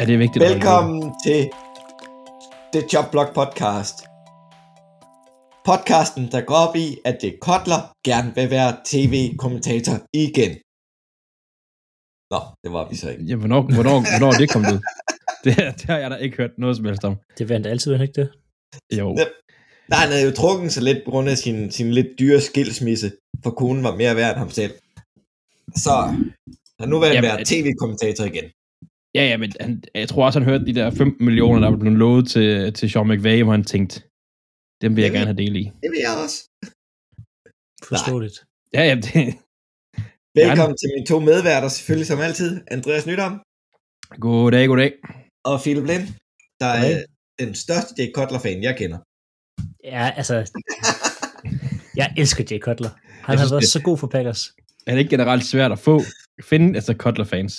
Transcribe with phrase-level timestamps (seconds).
[0.00, 0.44] Ja, det er vigtigt.
[0.44, 1.50] at Velkommen til
[2.74, 3.96] The Chop Block Podcast.
[5.68, 10.52] Podcasten, der går op i, at det Kotler gerne vil være tv-kommentator igen.
[12.32, 13.24] Nå, det var vi så ikke.
[13.24, 14.80] Ja, hvornår, hvornår, hvornår det kommet ud?
[15.44, 17.16] Det, det har jeg da ikke hørt noget som helst om.
[17.38, 18.28] Det vandt altid, ikke det?
[18.98, 19.14] Jo.
[19.18, 19.24] Ja.
[19.88, 23.12] Nej, han havde jo trukket sig lidt på grund af sin, sin lidt dyre skilsmisse,
[23.42, 24.72] for konen var mere værd end ham selv.
[25.76, 25.90] Så
[26.80, 28.44] han nu vil han Jamen, være at- tv-kommentator igen.
[29.14, 31.76] Ja, ja, men han, jeg tror også, han hørte de der 15 millioner, der var
[31.76, 33.94] blevet lovet til, til Sean McVay, hvor han tænkte,
[34.82, 35.18] dem vil jeg Jamen.
[35.18, 35.64] gerne have del i.
[35.82, 36.38] Det vil jeg også.
[37.90, 38.36] Forståeligt.
[38.76, 39.14] Ja, ja, det,
[40.40, 42.50] Velkommen til mine to medværter, selvfølgelig som altid.
[42.76, 43.34] Andreas Nydam
[44.26, 44.92] goddag, goddag.
[45.50, 46.04] og Philip Lind,
[46.60, 47.04] der er Goddag.
[47.42, 48.98] den største Jake Cutler-fan, jeg kender.
[49.94, 50.34] Ja, altså...
[52.00, 52.90] jeg elsker Jay Cutler.
[52.90, 54.42] Han Jeg har synes, været det- så god for Packers.
[54.86, 56.00] Er det ikke generelt svært at få,
[56.50, 57.54] finde altså Cutler-fans?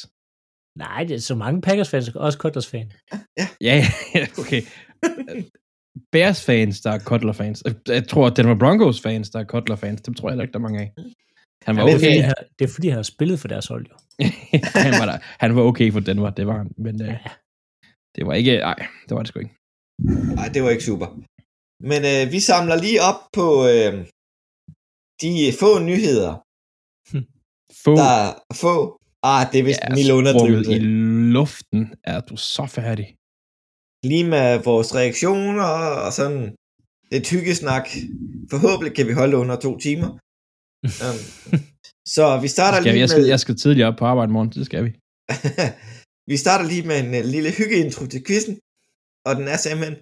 [0.78, 2.92] Nej, det er så mange Packers-fans, og også Cutlers-fan.
[3.38, 4.62] Ja, ja, ja, okay.
[6.12, 7.64] Bears-fans, der er Cutler-fans.
[7.88, 10.02] Jeg tror, at Denver Broncos-fans, der er Cutler-fans.
[10.02, 10.92] Dem tror jeg heller ikke, der er mange af.
[11.66, 12.08] Han var Ja, men Det er, okay.
[12.08, 13.96] fordi, han, det er fordi, han har spillet for deres hold, jo.
[14.86, 16.72] han, var der, han var okay for Denver, det var han.
[16.78, 17.18] Men øh, Ja.
[18.16, 18.58] det var ikke...
[18.58, 18.76] Nej,
[19.10, 19.56] det var det sgu ikke.
[20.36, 21.08] Nej, det var ikke super.
[21.90, 23.94] Men øh, vi samler lige op på øh,
[25.22, 26.34] de få nyheder,
[27.84, 29.01] Få der er få.
[29.24, 30.72] Ah, det er vist ja, en lille sprunget underdrivelse.
[30.76, 30.80] i
[31.38, 31.82] luften.
[32.04, 33.08] Er du så færdig?
[34.12, 35.72] Lige med vores reaktioner
[36.06, 36.56] og sådan
[37.12, 37.86] lidt hyggesnak.
[38.52, 40.10] Forhåbentlig kan vi holde det under to timer.
[41.06, 41.20] um,
[42.16, 43.34] så vi starter Skal lige jeg, skal, med...
[43.34, 44.92] jeg skal tidligere op på arbejde i morgen, det skal vi.
[46.32, 48.56] vi starter lige med en uh, lille hyggeintro til quizzen,
[49.28, 49.98] og den er simpelthen,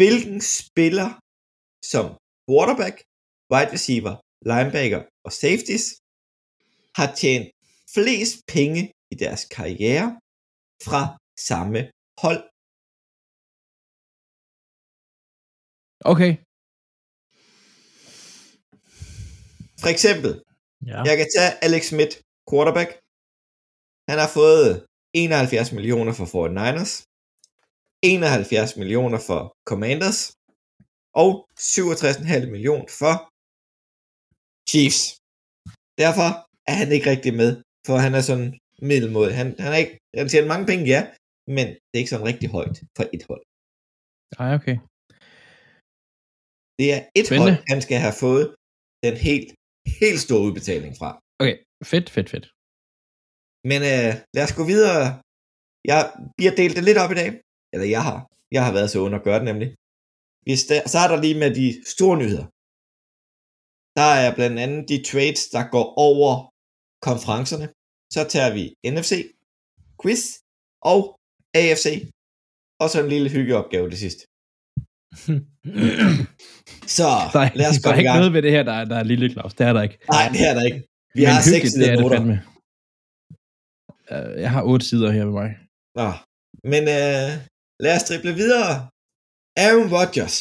[0.00, 1.08] hvilken spiller
[1.92, 2.06] som
[2.48, 2.96] quarterback,
[3.52, 4.14] wide receiver,
[4.50, 5.86] linebacker og safeties
[6.98, 7.48] har tjent
[7.94, 10.08] flest penge i deres karriere
[10.86, 11.02] fra
[11.50, 11.80] samme
[12.24, 12.42] hold?
[16.12, 16.32] Okay.
[19.82, 20.32] For eksempel,
[20.90, 20.98] Ja.
[21.08, 22.14] jeg kan tage Alex Smith,
[22.50, 22.90] quarterback.
[24.10, 24.68] Han har fået
[25.14, 26.92] 71 millioner for 49ers,
[28.02, 29.40] 71 millioner for
[29.70, 30.20] Commanders,
[31.22, 33.14] og 67,5 millioner for
[34.70, 35.00] Chiefs.
[36.02, 36.28] Derfor
[36.70, 37.50] er han ikke rigtig med,
[37.86, 38.48] for han er sådan
[38.90, 39.32] middelmåde.
[39.40, 41.00] Han, han, er ikke, han tjener mange penge, ja,
[41.56, 43.42] men det er ikke sådan rigtig højt for et hold.
[44.42, 44.76] Ej, okay.
[46.78, 47.54] Det er et Spændende.
[47.56, 48.44] hold, han skal have fået
[49.06, 49.48] den helt,
[50.02, 51.10] helt store udbetaling fra.
[51.42, 51.56] Okay,
[51.92, 52.46] fedt, fedt, fedt.
[53.70, 55.02] Men øh, lad os gå videre.
[55.90, 56.00] Jeg
[56.38, 57.30] bliver delt det lidt op i dag.
[57.72, 58.18] Eller jeg har.
[58.56, 59.68] Jeg har været så under at gøre det nemlig.
[60.46, 62.46] Vi sta- starter lige med de store nyheder.
[64.00, 66.30] Der er blandt andet de trades, der går over
[67.08, 67.66] konferencerne.
[68.14, 69.12] Så tager vi NFC,
[70.02, 70.22] quiz
[70.92, 71.00] og
[71.54, 71.86] AFC.
[72.82, 74.22] Og så en lille hyggeopgave det sidste.
[76.98, 78.18] Så Der er, lad os der komme er i ikke gang.
[78.20, 79.54] noget ved det her, der er, der er lille Claus.
[79.54, 79.98] Det er der ikke.
[80.16, 80.80] Nej, det er der ikke.
[81.14, 82.40] Vi Men har seks hyggeligt, det sider er det.
[84.34, 85.50] Uh, jeg har otte sider her med mig.
[86.00, 86.08] Nå,
[86.72, 87.28] men øh,
[87.84, 88.70] lad os drible videre.
[89.66, 90.36] Aaron Rodgers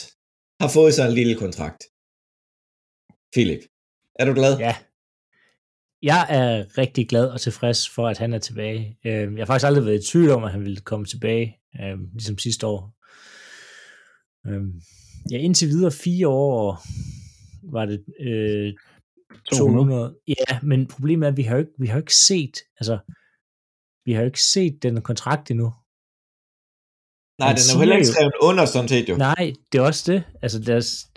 [0.61, 1.81] har fået sig en lille kontrakt.
[3.33, 3.63] Philip,
[4.19, 4.53] er du glad?
[4.67, 4.73] Ja.
[6.01, 8.97] Jeg er rigtig glad og tilfreds for, at han er tilbage.
[9.05, 11.97] Øh, Jeg har faktisk aldrig været i tvivl om, at han ville komme tilbage, øh,
[12.13, 12.95] ligesom sidste år.
[14.47, 14.61] Øh,
[15.31, 16.81] Ja, indtil videre fire år
[17.71, 18.73] var det øh,
[19.53, 19.85] 200.
[19.85, 20.15] 200.
[20.27, 22.99] Ja, men problemet er, at vi har jo ikke, vi har jo ikke set, altså,
[24.05, 25.73] vi har jo ikke set den kontrakt endnu.
[27.39, 29.15] Nej, han den er jo heller ikke skrevet under, sådan set jo.
[29.17, 30.23] Nej, det er også det.
[30.41, 31.07] Altså, deres...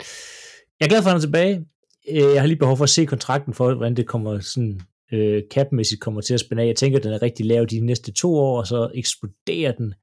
[0.81, 1.67] Jeg er glad for, at han er tilbage.
[2.11, 4.81] Øh, Jeg har lige behov for at se kontrakten for, hvordan det kommer sådan
[5.13, 6.67] øh, capmæssigt kommer til at spænde af.
[6.67, 9.95] Jeg tænker, at den er rigtig lav de næste to år, og så eksploderer den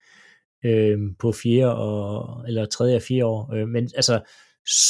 [0.65, 3.53] øh, på fjerde og, eller tredje og fjerde år.
[3.53, 4.21] Øh, men altså,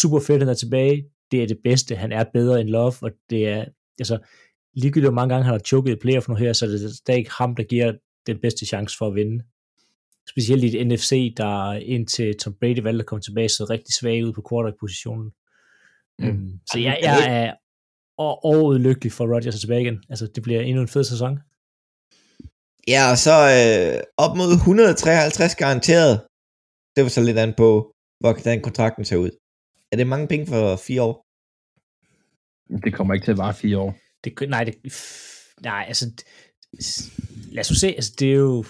[0.01, 1.05] super fedt, at han er tilbage.
[1.31, 1.95] Det er det bedste.
[1.95, 3.65] Han er bedre end Love, og det er,
[3.99, 4.19] altså,
[4.75, 7.25] ligegyldigt hvor mange gange han har chokket i playoff nu her, så er det stadig
[7.29, 7.93] ham, der giver
[8.27, 9.43] den bedste chance for at vinde.
[10.29, 14.25] Specielt i et NFC, der indtil Tom Brady valgte at komme tilbage, så rigtig svag
[14.25, 15.31] ud på quarterback-positionen.
[16.19, 16.27] Mm.
[16.27, 17.53] Øhm, så jeg, jeg er
[18.25, 20.03] og overlykkelig for Rodgers er tilbage igen.
[20.09, 21.39] Altså, det bliver endnu en fed sæson.
[22.87, 26.13] Ja, og så øh, op mod 153 garanteret.
[26.95, 29.31] Det var så lidt an på, hvordan kontrakten ser ud.
[29.91, 31.15] Er det mange penge for fire år?
[32.83, 33.95] Det kommer ikke til at vare fire år.
[34.23, 34.75] Det, nej, det,
[35.61, 36.05] nej, altså,
[37.51, 38.65] lad os se, altså, det er jo,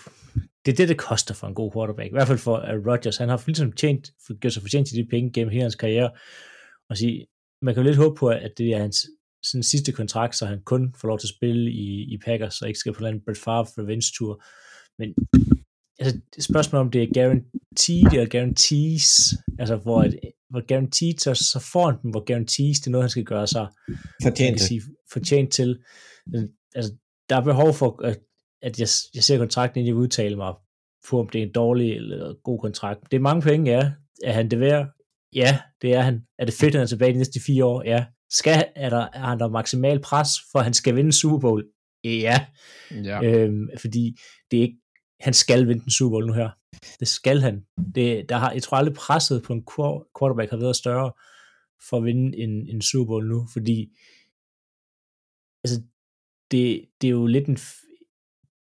[0.66, 2.08] det er det, det koster for en god quarterback.
[2.08, 3.18] I hvert fald for uh, Rodgers.
[3.18, 4.12] Han har ligesom tjent,
[4.42, 6.12] gjort sig fortjent til de penge gennem hele hans karriere.
[6.90, 7.26] Og sige,
[7.62, 9.08] man kan jo lidt håbe på, at det er hans
[9.44, 12.68] sådan sidste kontrakt, så han kun får lov til at spille i, i Packers, og
[12.68, 14.44] ikke skal på en Brett Favre revenge tour.
[15.00, 15.14] Men
[16.00, 20.20] altså, spørgsmålet om det er guaranteed eller guarantees, altså hvor, et,
[20.50, 23.48] hvor guaranteed, så, så får han den, hvor guarantees, det er noget, han skal gøre
[23.48, 23.68] sig
[24.24, 24.62] fortjent.
[24.62, 24.82] Sige,
[25.14, 25.80] fortjent til.
[26.76, 26.92] Altså,
[27.30, 28.20] der er behov for, at,
[28.62, 30.54] at jeg, jeg ser kontrakten, inden jeg vil udtale mig
[31.10, 33.12] på, om det er en dårlig eller god kontrakt.
[33.12, 33.92] Det er mange penge, ja.
[34.24, 34.88] Er han det værd?
[35.36, 36.22] Ja, det er han.
[36.40, 37.84] Er det fedt, at han er tilbage de næste fire år?
[37.86, 38.06] Ja.
[38.30, 41.66] Skal, er, der, er han der maksimal pres, for han skal vinde Super Bowl?
[42.04, 42.46] Ja.
[42.92, 43.24] ja.
[43.24, 44.18] Øhm, fordi
[44.52, 44.78] det er ikke,
[45.20, 46.50] han skal vinde den Super Bowl nu her.
[47.00, 47.66] Det skal han.
[47.96, 49.64] Det, der har, jeg tror aldrig presset på en
[50.20, 51.12] quarterback har været større
[51.90, 53.98] for at vinde en, en Super Bowl nu, fordi
[55.64, 55.82] altså,
[56.52, 57.58] det, det er jo lidt en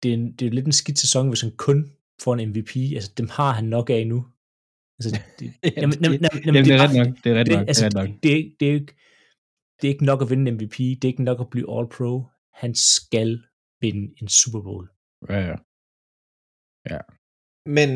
[0.02, 1.92] det er, en, det er jo lidt en skidt sæson, hvis han kun
[2.22, 2.76] får en MVP.
[2.76, 4.26] Altså, dem har han nok af nu.
[4.98, 7.24] Altså, det, jamen, jamen, jamen, det, er ret nok.
[7.24, 7.68] Det er ret nok.
[7.68, 8.16] Altså, det, er ret nok.
[8.22, 8.94] Det, det, det, er ikke,
[9.80, 10.76] det er ikke nok at vinde en MVP.
[10.78, 12.24] Det er ikke nok at blive All-Pro.
[12.54, 13.42] Han skal
[13.80, 14.88] vinde en Super Bowl.
[15.30, 15.56] Ja, ja.
[16.90, 16.98] Ja.
[17.66, 17.88] Men,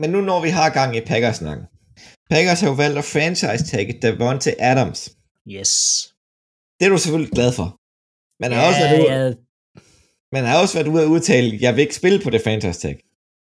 [0.00, 1.66] men nu når vi har gang i Packers-snakken.
[2.30, 5.16] Packers har jo valgt at franchise-tagge Davante Adams.
[5.56, 5.72] Yes.
[6.76, 7.68] Det er du selvfølgelig glad for.
[8.40, 9.32] Men har ja, også været ude, ja.
[10.32, 12.96] man har også været ude at udtale, jeg vil ikke spille på det franchise tag.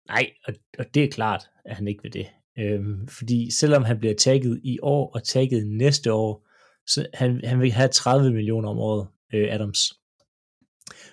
[0.08, 2.28] Nej, og, og det er klart, at han ikke vil det.
[2.60, 6.48] Øhm, fordi selvom han bliver tagget i år og tagget næste år,
[6.88, 9.94] så han, han vil have 30 millioner om året, øh, Adams.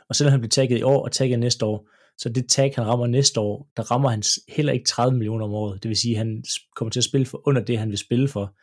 [0.08, 1.88] Og selvom han bliver tagget i år og tagget næste år,
[2.18, 5.52] så det tag, han rammer næste år, der rammer han heller ikke 30 millioner om
[5.52, 5.82] året.
[5.82, 6.44] Det vil sige, at han
[6.76, 8.54] kommer til at spille for under det, han vil spille for.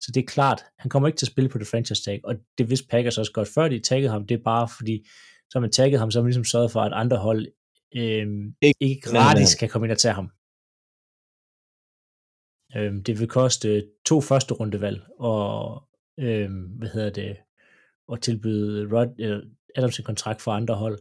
[0.00, 2.34] Så det er klart, han kommer ikke til at spille på det franchise tag, og
[2.58, 4.26] det vidste Packers også godt, før de taggede ham.
[4.26, 5.06] Det er bare fordi,
[5.50, 7.46] så man tagget ham, så har man ligesom sørget for, at andre hold
[7.96, 8.26] øh,
[8.62, 10.30] ikke, ikke gratis kan komme ind og tage ham.
[12.76, 15.82] Øh, det vil koste to første rundevalg, og
[16.20, 17.36] øh, hvad hedder det,
[18.08, 19.42] og tilbyde Rod, øh,
[19.76, 20.98] Adams en kontrakt for andre hold.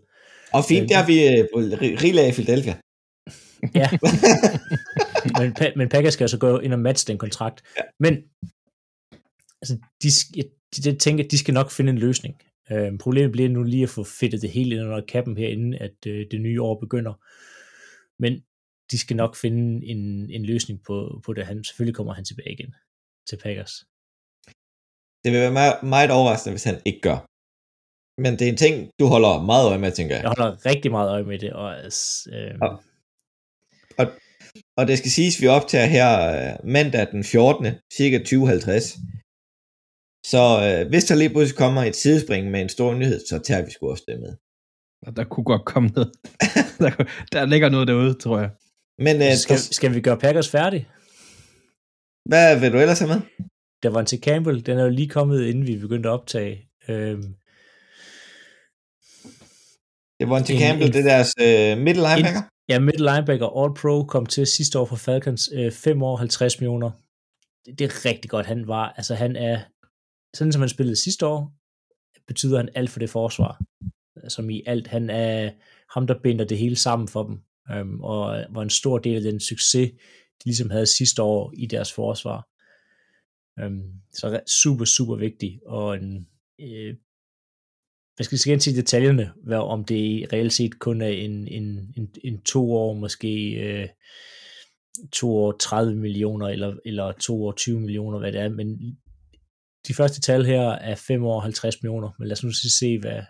[0.54, 1.48] Og fint, øh, der er vi øh,
[1.81, 2.75] rigeligt af i Philadelphia.
[3.75, 3.89] ja,
[5.39, 7.63] men, men Packers skal altså gå ind og matche den kontrakt.
[7.77, 7.81] Ja.
[8.00, 8.18] Men
[9.62, 10.44] altså, de, de,
[10.83, 12.36] de tænker, at de skal nok finde en løsning.
[12.71, 15.74] Øh, problemet bliver nu lige at få fedtet det hele ind under kappen her, inden
[15.74, 17.13] at øh, det nye år begynder.
[18.19, 18.44] Men
[18.91, 21.45] de skal nok finde en, en løsning på, på det.
[21.45, 22.74] Han, selvfølgelig kommer han tilbage igen
[23.30, 23.74] til Packers.
[25.24, 27.19] Det vil være meget, meget overraskende, hvis han ikke gør.
[28.21, 30.24] Men det er en ting, du holder meget øje med, tænker jeg.
[30.24, 31.53] Jeg holder rigtig meget øje med det.
[31.53, 31.69] Og,
[32.33, 32.56] øh...
[32.62, 32.83] og,
[33.97, 34.06] og,
[34.77, 37.65] og det skal siges, at vi optager her øh, mandag den 14.
[37.97, 39.00] cirka 20.50.
[40.25, 43.65] Så øh, hvis der lige pludselig kommer et sidespring med en stor nyhed, så tager
[43.65, 44.33] vi sgu også det med.
[45.07, 46.12] Og der kunne godt komme noget.
[46.83, 48.50] der, der ligger noget derude, tror jeg.
[49.05, 49.61] Men, øh, skal, der...
[49.77, 50.89] skal vi gøre Packers færdig?
[52.29, 53.21] Hvad vil du ellers have med?
[53.83, 56.69] Der var en til Campbell, den er jo lige kommet, inden vi begyndte at optage.
[56.89, 57.35] Øhm,
[60.19, 62.41] det var en til Campbell, en, det er deres øh, middle linebacker?
[62.41, 66.18] En, ja, middle linebacker, All Pro, kom til sidste år fra Falcons, øh, 5 år,
[66.18, 66.91] 50 millioner.
[67.65, 69.59] Det, det er rigtig godt, han var, altså han er
[70.35, 71.53] sådan som han spillede sidste år,
[72.27, 73.61] betyder han alt for det forsvar.
[74.27, 75.51] Som i alt, han er
[75.94, 77.41] ham, der binder det hele sammen for dem,
[77.71, 79.92] øhm, og var en stor del af den succes,
[80.40, 82.47] de ligesom havde sidste år i deres forsvar.
[83.59, 86.28] Øhm, så super, super vigtig, og en,
[86.59, 86.95] øh,
[88.18, 92.09] jeg skal igen sige detaljerne, hvad, om det reelt set kun er en, en, en,
[92.23, 93.88] en to år, måske øh,
[95.11, 98.97] to år 30 millioner, eller, eller to år 20 millioner, hvad det er, men
[99.88, 103.21] de første tal her er 5 år 50 millioner, men lad os nu se, hvad,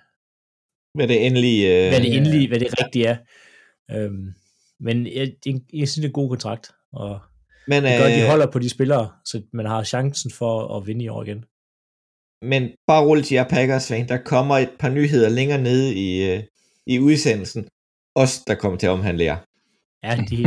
[0.93, 3.17] hvad det endelige, øh, hvad det endelige, hvad det rigtige er.
[3.91, 4.34] Øhm,
[4.79, 7.19] men jeg, jeg, jeg synes, det er en god kontrakt, og
[7.67, 10.77] men, det gør, at de øh, holder på de spillere, så man har chancen for
[10.77, 11.46] at vinde i år igen.
[12.41, 16.31] Men bare roligt til jer Packers fan, der kommer et par nyheder længere nede i,
[16.31, 16.43] øh,
[16.86, 17.67] i udsendelsen,
[18.15, 19.38] også der kommer til at omhandle jer.
[20.03, 20.38] Ja, de,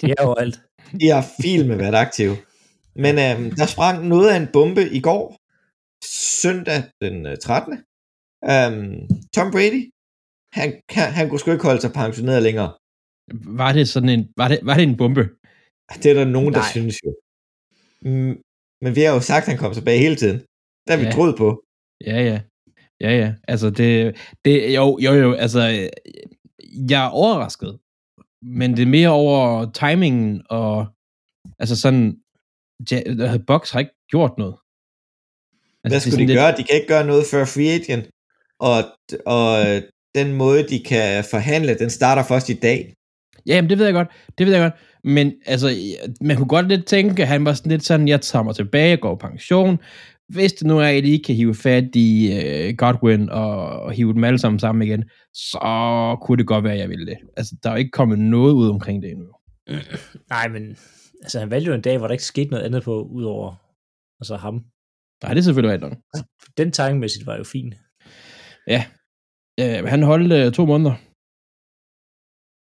[0.00, 0.60] de er overalt.
[1.00, 2.36] De har med været aktive.
[2.94, 5.36] Men øhm, der sprang noget af en bombe i går,
[6.42, 7.72] søndag den 13.
[8.52, 9.82] Øhm, Tom Brady,
[10.52, 12.72] han, han, han kunne sgu ikke holde sig pensioneret længere.
[13.60, 15.24] Var det sådan en, var det, var det en bombe?
[16.02, 16.70] Det er der nogen, der Nej.
[16.70, 17.10] synes jo.
[18.02, 18.34] Mm,
[18.82, 20.38] men vi har jo sagt, at han kom tilbage hele tiden.
[20.84, 21.04] Det har ja.
[21.06, 21.48] vi troet på.
[22.06, 22.40] Ja, ja.
[23.00, 23.34] Ja, ja.
[23.48, 25.60] Altså, det, det jo, jo, jo, altså,
[26.90, 27.78] jeg er overrasket
[28.44, 30.86] men det er mere over timingen, og
[31.58, 32.02] altså sådan,
[32.90, 34.56] ja, Bucks har ikke gjort noget.
[35.80, 36.56] Hvad det er skulle de lidt- gøre?
[36.58, 38.04] De kan ikke gøre noget før free agent,
[38.68, 38.78] og,
[39.36, 39.48] og
[40.18, 42.80] den måde, de kan forhandle, den starter først i dag.
[43.46, 44.08] Ja, jamen, det ved jeg godt.
[44.38, 44.74] Det ved jeg godt.
[45.04, 45.70] Men altså,
[46.20, 48.96] man kunne godt lidt tænke, at han var sådan lidt sådan, jeg tager mig tilbage,
[48.96, 49.78] går på pension.
[50.28, 53.92] Hvis det nu er, at I ikke kan hive fat i uh, Godwin og, og
[53.92, 57.16] hive dem alle sammen sammen igen, så kunne det godt være, at jeg ville det.
[57.36, 59.26] Altså, der er jo ikke kommet noget ud omkring det endnu.
[60.30, 60.76] Nej, men
[61.22, 63.54] altså, han valgte jo en dag, hvor der ikke skete noget andet på, udover
[64.20, 64.54] altså ham.
[65.22, 66.24] Nej, det er selvfølgelig rigtigt nok.
[66.56, 67.74] Den timemæssigt var jo fin.
[69.60, 70.94] Uh, han holdt uh, to måneder.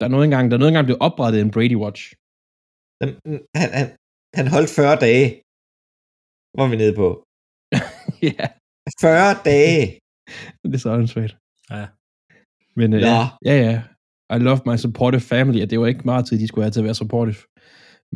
[0.02, 2.02] Der er noget engang, der er noget engang blevet oprettet en Brady Watch.
[3.02, 3.20] Den-
[3.60, 3.88] Han, han,
[4.40, 5.28] han holdt 40 dage,
[6.60, 7.08] var vi nede på.
[8.30, 8.46] ja,
[9.02, 9.82] 40 dage!
[10.70, 11.34] det er så åndssvagt.
[11.76, 11.86] Ja.
[12.80, 13.08] Men uh, Nå.
[13.08, 13.78] ja, ja, ja.
[14.36, 16.84] I love my supportive family, og det var ikke meget tid, de skulle have til
[16.84, 17.42] at være supportive.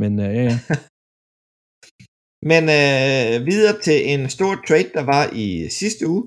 [0.01, 0.55] Men uh, ja, ja.
[2.51, 5.47] Men øh, videre til en stor trade, der var i
[5.81, 6.23] sidste uge.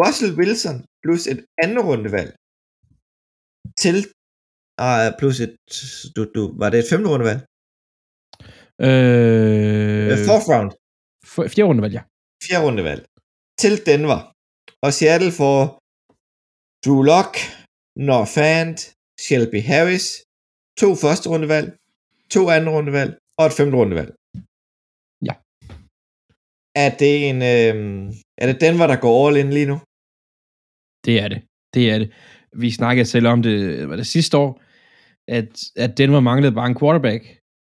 [0.00, 2.30] Russell Wilson plus et andet rundevalg
[3.84, 3.96] til
[4.84, 5.54] uh, plus et,
[6.16, 7.40] du, du, var det et femte rundevalg?
[8.88, 10.70] Øh, fourth round,
[11.32, 12.02] f- fjerde runde, ja.
[12.46, 13.02] fjerde rundevalg
[13.62, 14.20] til Denver.
[14.84, 15.60] Og Seattle får
[16.84, 17.32] Drew Lock,
[18.08, 18.78] Noah Fant,
[19.24, 20.06] Shelby Harris,
[20.80, 21.68] to første rundevalg,
[22.34, 24.10] to anden rundevalg og et femte rundevalg.
[25.28, 25.34] Ja.
[26.84, 27.76] Er det en, øh,
[28.42, 29.76] er det Denver, der går all in lige nu?
[31.06, 31.40] Det er det.
[31.74, 32.08] Det er det.
[32.62, 34.50] Vi snakkede selv om det, var det sidste år,
[35.28, 37.24] at, at Denver manglede bare en quarterback.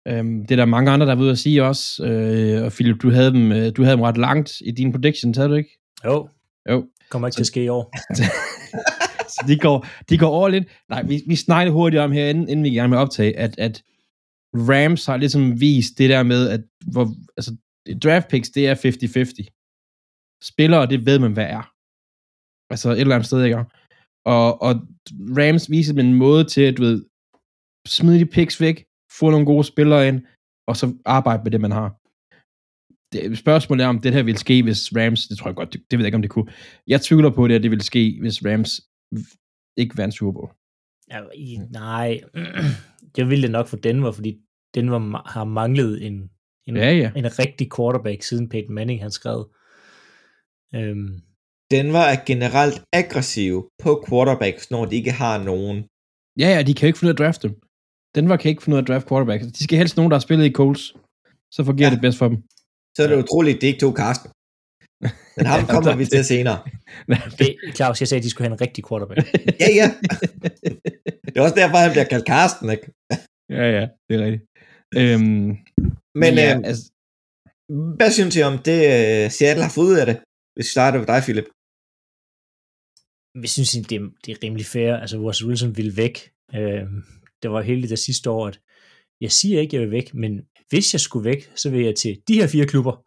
[0.07, 2.05] Øhm, det er der mange andre, der er ude at sige også.
[2.05, 5.37] Øh, og Philip, du havde, dem, øh, du havde dem ret langt i dine predictions,
[5.37, 5.79] havde du ikke?
[6.05, 6.29] Jo,
[6.69, 6.85] Jo.
[7.09, 7.93] kommer ikke til at ske i år.
[9.35, 10.65] Så de går, de går all in.
[10.89, 13.83] Nej, vi, vi snakkede hurtigt om her, inden, inden vi gerne med optage, at, at
[14.53, 17.55] Rams har ligesom vist det der med, at hvor, altså,
[18.03, 20.39] draft picks, det er 50-50.
[20.43, 21.71] Spillere, det ved man, hvad er.
[22.69, 23.57] Altså et eller andet sted, ikke?
[24.25, 24.75] Og, og
[25.11, 27.05] Rams viser dem en måde til, at du ved,
[27.85, 28.85] smide de picks væk,
[29.19, 30.21] få nogle gode spillere ind,
[30.67, 31.89] og så arbejde med det, man har.
[33.11, 35.81] Det, spørgsmålet er, om det her vil ske, hvis Rams, det tror jeg godt, det,
[35.91, 36.51] det ved jeg ikke, om det kunne.
[36.87, 38.81] Jeg tvivler på det, at det vil ske, hvis Rams
[39.77, 40.51] ikke vandt Super Bowl.
[41.11, 42.21] Ja, i, nej,
[43.17, 44.37] jeg ville det nok for Denver, fordi
[44.75, 46.29] Denver har manglet en,
[46.67, 47.11] en, Ja, ja.
[47.15, 49.53] en rigtig quarterback, siden Peyton Manning han skrev.
[50.75, 51.21] Øhm,
[51.71, 55.77] Denver er generelt aggressive på quarterbacks, når de ikke har nogen.
[56.39, 57.55] Ja, ja, de kan jo ikke finde ud af at drafte dem.
[58.15, 59.41] Denver kan ikke finde ud af at draft quarterback.
[59.57, 60.83] De skal helst nogen, der har spillet i Colts.
[61.55, 61.93] Så fungerer Ja.
[61.95, 62.37] det bedst for dem.
[62.95, 64.29] Så er det utroligt, at de ikke tog Carsten.
[65.37, 66.59] Men ham kommer vi til senere.
[67.39, 69.19] det, Claus, jeg sagde, at de skulle have en rigtig quarterback.
[69.63, 69.87] Ja, ja.
[71.25, 72.85] Det er også derfor, han bliver kaldt Carsten, ikke?
[73.59, 74.43] ja, ja, det er rigtigt.
[74.99, 75.47] Øhm,
[76.21, 76.83] Men ja, øh, altså,
[77.97, 80.17] hvad synes I om det, øh, Seattle har fået ud af det?
[80.55, 81.47] Hvis vi starter med dig, Philip.
[83.43, 84.91] Vi synes, det er, det er rimelig fair.
[85.03, 86.15] Altså, Russell Wilson ville væk.
[86.59, 86.97] Øhm,
[87.43, 88.59] det var heldigt der sidste år, at
[89.21, 91.95] jeg siger ikke, at jeg vil væk, men hvis jeg skulle væk, så vil jeg
[91.95, 93.03] til de her fire klubber.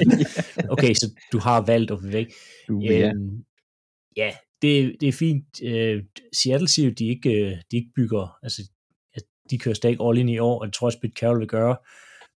[0.74, 2.32] okay, så du har valgt at vil væk.
[2.68, 3.08] du, ja.
[3.08, 3.44] Øhm,
[4.16, 5.62] ja, det, det er fint.
[5.62, 8.62] Øh, Seattle siger jo, de ikke, øh, de ikke bygger, altså
[9.14, 11.48] at de kører stadig all in i år, og det tror jeg, Pete Carroll vil
[11.48, 11.76] gøre.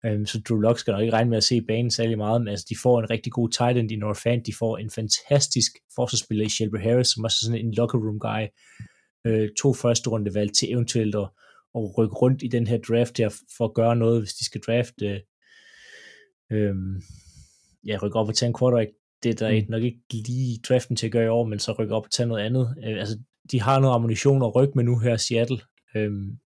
[0.05, 2.47] Øhm, så Drew Lock skal nok ikke regne med at se banen særlig meget, men
[2.47, 4.43] altså, de får en rigtig god tight end i North Fan.
[4.45, 8.19] De får en fantastisk forsvarsspiller i Shelby Harris, som også er sådan en locker room
[8.19, 8.43] guy.
[9.27, 11.29] Øh, to første runde valg til eventuelt at,
[11.75, 14.61] at rykke rundt i den her draft her, for at gøre noget, hvis de skal
[14.61, 15.19] drafte øh,
[16.51, 16.75] øh,
[17.87, 18.89] ja, rykke op og tage en quarterback
[19.23, 19.65] det er der Mm.
[19.69, 22.27] nok ikke lige draften til at gøre i år, men så rykke op og tage
[22.27, 22.75] noget andet.
[22.85, 23.19] Øh, altså,
[23.51, 25.59] de har noget ammunition at rykke med nu her i Seattle.
[25.95, 26.39] Øhm,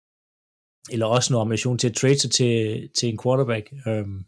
[0.93, 3.73] eller også noget ammunition til at trade sig til, til en quarterback.
[3.87, 4.25] Øhm,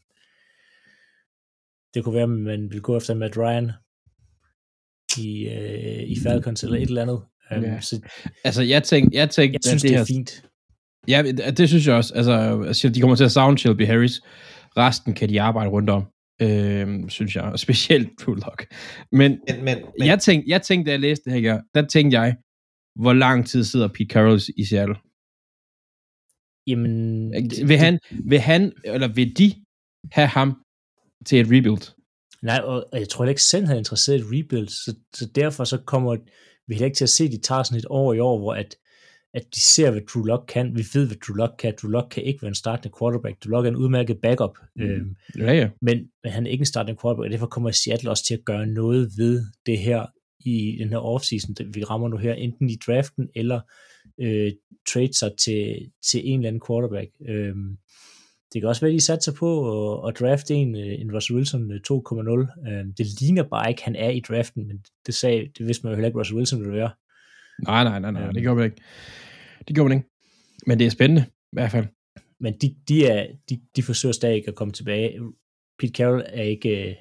[1.94, 3.72] det kunne være, at man ville gå efter Matt Ryan
[5.18, 7.22] i, øh, i Falcons eller et eller andet.
[7.56, 7.80] Øhm, Ja.
[7.80, 8.00] Så
[8.44, 10.44] Altså, jeg tænkte, jeg tænkte, jeg synes, det, det, er her, fint.
[11.08, 12.14] Ja, det- det synes jeg også.
[12.14, 14.20] Altså, de kommer til at savne Shelby Harris.
[14.76, 16.02] Resten kan de arbejde rundt om,
[16.42, 17.44] øh, synes jeg.
[17.44, 18.66] Og specielt Drew Lock.
[19.12, 22.20] Men, Men, men, men jeg, tænkte, jeg tænkte, da jeg læste det her, der tænkte
[22.20, 22.36] jeg,
[23.00, 24.96] hvor lang tid sidder Pete Carroll i Seattle?
[26.66, 27.32] Jamen,
[27.68, 29.54] Vil han, vil han, eller vil de
[30.12, 30.62] have ham
[31.26, 31.94] til et rebuild?
[32.42, 35.64] Nej, og jeg tror ikke selv, han er interesseret i et rebuild, så, så derfor
[35.64, 36.16] så kommer
[36.66, 38.54] vi heller ikke til at se, at de tager sådan et år i år, hvor
[38.54, 38.76] at,
[39.34, 40.76] at de ser, hvad Drew Lock kan.
[40.76, 41.74] Vi ved, hvad Drew Lock kan.
[41.82, 43.44] Drew Lock kan ikke være en startende quarterback.
[43.44, 44.82] Drew Lock er en udmærket backup, mm.
[44.82, 45.70] øhm, Ja, ja.
[45.80, 48.44] men, men han er ikke en startende quarterback, og derfor kommer Seattle også til at
[48.44, 50.06] gøre noget ved det her
[50.44, 53.60] i den her offseason, vi rammer nu her, enten i draften eller
[54.20, 54.52] øh,
[54.88, 57.10] trade sig til, til en eller anden quarterback.
[57.28, 57.54] Øh,
[58.52, 61.36] det kan også være, at de satser på at, at drafte en, øh, en Russell
[61.36, 62.70] Wilson 2.0.
[62.70, 65.92] Øh, det ligner bare ikke, han er i draften, men det, sagde, det vidste man
[65.92, 66.90] jo heller ikke, Russell Wilson ville være.
[67.62, 68.82] Nej, nej, nej, nej, det gjorde man ikke.
[69.68, 70.08] Det gjorde man ikke.
[70.66, 71.86] Men det er spændende, i hvert fald.
[72.40, 75.20] Men de, de, er, de, de forsøger stadig ikke at komme tilbage.
[75.78, 76.96] Pete Carroll er ikke, øh,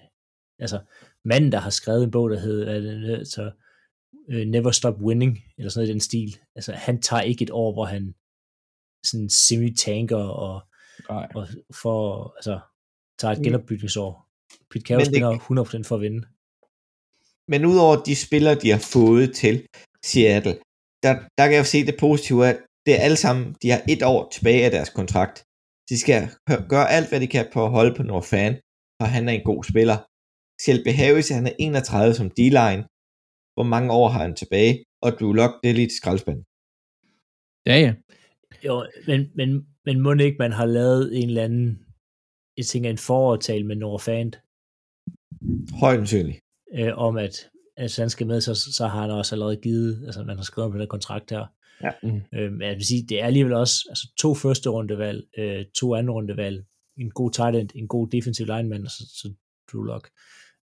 [0.59, 0.79] altså
[1.25, 3.51] manden, der har skrevet en bog, der hedder så,
[4.27, 6.37] Never Stop Winning, eller sådan noget i den stil.
[6.55, 8.13] Altså han tager ikke et år, hvor han
[9.05, 10.61] sådan semi-tanker og,
[11.35, 11.47] og
[11.81, 11.97] for,
[12.37, 12.59] altså,
[13.19, 13.43] tager et mm.
[13.43, 14.11] genopbygningsår.
[14.71, 15.31] Pete Carroll spiller
[15.83, 16.21] 100% for at vinde.
[17.51, 19.55] Men udover de spillere, de har fået til
[20.03, 20.55] Seattle,
[21.03, 24.03] der, der kan jeg se det positive, at det er alle sammen, de har et
[24.03, 25.37] år tilbage af deres kontrakt.
[25.89, 26.21] De skal
[26.69, 28.53] gøre alt, hvad de kan på at holde på North Fan,
[28.97, 29.97] for han er en god spiller.
[30.63, 32.83] Shelby Harris, han er 31 som D-line.
[33.55, 34.83] Hvor mange år har han tilbage?
[35.01, 36.39] Og Drew Lock, det er lidt skraldspand.
[37.69, 37.93] Ja, ja.
[38.65, 38.75] Jo,
[39.07, 39.49] men, men,
[39.85, 41.79] men må ikke, man har lavet en eller anden,
[42.57, 44.33] jeg tænker, en forovertale med Nora Fand?
[45.79, 46.39] Højt sandsynligt.
[46.75, 50.23] Øh, om at, at han skal med, så, så har han også allerede givet, altså
[50.23, 51.45] man har skrevet på den kontrakt her.
[51.83, 51.91] Ja.
[52.03, 52.21] Mm.
[52.33, 56.13] Øh, jeg vil sige, det er alligevel også altså, to første rundevalg, øh, to andre
[56.13, 56.63] rundevalg,
[56.97, 59.33] en god tight end, en god defensive lineman, og så, så
[59.71, 60.09] Drew Lock.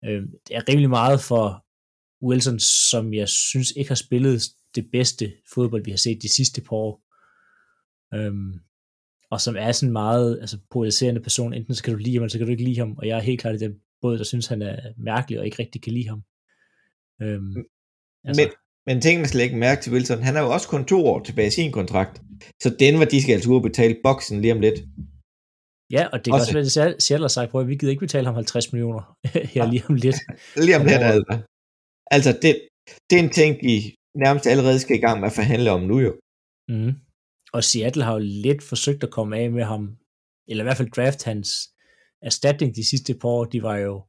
[0.04, 1.64] Øh, det er rimelig meget for
[2.26, 2.58] Wilson,
[2.90, 4.42] som jeg synes ikke har spillet
[4.74, 7.02] det bedste fodbold, vi har set de sidste par år.
[8.14, 8.52] Øhm,
[9.34, 11.54] og som er sådan meget altså, polariserende person.
[11.54, 12.92] Enten så kan du lide ham, eller så kan du ikke lide ham.
[12.98, 14.76] Og jeg er helt klart i den båd, der synes, han er
[15.10, 16.20] mærkelig og ikke rigtig kan lide ham.
[17.22, 17.56] Øhm,
[18.26, 18.42] altså.
[18.42, 18.48] Men,
[18.86, 20.22] men tænk man slet ikke mærke til Wilson.
[20.22, 22.22] Han er jo også kun to år tilbage i sin kontrakt.
[22.62, 24.78] Så den var de skal altså betale boksen lige om lidt.
[25.90, 28.06] Ja, og det kan også, også være, at Seattle har sagt, at vi gider ikke
[28.08, 29.02] betale ham 50 millioner
[29.54, 30.16] her lige om lidt.
[30.66, 31.34] lige om lidt, altså.
[32.10, 32.52] Altså, det,
[33.10, 33.74] det er en ting, de
[34.24, 36.12] nærmest allerede skal i gang med at forhandle om nu jo.
[36.68, 36.92] Mm.
[37.54, 39.96] Og Seattle har jo lidt forsøgt at komme af med ham,
[40.48, 41.48] eller i hvert fald draft hans
[42.22, 44.04] erstatning de sidste par år, de var jo,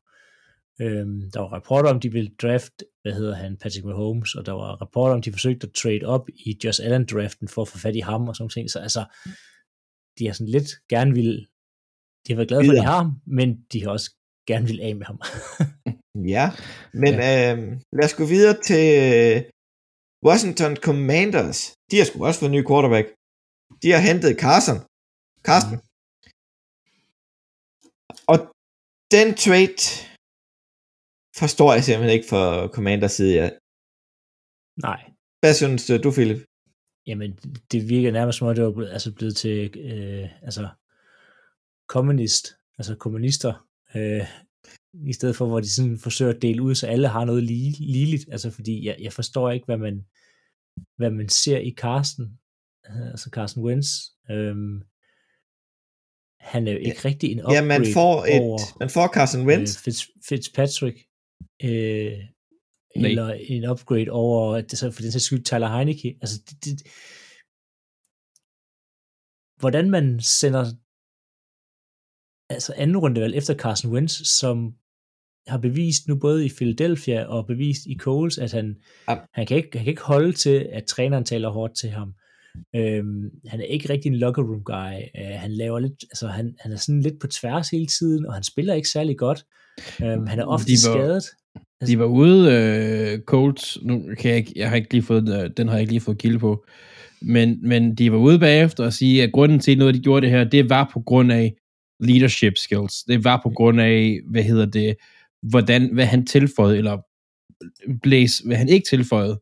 [0.82, 4.52] øhm, der var rapporter om, de ville draft, hvad hedder han, Patrick Mahomes, og der
[4.52, 7.78] var rapporter om, de forsøgte at trade op i Josh Allen draften for at få
[7.78, 9.06] fat i ham og sådan ting, så altså,
[10.20, 11.48] de har sådan lidt gerne vil,
[12.28, 14.12] de har været glade for, at de har ham, men de har også
[14.48, 15.20] gerne vil af med ham.
[16.36, 16.52] ja,
[16.94, 17.56] men ja.
[17.56, 17.58] Øh,
[17.98, 19.44] lad os gå videre til øh,
[20.28, 21.60] Washington Commanders.
[21.92, 23.08] De har sgu også fået en ny quarterback.
[23.82, 24.80] De har hentet Carson.
[25.48, 25.78] Carsten.
[25.78, 25.86] Mm.
[28.32, 28.38] Og
[29.12, 29.82] den trade
[31.42, 33.34] forstår jeg simpelthen ikke for Commanders side.
[33.36, 33.50] Ja.
[34.88, 35.12] Nej.
[35.40, 36.42] Hvad synes du, Philip?
[37.08, 37.40] Jamen,
[37.72, 40.70] det virker nærmest som om, det var blevet, altså blevet til øh, altså,
[41.88, 42.46] kommunist,
[42.78, 44.28] altså kommunister, øh,
[45.08, 47.72] i stedet for, hvor de sådan forsøger at dele ud, så alle har noget lige,
[47.80, 50.06] ligeligt, altså fordi jeg, jeg forstår ikke, hvad man,
[50.98, 52.45] hvad man ser i Carsten, øh,
[53.12, 53.88] altså Carsten Wentz,
[54.32, 54.82] øhm,
[56.40, 57.10] han er jo ikke ja.
[57.10, 59.78] rigtig en upgrade Ja, man får, et, over, man får Carson Wentz.
[59.78, 60.98] Øh, Fitz, Fitzpatrick,
[61.64, 62.14] øh,
[62.96, 66.18] eller en upgrade over, det så for den sags skyld, Tyler Heineke.
[66.22, 66.88] Altså, det, det,
[69.60, 70.66] hvordan man sender
[72.50, 74.76] altså anden rundevalg efter Carson Wentz, som
[75.48, 78.76] har bevist nu både i Philadelphia og bevist i Coles, at han,
[79.08, 79.18] ja.
[79.34, 82.14] han, kan, ikke, han kan ikke holde til, at træneren taler hårdt til ham.
[82.76, 85.22] Øhm, han er ikke rigtig en locker room guy.
[85.22, 88.34] Øh, han laver lidt, altså han, han er sådan lidt på tværs hele tiden, og
[88.34, 89.46] han spiller ikke særlig godt.
[90.04, 91.26] Øhm, han er ofte de var, skadet.
[91.82, 95.44] Altså, de var ude, øh, Colts, nu kan jeg ikke, jeg har ikke lige fået,
[95.44, 96.66] øh, den har jeg ikke lige fået kilde på,
[97.22, 100.30] men, men de var ude bagefter og sige, at grunden til noget, de gjorde det
[100.30, 101.56] her, det var på grund af
[102.00, 103.04] leadership skills.
[103.04, 104.96] Det var på grund af, hvad hedder det,
[105.50, 106.98] hvordan, hvad han tilføjede, eller
[108.04, 109.42] Blaze, hvad han ikke tilføjede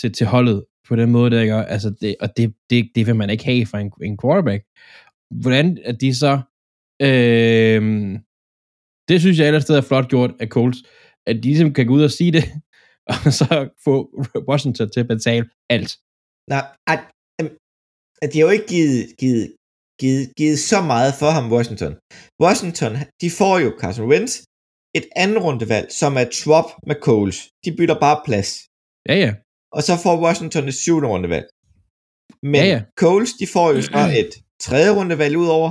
[0.00, 1.62] til, til holdet på den måde, der gør.
[1.62, 4.62] Altså det, og det, det, det vil man ikke have for en, en quarterback.
[5.42, 6.32] Hvordan at de så...
[7.02, 7.82] Øh,
[9.08, 10.78] det synes jeg ellers er flot gjort af Colts,
[11.26, 12.44] at de ligesom kan gå ud og sige det,
[13.12, 13.94] og så få
[14.50, 15.90] Washington til at betale alt.
[16.52, 17.00] Nej, at,
[18.22, 19.46] at de har jo ikke givet, givet,
[20.00, 21.92] givet, givet så meget for ham, Washington.
[22.44, 24.32] Washington, de får jo Carson Wentz,
[24.98, 27.38] et andet rundevalg, som er swap med Coles.
[27.64, 28.50] De bytter bare plads.
[29.08, 29.30] Ja, ja.
[29.76, 31.48] Og så får Washington et syvende rundevalg.
[32.52, 32.80] Men ja, ja.
[33.02, 34.32] Coles, de får jo så et
[34.66, 35.70] tredje rundevalg udover,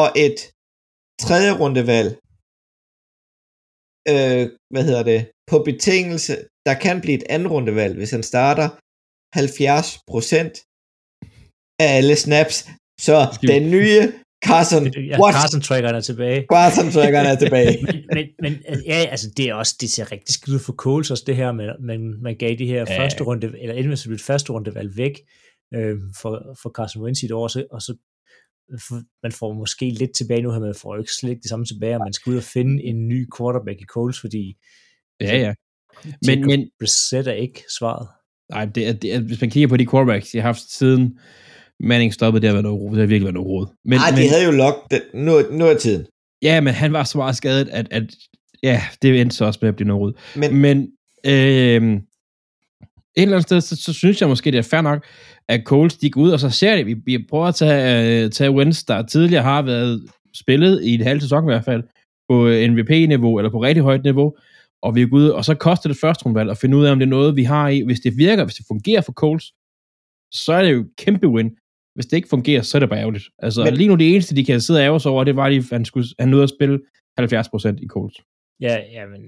[0.00, 0.38] og et
[1.24, 2.10] tredje rundevalg,
[4.12, 5.20] øh, hvad hedder det,
[5.50, 6.34] på betingelse,
[6.66, 8.68] der kan blive et andet rundevalg, hvis han starter
[9.38, 10.54] 70 procent
[11.82, 12.56] af alle snaps.
[13.06, 13.16] Så
[13.52, 14.02] den nye
[14.46, 16.46] Carson, ja, Carson trackeren er tilbage.
[16.52, 17.78] Carson trackeren er tilbage.
[17.86, 21.10] men, men, men, ja, altså det er også, det ser rigtig skidt ud for Coles
[21.10, 23.00] også det her, men man, man gav de her ja.
[23.00, 25.20] første runde, eller endelig så første runde valg væk,
[25.74, 27.94] øh, for, for Carson Wentz i et år, så, og så
[28.88, 31.48] for, man får måske lidt tilbage nu her, man får jo ikke slet ikke det
[31.48, 34.56] samme tilbage, og man skal ud og finde en ny quarterback i Coles, fordi
[35.20, 35.54] Ja, ja.
[36.04, 38.08] men, Men, men Brissett er ikke svaret.
[38.50, 41.18] nej, det er, det er, hvis man kigger på de quarterbacks, de har haft siden
[41.80, 43.66] Manning stoppede, det har, været noget, ro- det har virkelig været noget råd.
[43.84, 45.02] Men, Nej, men, de havde jo det.
[45.14, 46.06] Nu, nu er tiden.
[46.42, 48.02] Ja, men han var så meget skadet, at, at
[48.62, 50.12] ja, det endte så også med at blive noget råd.
[50.36, 50.78] Men, Men
[51.26, 52.00] øh,
[53.16, 55.04] et eller andet sted, så, så synes jeg måske, det er fair nok,
[55.48, 58.30] at Coles de går ud, og så ser det, vi, vi prøver at tage, øh,
[58.30, 60.02] tage Wentz, der tidligere har været
[60.34, 61.82] spillet i et halvt sæson i hvert fald,
[62.28, 64.36] på MVP-niveau, eller på rigtig højt niveau,
[64.82, 66.98] og vi er ud, og så koster det første rundvalg at finde ud af, om
[66.98, 67.80] det er noget, vi har i.
[67.80, 69.52] Hvis det virker, hvis det fungerer for Coles,
[70.32, 71.50] så er det jo kæmpe win.
[71.94, 73.24] Hvis det ikke fungerer, så er det bare ærgerligt.
[73.38, 75.64] Altså, Men- lige nu det eneste, de kan sidde og ærge over, det var, at
[75.72, 76.80] han, skulle, han nåede at spille
[77.20, 78.16] 70% i Coles.
[78.60, 79.20] Ja, ja, men,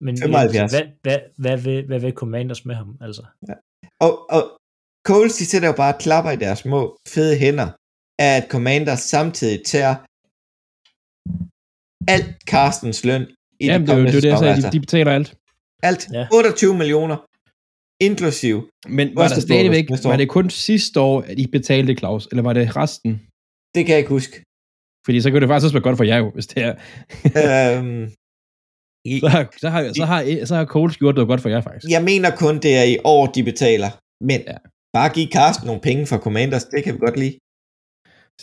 [0.00, 0.72] men 75.
[0.72, 3.22] hvad, hvad, hvad, vil, hvad vil Commanders med ham, altså?
[4.00, 4.42] og, og
[5.06, 7.68] Coles, de sætter jo bare klapper i deres små fede hænder,
[8.18, 9.94] af at Commander samtidig tager
[12.14, 13.22] alt Carstens løn
[13.60, 14.70] i Jamen, de det er det, det sagde, sæsoner.
[14.70, 15.34] de, de betaler alt.
[15.82, 16.02] Alt.
[16.12, 16.26] Ja.
[16.32, 17.16] 28 millioner,
[18.08, 18.54] inklusiv.
[18.98, 22.52] Men var der stadigvæk, var det kun sidste år, at I betalte, Claus, eller var
[22.52, 23.10] det resten?
[23.74, 24.34] Det kan jeg ikke huske.
[25.06, 26.74] Fordi så kunne det faktisk også være godt for jer jo, hvis det er.
[27.78, 28.02] øhm,
[29.10, 31.60] i, Så har, så har, så har, så har Coles gjort noget godt for jer,
[31.68, 31.90] faktisk.
[31.96, 33.90] jeg mener kun, det er i år, de betaler.
[34.30, 34.52] Men Ja.
[34.52, 34.58] ja.
[34.96, 37.36] bare give Carsten nogle penge for Commanders, det kan vi godt lide.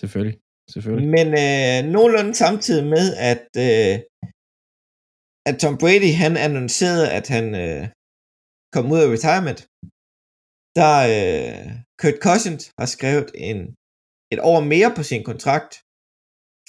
[0.02, 0.38] Selvfølgelig.
[0.74, 1.10] Selvfølgelig.
[1.18, 3.94] Men øh, nogenlunde samtidig med, at, øh,
[5.50, 7.84] at Tom Brady han annoncerede, at han øh,
[8.74, 9.60] kom ud af retirement,
[10.80, 11.68] der øh,
[12.00, 13.58] Kurt Cousins har skrevet en,
[14.34, 15.72] et år mere på sin kontrakt.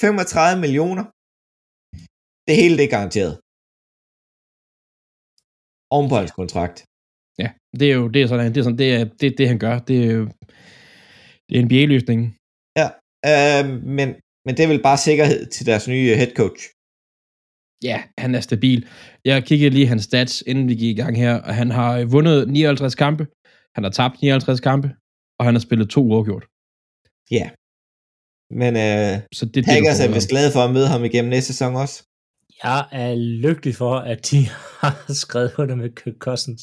[0.01, 1.05] 35 millioner.
[2.47, 3.35] Det hele det er garanteret.
[5.95, 6.77] Oven på hans kontrakt.
[7.43, 7.49] Ja,
[7.81, 9.75] det er jo det er sådan, det er sådan, det er det, det han gør.
[9.89, 10.25] Det er jo
[11.49, 12.29] det er NBA-løsningen.
[13.33, 13.65] Øh,
[13.99, 14.09] men,
[14.45, 16.63] men det er vel bare sikkerhed til deres nye head coach.
[17.83, 18.87] Ja, han er stabil.
[19.25, 22.49] Jeg kiggede lige hans stats, inden vi gik i gang her, og han har vundet
[22.49, 23.27] 59 kampe,
[23.75, 24.91] han har tabt 59 kampe,
[25.39, 26.45] og han har spillet to uafgjort.
[27.31, 27.51] Ja.
[28.51, 31.53] Men øh, Så det, det Packers er vist glade for at møde ham igennem næste
[31.53, 32.05] sæson også.
[32.65, 34.37] Jeg er lykkelig for, at de
[34.83, 36.63] har skrevet under med Kirk Cousins.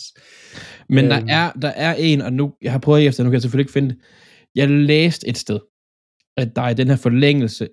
[0.90, 1.28] Men der Øhm.
[1.30, 3.74] er, der er en, og nu, jeg har prøvet efter, nu kan jeg selvfølgelig ikke
[3.74, 3.98] finde det.
[4.56, 5.60] Jeg læste et sted,
[6.38, 7.68] at der i den her forlængelse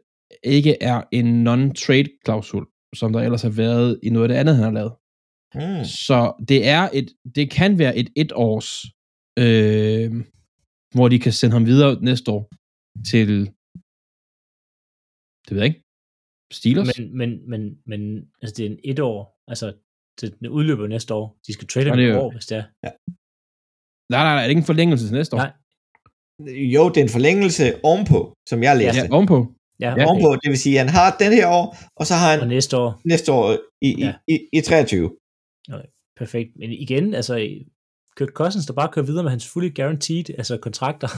[0.44, 4.54] ikke er en non-trade klausul, som der ellers har været i noget af det andet,
[4.56, 4.92] han har lavet.
[5.54, 5.84] Mm.
[5.84, 8.70] Så det er et, det kan være et et års,
[9.44, 10.10] øh,
[10.94, 12.42] hvor de kan sende ham videre næste år
[13.10, 13.28] til,
[15.46, 15.82] det ved jeg ikke,
[16.52, 16.98] Steelers?
[16.98, 18.00] Men, men, men, men
[18.42, 19.20] altså, det er en et år.
[19.48, 19.66] Altså,
[20.20, 21.38] det, den udløber næste år.
[21.46, 22.64] De skal trade Ja, ham jo- år, hvis det er.
[24.12, 25.40] nej, nej, nej, er det ikke en forlængelse til næste år?
[25.40, 25.52] Nej.
[26.74, 29.00] Jo, det er en forlængelse ovenpå, som jeg læste.
[29.00, 29.38] Ja, ovenpå.
[29.82, 30.06] Ja, Ja.
[30.06, 32.48] Ovenpå, det vil sige, at han har den her år, og så har han Og
[32.48, 34.14] næste år, næste år i, i, Ja.
[34.28, 35.10] i, i 23.
[36.18, 36.50] perfekt.
[36.58, 37.48] Men igen, altså,
[38.16, 41.08] Kirk Cousins, der bare kører videre med hans fully guaranteed, altså kontrakter.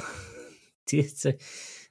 [0.91, 1.35] det, det,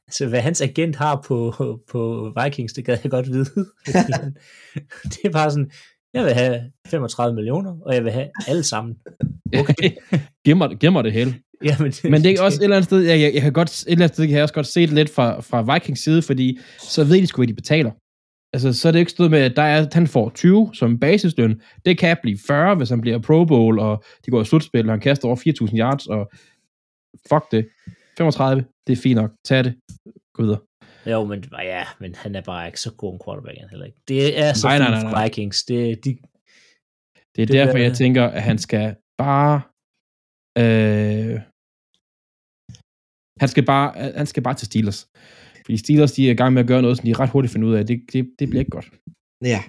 [0.08, 1.54] altså, hvad hans agent har på,
[1.92, 3.46] på Vikings, det gad jeg godt vide.
[5.04, 5.72] Det er bare sådan,
[6.14, 8.96] jeg vil have 35 millioner, og jeg vil have alle sammen.
[9.60, 9.92] Okay.
[10.46, 11.34] giv, mig, giv mig det hele.
[11.70, 13.92] Jamen, Men det er også et eller andet sted, jeg, jeg, jeg kan godt, et
[13.92, 16.60] eller andet sted kan jeg også godt se det lidt fra, fra Vikings side, fordi
[16.80, 17.92] så ved de sgu, hvad de betaler.
[18.56, 21.62] Altså, så er det ikke stået med, at der er, han får 20 som basisløn.
[21.86, 24.92] Det kan blive 40, hvis han bliver Pro Bowl, og de går i slutspil, og
[24.94, 26.32] han kaster over 4.000 yards, og
[27.30, 27.68] fuck det.
[28.18, 29.32] 35, det er fint nok.
[29.46, 29.76] Tag det.
[30.34, 30.60] Gå videre.
[31.06, 33.98] Jo, men ja, men han er bare ikke så god en quarterback han heller ikke.
[34.08, 35.24] Det er så Nej, nej, fint nej, for nej.
[35.26, 35.64] Vikings.
[35.64, 39.62] Det, de, Det er Det derfor, der- jeg tænker, at han skal bare...
[40.62, 41.36] Øh,
[43.42, 45.02] han skal bare, øh, han skal bare til Steelers.
[45.66, 47.68] Fordi Steelers, de er i gang med at gøre noget, som de ret hurtigt finder
[47.70, 47.86] ud af.
[47.86, 48.90] Det, det, det bliver ikke godt.
[49.54, 49.60] Ja,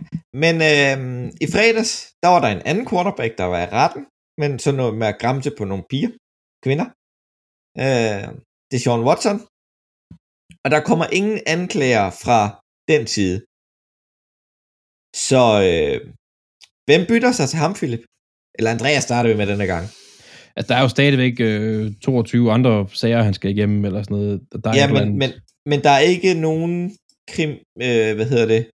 [0.42, 0.98] men øh,
[1.44, 1.92] i fredags,
[2.22, 4.02] der var der en anden quarterback, der var i retten,
[4.40, 6.10] men så noget med at græmse på nogle piger,
[6.64, 6.86] kvinder.
[7.84, 8.24] Øh,
[8.68, 9.38] det er Sean Watson.
[10.64, 12.40] Og der kommer ingen anklager fra
[12.92, 13.36] den side.
[15.28, 15.96] Så øh,
[16.88, 18.04] hvem bytter sig til ham, Philip?
[18.56, 19.86] Eller Andreas starter vi med denne gang.
[20.56, 24.40] Altså, der er jo stadigvæk øh, 22 andre sager, han skal igennem, eller sådan noget.
[24.64, 25.30] Der er Ja, men, andet- men,
[25.66, 26.96] men der er ikke nogen
[27.30, 27.50] krim,
[27.82, 28.66] øh, hvad hedder det,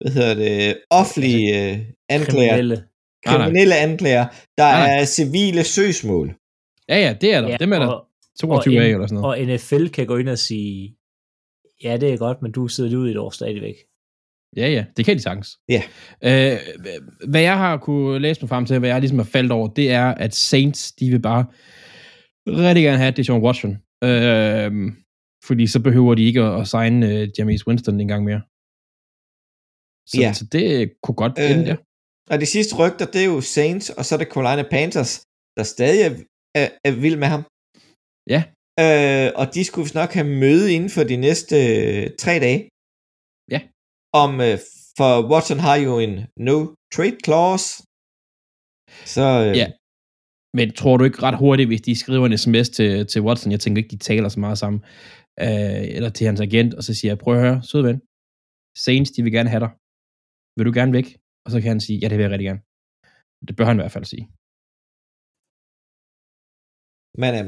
[0.00, 2.74] hvad hedder det, offentlige øh, anklager, kriminelle.
[2.76, 3.44] Nej, nej.
[3.44, 4.26] kriminelle anklager,
[4.58, 5.00] der Nej, nej.
[5.00, 6.34] er civile søgsmål.
[6.88, 7.48] Ja, ja, det er der.
[7.48, 8.06] Ja, Dem er der og,
[8.40, 9.40] 22 og af, eller sådan noget.
[9.40, 10.96] og NFL kan gå ind og sige,
[11.84, 13.74] ja, det er godt, men du sidder lige ud i et år stadigvæk.
[14.56, 15.48] Ja, ja, det kan de sagtens.
[15.68, 15.82] Ja.
[16.24, 16.58] Øh,
[17.28, 19.90] hvad jeg har kunne læse mig frem til, hvad jeg ligesom har faldt over, det
[19.90, 21.44] er, at Saints, de vil bare
[22.46, 23.72] rigtig gerne have Deshaun Watson.
[24.04, 24.92] Øh,
[25.48, 28.42] fordi så behøver de ikke at, at signe uh, James Winston en gang mere.
[30.10, 30.32] Så, Ja.
[30.32, 31.76] så det kunne godt ende Øh, der.
[32.30, 35.12] Og de sidste rygter, det er jo Saints, og så er det Carolina Panthers,
[35.56, 36.12] der stadig er,
[36.60, 37.42] er, er vild med ham.
[38.34, 38.40] Ja.
[38.84, 42.60] Øh, og de skulle nok have møde inden for de næste øh, tre dage.
[43.54, 43.60] Ja.
[44.22, 44.56] Om, øh,
[44.98, 46.14] for Watson har jo en
[46.48, 46.56] no
[46.94, 47.68] trade clause.
[49.14, 49.68] Så øh, Ja.
[50.58, 53.60] Men tror du ikke ret hurtigt, hvis de skriver en sms til, til Watson, jeg
[53.60, 54.80] tænker ikke, de taler så meget sammen,
[55.46, 57.98] øh, eller til hans agent, og så siger jeg, prøv at høre, sød ven,
[58.84, 59.72] Saints, de vil gerne have dig.
[60.56, 61.08] Vil du gerne væk?
[61.44, 62.62] Og så kan han sige, ja, det vil jeg rigtig gerne.
[63.46, 64.24] Det bør han i hvert fald sige.
[67.22, 67.46] Men øh,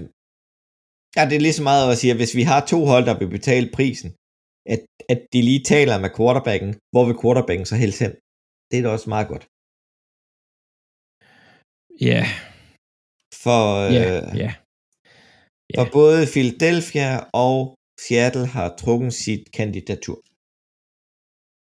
[1.17, 3.17] ja, det er lige så meget at sige, at hvis vi har to hold, der
[3.21, 4.11] vil betale prisen,
[4.75, 4.81] at,
[5.13, 8.13] at de lige taler med quarterbacken, hvor vil quarterbacken så helst hen?
[8.69, 9.45] Det er da også meget godt.
[12.11, 12.23] Ja,
[13.45, 13.63] For,
[13.99, 14.51] ja, øh, ja.
[15.79, 17.11] for både Philadelphia
[17.45, 17.57] og
[18.05, 20.19] Seattle har trukket sit kandidatur.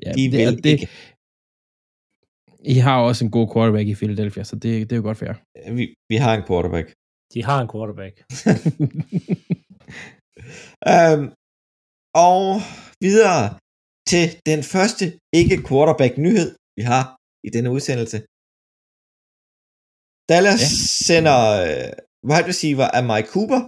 [0.06, 0.88] ja De det, vil det, ikke.
[2.76, 5.26] I har også en god quarterback i Philadelphia, så det, det er jo godt for
[5.30, 5.38] jer.
[5.78, 6.88] Vi, vi har en quarterback.
[7.34, 8.14] De har en quarterback.
[10.94, 11.22] Um,
[12.28, 12.44] og
[13.06, 13.44] videre
[14.12, 15.06] til den første
[15.40, 17.06] ikke-quarterback-nyhed, vi har
[17.48, 18.18] i denne udsendelse.
[20.32, 20.70] Dallas ja.
[21.08, 21.42] Sender
[22.30, 23.62] wide receiver af Mike Cooper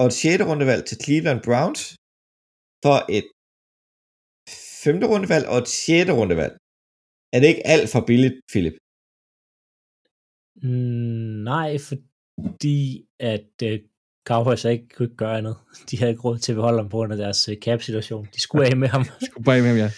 [0.00, 0.42] og et 6.
[0.50, 1.82] rundevalg til Cleveland Browns
[2.84, 3.28] for et
[4.84, 5.12] 5.
[5.12, 6.10] rundevalg og et 6.
[6.20, 6.54] rundevalg.
[7.34, 8.76] Er det ikke alt for billigt, Philip?
[10.62, 12.80] Mm, nej, fordi
[13.32, 13.76] at øh,
[14.26, 15.56] Cowboys så ikke kunne ikke gøre andet.
[15.90, 18.26] De havde ikke råd til at beholde ham på grund af deres øh, cap-situation.
[18.34, 19.04] De skulle af med ham.
[19.30, 19.90] Skulle bare med, ja.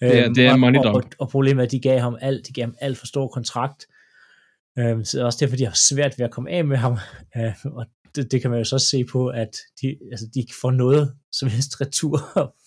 [0.00, 1.98] Det er- Øhm, det er og- money og, og, og, problemet er, at de gav
[2.00, 3.86] ham alt, de gav ham alt for stor kontrakt.
[4.78, 6.96] Øhm, så også derfor, de har svært ved at komme af med ham.
[7.36, 10.70] Øh, og det, det, kan man jo så se på, at de, altså, de får
[10.70, 12.18] noget som helst retur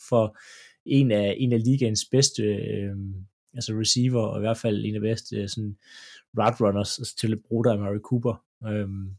[0.10, 0.38] for
[0.86, 2.96] en af, en af ligaens bedste øh,
[3.54, 5.76] altså receiver, og i hvert fald en af de bedste øh, sådan,
[6.40, 8.42] route runners altså til at bruge der Murray Cooper.
[8.68, 9.10] Øhm,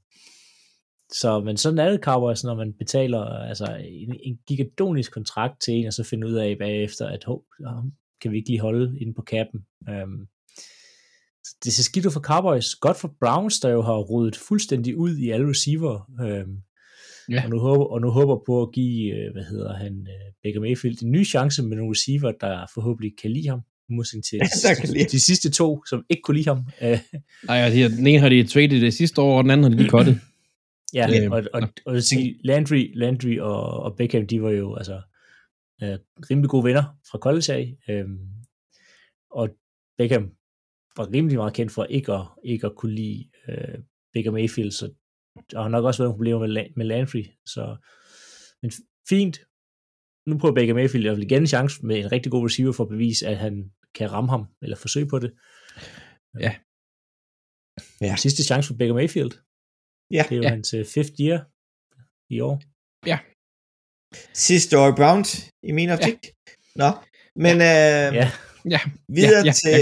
[1.12, 5.74] så, men sådan er det Cowboys, når man betaler altså, en, en gigadonisk kontrakt til
[5.74, 7.42] en, og så finder ud af bagefter, at hov,
[8.22, 9.60] kan vi ikke lige holde inde på kappen.
[9.88, 10.26] Øhm,
[11.64, 12.74] det ser skidt ud for Cowboys.
[12.74, 16.10] Godt for Browns, der jo har rodet fuldstændig ud i alle receiver.
[16.22, 16.56] Øhm,
[17.30, 17.42] Ja.
[17.44, 20.60] og, nu håber, og nu håber på at give, øh, hvad hedder han, øh, Baker
[20.60, 23.60] Mayfield en ny chance med nogle receiver, der forhåbentlig kan lide ham.
[23.90, 24.38] Modsætning til
[24.96, 26.60] lide de sidste to, som ikke kunne lide ham.
[27.46, 29.76] Nej, her- den ene har de traded det sidste år, og den anden har de
[29.76, 30.20] lige kottet.
[30.94, 34.74] Ja, Det- og, og, og vil sige, Landry, Landry og, og Beckham, de var jo
[34.76, 35.02] altså
[35.82, 35.98] øh,
[36.30, 38.28] rimelig gode venner fra college af, øhm,
[39.30, 39.48] og
[39.98, 40.30] Beckham
[40.96, 43.78] var rimelig meget kendt for ikke at, ikke at kunne lide øh,
[44.14, 44.92] Baker Mayfield, så
[45.50, 47.76] der har nok også været nogle problemer med, med Landry, så
[48.62, 48.72] men
[49.08, 49.40] fint.
[50.26, 52.72] Nu prøver Baker Mayfield i hvert fald igen en chance med en rigtig god receiver
[52.72, 55.32] for at bevise, at han kan ramme ham, eller forsøge på det.
[56.40, 56.54] Ja.
[58.00, 58.16] Ja.
[58.16, 59.30] Sidste chance for Baker Mayfield.
[60.10, 60.22] Ja.
[60.28, 60.48] Det er jo Ja.
[60.48, 61.38] hans øh, fifth year
[62.34, 62.56] i år.
[64.48, 65.30] Sidste år i Browns,
[65.68, 66.18] i min optik.
[66.24, 66.32] Ja.
[66.80, 66.88] Nå,
[67.44, 68.28] men øh, Ja.
[68.74, 68.80] Ja,
[69.18, 69.78] videre ja, ja, til...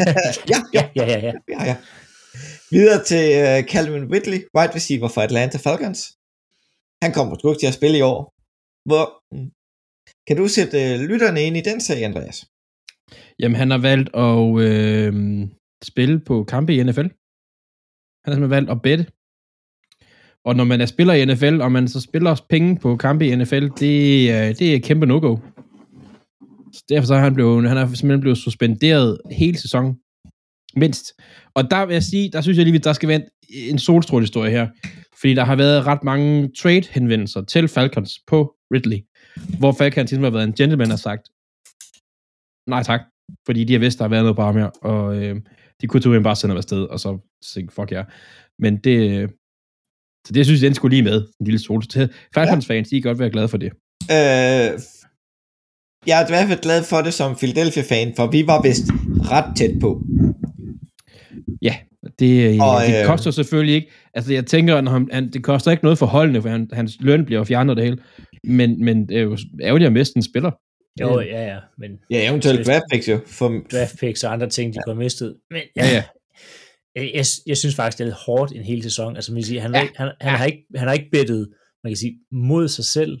[0.52, 1.32] ja, ja, ja, ja, ja.
[1.52, 1.76] ja, ja.
[2.76, 6.00] Videre til uh, Calvin Whitley, wide receiver for Atlanta Falcons.
[7.04, 8.20] Han kommer sgu ikke til at spille i år.
[8.88, 9.48] Hvor, mm.
[10.26, 12.38] kan du sætte uh, lytterne ind i den sag, Andreas?
[13.40, 15.12] Jamen, han har valgt at øh,
[15.90, 17.08] spille på kampe i NFL.
[18.22, 19.04] Han har simpelthen valgt at bette.
[20.44, 23.26] Og når man er spiller i NFL, og man så spiller også penge på kampe
[23.26, 25.36] i NFL, det, det er kæmpe no-go.
[26.72, 29.98] Så derfor så er han, blevet, han er simpelthen blevet suspenderet hele sæsonen.
[30.76, 31.12] Mindst.
[31.54, 33.28] Og der vil jeg sige, der synes jeg lige, at der skal være en,
[33.70, 34.68] en solstrålehistorie her.
[35.20, 38.98] Fordi der har været ret mange trade-henvendelser til Falcons på Ridley,
[39.58, 41.28] hvor Falcons ligesom har været en gentleman og sagt,
[42.70, 43.00] nej tak,
[43.46, 45.36] fordi de har vidst, der har været noget bare mere, og øh,
[45.80, 48.04] de kunne tage bare sende ham afsted, og så sige, fuck ja.
[48.58, 49.28] Men det, øh,
[50.26, 51.82] så det synes jeg, den skulle lige med, en lille sol.
[52.34, 53.72] Falcons fans, de kan godt være glade for det.
[54.10, 54.80] Øh,
[56.06, 58.84] jeg er i hvert fald glad for det som Philadelphia-fan, for vi var vist
[59.30, 60.02] ret tæt på.
[61.62, 61.76] Ja,
[62.18, 65.42] det, Og, og, det øh, koster selvfølgelig ikke, altså jeg tænker, når han, han, det
[65.42, 67.98] koster ikke noget for holdene, for han, hans løn bliver fjernet det hele,
[68.44, 70.50] men, men det er jo ærgerligt at miste en spiller.
[71.00, 73.20] Jo, ja, ja, men Ja, eventuelt draft picks jo.
[73.26, 75.36] For, draft picks og andre ting, de kunne have mistet.
[75.50, 76.02] Men Ja, ja.
[76.94, 79.16] Jeg, jeg, jeg synes faktisk, det er lidt hårdt en hel sæson.
[79.16, 79.80] Altså, man kan sige, han, Ja.
[79.80, 79.88] ja.
[79.94, 81.52] han, han, har ikke, han har ikke bettet,
[81.84, 83.20] man kan sige, mod sig selv.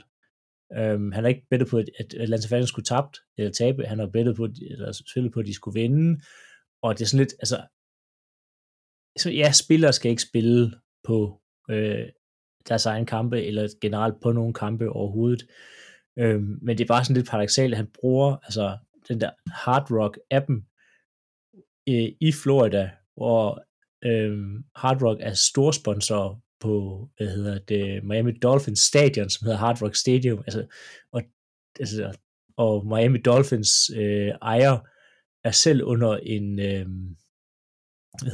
[0.80, 3.86] Um, han har ikke bettet på, at at Atlanta Falcons skulle tabt eller tabe.
[3.86, 6.20] Han har bettet på, eller spillet på, at de skulle vinde.
[6.82, 7.66] Og det er sådan lidt, altså,
[9.18, 10.72] så ja, spillere skal ikke spille
[11.04, 12.08] på, øh,
[12.68, 15.46] deres egen kampe, eller generelt på nogle kampe overhovedet.
[16.18, 19.90] Øhm, men det er bare sådan lidt paradoxalt, at han bruger altså, den der Hard
[19.90, 20.66] Rock appen
[21.88, 23.64] øh, i Florida, hvor
[24.04, 29.82] øhm, Hard Rock er storsponsor på, hvad hedder det, Miami Dolphins stadion, som hedder Hard
[29.82, 30.66] Rock Stadium, altså,
[31.12, 31.22] og,
[31.80, 32.16] altså,
[32.56, 34.78] og Miami Dolphins øh, ejer
[35.44, 36.86] er selv under en øh,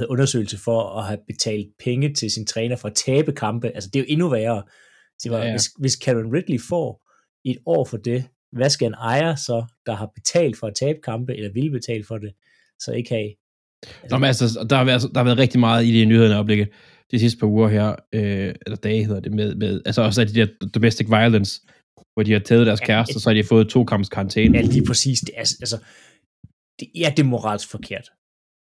[0.08, 3.68] undersøgelse for at have betalt penge til sin træner for at tabe kampe.
[3.68, 4.62] Altså det er jo endnu værre.
[5.18, 5.52] Så var, ja, ja.
[5.52, 7.10] Hvis, hvis Karen Ridley får
[7.44, 10.98] et år for det, hvad skal en ejer så, der har betalt for at tabe
[11.04, 12.32] kampe, eller vil betale for det,
[12.78, 13.30] så ikke have?
[14.10, 16.68] Nå, men altså, der, har været, der har været rigtig meget i de nyhederne oplægget
[17.10, 20.26] de sidste par uger her, øh, eller dage hedder det, med, med altså også af
[20.26, 21.60] de der domestic violence,
[22.14, 24.58] hvor de har taget deres kæreste, ja, så har de fået to kamps karantæne.
[24.58, 25.20] Ja, lige præcis.
[25.20, 25.78] Det er, altså,
[26.80, 28.10] det, ja, det er moralsk forkert.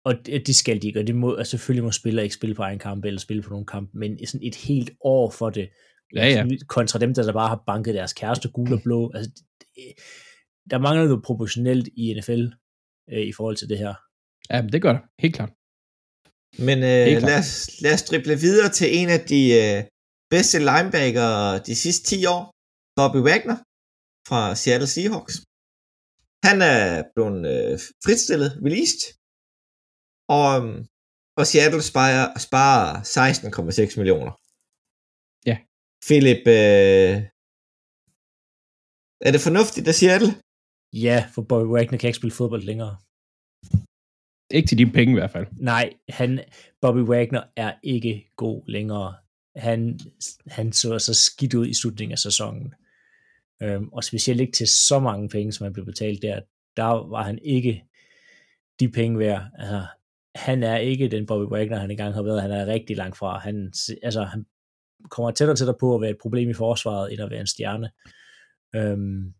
[0.04, 2.54] Og det, det skal de ikke, og det må, altså, selvfølgelig må spillere ikke spille
[2.54, 5.68] på egen kamp, eller spille på nogle kamp, men sådan et helt år for det,
[6.14, 6.46] ja, ja.
[6.68, 9.12] kontra dem, der, der bare har banket deres kæreste gul og blå.
[9.14, 9.30] Altså,
[9.60, 9.84] det,
[10.70, 12.46] der mangler noget proportionelt i NFL
[13.12, 13.94] øh, i forhold til det her.
[14.52, 15.52] Ja, det gør det, helt klart.
[16.68, 17.50] Men øh, lad, os,
[17.82, 19.78] lad os drible videre til en af de øh,
[20.34, 21.30] bedste linebacker
[21.68, 22.42] de sidste 10 år,
[22.96, 23.58] Bobby Wagner
[24.28, 25.34] fra Seattle Seahawks.
[26.48, 26.80] Han er
[27.14, 29.02] blevet øh, fritstillet, released,
[30.38, 30.78] og, øhm,
[31.38, 34.32] og Seattle sparer, sparer 16,6 millioner.
[35.50, 35.56] Ja.
[36.06, 37.14] Philip, øh,
[39.26, 40.32] er det fornuftigt af Seattle?
[41.06, 42.94] Ja, for Bobby Wagner kan ikke spille fodbold længere.
[44.50, 45.46] Ikke til de penge i hvert fald.
[45.52, 46.40] Nej, han,
[46.80, 49.14] Bobby Wagner er ikke god længere.
[49.56, 49.98] Han,
[50.46, 52.74] han så så skidt ud i slutningen af sæsonen.
[53.62, 56.40] Øhm, og specielt ikke til så mange penge, som han blev betalt der.
[56.76, 57.84] Der var han ikke
[58.80, 59.42] de penge værd.
[59.58, 59.86] Altså,
[60.34, 62.42] han er ikke den Bobby Wagner, han engang har været.
[62.42, 63.38] Han er rigtig langt fra.
[63.38, 64.46] Han, altså, han
[65.08, 67.46] kommer tættere og tættere på at være et problem i forsvaret, end at være en
[67.46, 67.90] stjerne.
[68.74, 69.32] Øhm,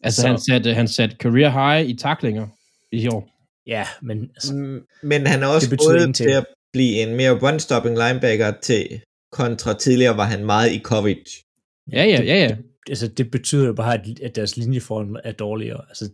[0.00, 2.48] altså, så, han satte, han satte career high i taklinger
[2.92, 3.31] i år.
[3.66, 4.30] Ja, men...
[4.34, 9.00] Altså, men han er også både til at blive en mere run-stopping linebacker til
[9.32, 11.44] kontra tidligere var han meget i coverage.
[11.92, 12.56] Ja, ja, ja, ja.
[12.88, 15.84] Altså, det betyder jo bare, at, at deres linjeform er dårligere.
[15.88, 16.10] Altså,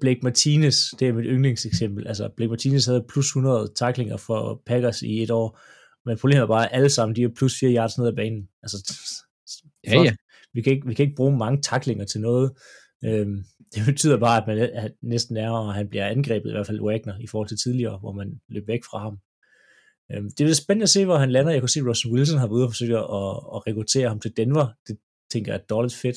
[0.00, 2.06] Blake Martinez, det er mit yndlingseksempel.
[2.06, 5.60] Altså, Blake Martinez havde plus 100 taklinger for Packers i et år,
[6.06, 8.48] men problemet er bare, at alle sammen, de er plus 4 yards ned ad banen.
[8.62, 8.96] Altså,
[9.86, 10.14] ja, ja.
[10.54, 12.50] Vi kan, ikke, vi kan ikke bruge mange taklinger til noget.
[13.04, 16.66] Øhm, det betyder bare, at man at næsten er, og han bliver angrebet, i hvert
[16.66, 19.18] fald Wagner, i forhold til tidligere, hvor man løb væk fra ham.
[20.12, 21.52] Øhm, det er spændende at se, hvor han lander.
[21.52, 24.20] Jeg kunne se, at Russell Wilson har været ude og forsøge at, at rekruttere ham
[24.20, 24.66] til Denver.
[24.88, 24.98] Det
[25.32, 26.16] tænker jeg er dårligt fedt.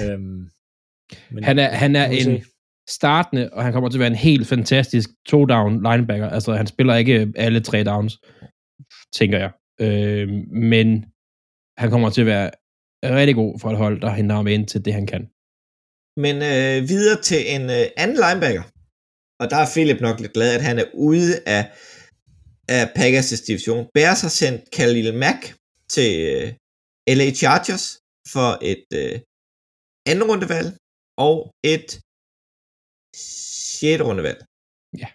[0.00, 0.48] Øhm,
[1.30, 2.42] men han er, han er en se.
[2.88, 6.28] startende, og han kommer til at være en helt fantastisk to-down linebacker.
[6.28, 8.18] Altså, han spiller ikke alle tre downs,
[9.14, 9.50] tænker jeg.
[9.80, 11.04] Øhm, men
[11.78, 12.50] han kommer til at være
[13.04, 15.30] rigtig god for et hold, der henter ham ind til det, han kan.
[16.24, 18.64] Men øh, videre til en øh, anden linebacker.
[19.40, 21.62] Og der er Philip nok lidt glad, at han er ude af,
[22.68, 23.88] af Packers' division.
[23.94, 25.40] Bears har sendt Khalil Mack
[25.94, 26.46] til øh,
[27.18, 27.84] LA Chargers
[28.32, 29.20] for et øh,
[30.10, 30.68] anden rundevalg
[31.16, 31.88] og et
[33.76, 34.40] sjette rundevalg.
[35.02, 35.08] Ja.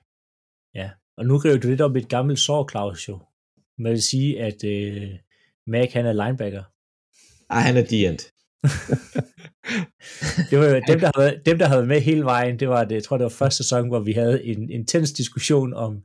[0.80, 3.16] Ja, og nu griber du lidt op et gammelt sår, Claus, jo.
[3.78, 5.10] Man vil sige, at øh,
[5.68, 6.64] Mac han er linebacker.
[7.50, 8.20] Ej, han er the end.
[10.50, 13.04] det var dem, der havde, dem, der havde med hele vejen, det var det, jeg
[13.04, 16.02] tror, det var første sæson, hvor vi havde en intens diskussion om,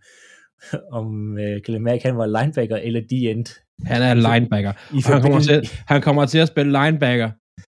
[0.93, 3.47] om Khalil Mack, han var linebacker eller the end.
[3.85, 4.73] Han er linebacker.
[4.95, 7.31] I han, kommer til, han kommer til at spille linebacker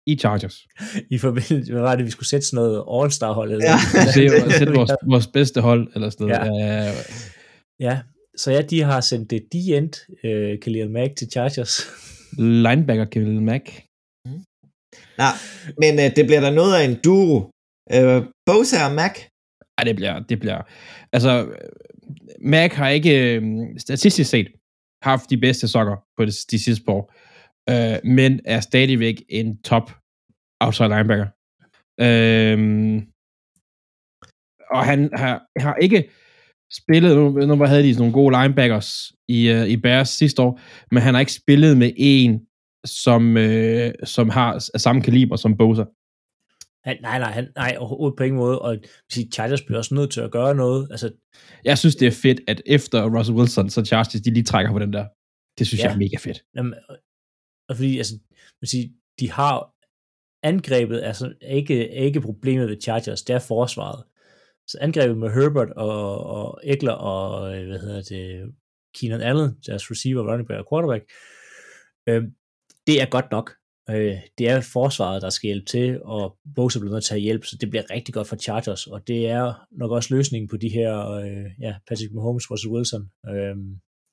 [0.07, 0.67] i Chargers.
[1.11, 3.51] I forbindelse med, det, vi skulle sætte sådan noget All-Star hold?
[3.51, 4.21] Eller ja.
[4.21, 6.61] Eller, sætte vores, vores bedste hold, eller sådan noget.
[6.61, 6.83] Ja.
[6.83, 6.93] Ja,
[7.79, 7.99] ja.
[8.37, 11.87] så ja, de har sendt det the end, uh, Khalil Mack til Chargers.
[12.37, 13.83] Linebacker Khalil Mack.
[15.23, 15.35] Nej,
[15.81, 17.51] men øh, det bliver der noget af en duo.
[17.93, 19.15] Øh, Bosa og Mac.
[19.79, 20.61] Ja, det bliver, det bliver,
[21.13, 21.69] altså, øh,
[22.41, 23.43] Mac har ikke øh,
[23.77, 24.47] statistisk set
[25.01, 27.13] haft de bedste sokker på de, de sidste par år,
[27.69, 29.91] øh, men er stadigvæk en top
[30.59, 31.27] outside linebacker.
[32.01, 32.57] Øh,
[34.71, 36.09] og han har, har ikke
[36.71, 40.59] spillet, nu, nu havde de sådan nogle gode linebackers i, uh, i Bears sidste år,
[40.91, 42.41] men han har ikke spillet med en
[42.85, 45.83] som, øh, som har samme kaliber som Bosa.
[46.83, 48.77] Han, nej, nej, han, nej, overhovedet på ingen måde, og
[49.33, 50.87] Chargers bliver også nødt til at gøre noget.
[50.91, 51.11] Altså,
[51.65, 54.79] jeg synes, det er fedt, at efter Russell Wilson, så Chargers, de lige trækker på
[54.79, 55.05] den der.
[55.57, 55.87] Det synes ja.
[55.87, 56.43] jeg er mega fedt.
[56.55, 56.73] Jamen,
[57.69, 58.13] og fordi, altså,
[58.61, 59.73] man siger, de har
[60.43, 64.03] angrebet, altså ikke, ikke problemet ved Chargers, det er forsvaret.
[64.67, 68.53] Så angrebet med Herbert og, og Eckler og, hvad hedder det,
[68.95, 71.03] Keenan Allen, deres receiver, running back og quarterback,
[72.09, 72.23] Øh,
[72.87, 73.51] det er godt nok.
[73.89, 77.47] Øh, det er forsvaret, der skal hjælpe til, og Bosa bliver nødt til at hjælpe,
[77.47, 80.69] så det bliver rigtig godt for Chargers, og det er nok også løsningen på de
[80.69, 83.55] her, øh, ja, Patrick Mahomes, Russell Wilson, øh,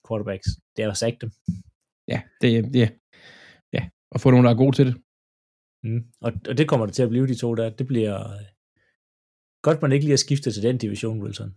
[0.08, 0.48] quarterbacks.
[0.76, 1.30] Det er at dem.
[2.08, 2.92] Ja, det, det,
[3.72, 4.96] ja, og få nogen, der er gode til det.
[5.82, 6.02] Mm.
[6.20, 7.70] Og, og det kommer det til at blive, de to der.
[7.70, 8.46] Det bliver øh,
[9.62, 11.54] godt, man ikke lige har skiftet til den division, Wilson.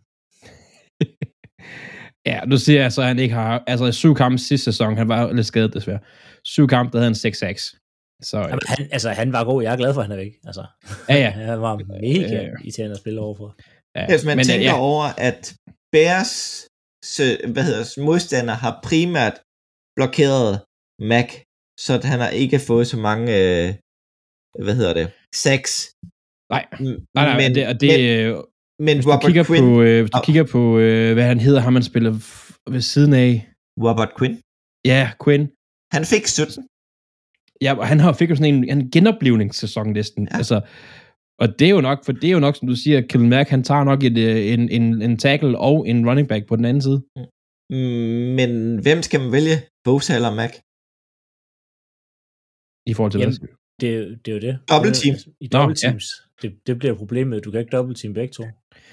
[2.29, 3.63] ja, nu siger jeg så, at han ikke har...
[3.67, 5.99] Altså, i syv kampe sidste sæson, han var lidt skadet desværre.
[6.53, 7.75] Syv kampe, der havde han 6-6.
[8.29, 9.63] Så, Jamen, han, altså, han var god.
[9.63, 10.33] Jeg er glad for, at han er væk.
[10.49, 10.63] Altså,
[11.09, 11.29] ja, ja.
[11.51, 12.49] han var mega Ja, ja.
[12.63, 13.49] irriterende at spille overfor.
[13.97, 14.05] ja.
[14.11, 15.41] Hvis man men, øh, tænker ja, over, at
[15.93, 16.31] Bears
[17.15, 19.35] så- hvad hedder, modstander har primært
[19.97, 20.51] blokeret
[21.11, 21.29] Mac,
[21.85, 23.67] så at han har ikke fået så mange, øh,
[24.65, 25.07] hvad hedder det,
[25.45, 25.61] sex.
[26.53, 26.63] Nej,
[27.15, 28.43] nej, nej, men, det, og det, men, øh,
[28.87, 30.23] men hvis du kigger Quinn, på, øh, hvis du Au.
[30.27, 33.31] kigger på øh, hvad han hedder, har man spiller f- ved siden af.
[33.85, 34.35] Robert Quinn,
[34.85, 35.43] Ja, Quinn.
[35.95, 36.67] Han fik 17.
[37.61, 40.23] Ja, og han har fik jo sådan en, en genoplevningssæson næsten.
[40.23, 40.29] Ja.
[40.33, 40.37] Ja.
[40.37, 40.61] Altså,
[41.39, 43.49] og det er jo nok, for det er jo nok, som du siger, Kevin Mack,
[43.49, 46.65] han tager nok et, øh, en, en, en tackle og en running back på den
[46.65, 47.01] anden side.
[47.69, 48.49] Mm, Men
[48.81, 49.55] hvem skal man vælge?
[49.83, 50.53] Bosa eller Mac?
[52.91, 53.47] I forhold til Jamen, hvad?
[53.81, 54.53] Det, er jo- det er jo det.
[54.71, 55.13] Double team.
[55.13, 55.87] Altså, I Nå, double ja.
[55.89, 56.05] teams.
[56.41, 57.45] Det, det bliver problemet.
[57.45, 58.43] Du kan ikke double team begge to.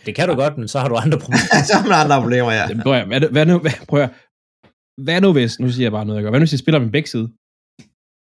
[0.07, 1.59] Det kan du godt, men så har du andre problemer.
[1.71, 2.65] så har man andre problemer, ja.
[2.69, 4.11] Jamen, prøv at, hvad, hvad, nu, hvad, prøv at,
[5.05, 6.31] hvad nu hvis, nu siger jeg bare noget, jeg gør.
[6.31, 7.29] Hvad nu hvis de spiller med begge side?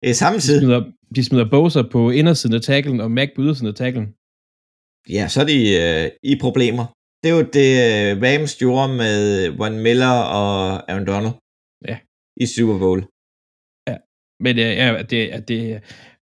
[0.02, 0.60] Det er samme De side.
[0.60, 0.82] smider,
[1.16, 4.06] de smider Bosa på indersiden af tacklen, og Mac på ydersiden af tacklen.
[5.16, 6.84] Ja, så er de øh, i problemer.
[7.22, 9.16] Det er jo det, øh, Rams gjorde med
[9.60, 10.52] Von Miller og
[10.90, 11.34] Aaron Donald.
[11.88, 11.96] Ja.
[12.42, 13.00] I Super Bowl.
[14.44, 15.58] Men øh, ja, det, det,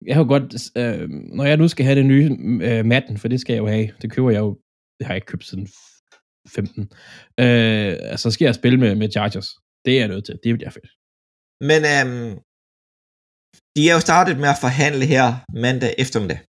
[0.06, 2.30] jeg har godt, øh, når jeg nu skal have den nye
[2.68, 4.50] øh, Madden, for det skal jeg jo have, det køber jeg jo,
[4.98, 5.68] det har jeg ikke købt siden
[6.48, 6.82] 15,
[7.40, 9.48] øh, så skal jeg spille med, med Chargers.
[9.84, 10.90] Det er jeg nødt til, det bliver fedt.
[11.70, 12.30] Men øhm,
[13.74, 15.26] de er jo startet med at forhandle her
[15.64, 16.40] mandag eftermiddag.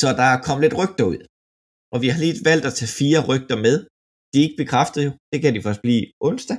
[0.00, 1.18] Så der er kommet lidt rygter ud.
[1.94, 3.76] Og vi har lige valgt at tage fire rygter med.
[4.30, 5.10] De er ikke bekræftet jo.
[5.30, 6.58] Det kan de først blive onsdag.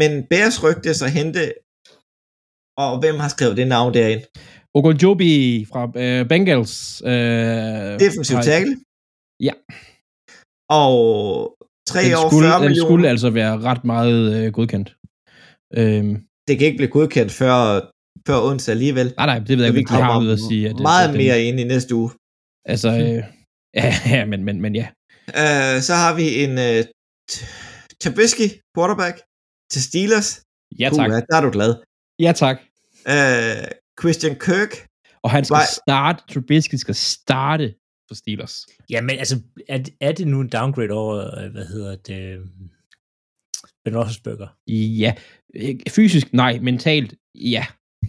[0.00, 1.42] Men Bears rygte så hente,
[2.84, 4.22] og hvem har skrevet det navn derind?
[4.76, 5.32] Ogunjobi
[5.70, 6.74] fra øh, Bengals.
[7.12, 8.74] Øh, Defensiv tackle.
[9.48, 9.54] Ja.
[10.82, 10.96] Og
[11.88, 12.88] 3 Den år skulle, 40 den millioner.
[12.88, 14.88] skulle altså være ret meget øh, godkendt.
[15.78, 16.04] Øh,
[16.48, 17.56] Det kan ikke blive godkendt før,
[18.26, 19.14] før onsdag alligevel.
[19.16, 20.68] nej, nej, det ved jeg vi ikke, de har ud at sige.
[20.70, 22.10] At, meget at, mere ind i næste uge.
[22.72, 23.22] Altså, øh,
[23.80, 24.86] ja, ja, men, men, men ja.
[25.28, 26.80] Uh, så har vi en uh,
[28.02, 29.16] Trubisky quarterback
[29.72, 30.28] til Steelers.
[30.78, 31.08] Ja, tak.
[31.08, 31.72] Puha, der er du glad.
[32.20, 32.56] Ja, tak.
[33.14, 33.64] Uh,
[34.00, 34.72] Christian Kirk.
[35.24, 35.66] Og han skal Nej.
[35.82, 37.74] starte, Trubisky skal starte
[38.08, 38.66] for Steelers.
[38.90, 42.38] Ja, men altså, er, det- er det nu en downgrade over, øh, hvad hedder det,
[43.84, 44.48] Ben Roethlisberger?
[45.00, 45.14] Ja.
[45.90, 46.58] Fysisk, nej.
[46.62, 47.66] Mentalt, ja.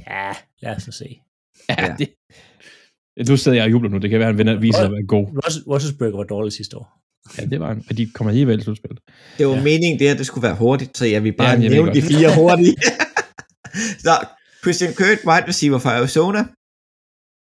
[0.07, 0.31] Ja,
[0.61, 1.19] lad os se.
[1.69, 1.95] Ja, Ja.
[1.99, 2.09] Det.
[3.29, 3.97] Nu sidder jeg og jubler nu.
[3.97, 5.25] Det kan være, at han vinder, viser sig at være god.
[5.27, 6.99] Roethlis- Roethlisberger var dårlig sidste år.
[7.37, 7.83] Ja, det var han.
[7.89, 8.99] Og de kommer alligevel i slutspillet.
[9.37, 9.63] Det var Ja.
[9.63, 12.35] meningen, det her, det skulle være hurtigt, så jeg vil bare Ja, nævne de fire
[12.35, 12.75] hurtigt.
[14.05, 14.11] så
[14.63, 16.39] Christian Kirk, wide receiver fra Arizona.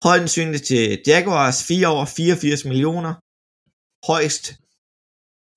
[0.02, 0.28] Højden
[0.58, 3.14] til Jaguars, 4 år, 84 millioner.
[4.12, 4.52] Højst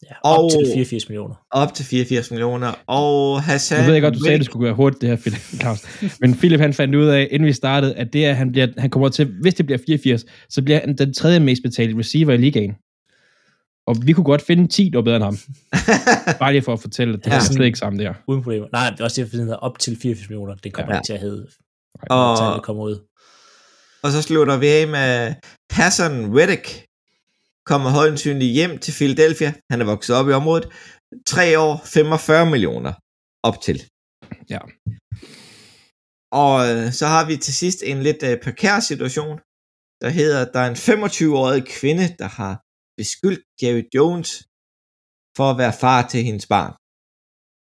[0.10, 1.36] Ja, op Og- til 84 millioner.
[1.52, 2.74] op til 84 millioner.
[2.88, 3.80] Og Hassan...
[3.80, 5.80] Nu ved jeg godt, du sagde, at det skulle være hurtigt, det her, Philip Claus.
[6.20, 8.89] Men Philip han fandt ud af, inden vi startede, at det er, han, bliver, han
[8.89, 12.38] kommer til, hvis det bliver 84, så bliver han den tredje mest betalte receiver i
[12.38, 12.74] ligaen.
[13.88, 15.38] Og vi kunne godt finde 10, der var bedre end ham.
[16.39, 17.36] Bare lige for at fortælle, at det Ja.
[17.36, 18.14] er slet ikke sammen der.
[18.28, 18.68] Uden problemer.
[18.72, 20.56] Nej, det er også det, hedder op til 84 millioner.
[20.56, 21.00] Det kommer Ja.
[21.00, 21.48] ikke til at hedde,
[22.10, 23.00] Og, tallet kommer ud.
[24.06, 25.36] og så slutter vi af med
[25.78, 26.66] Hassan Reddick.
[27.70, 29.53] Kommer højensynligt hjem til Philadelphia.
[29.72, 30.66] Han er vokset op i området.
[31.28, 32.93] 3 år, 45 millioner
[33.43, 33.78] op til.
[34.49, 34.60] Ja.
[36.43, 39.38] Og øh, så har vi til sidst en lidt øh, prekær situation,
[40.03, 42.53] der hedder, der er en 25-årig kvinde, der har
[42.97, 44.30] beskyldt Jerry Jones
[45.38, 46.74] for at være far til hendes barn.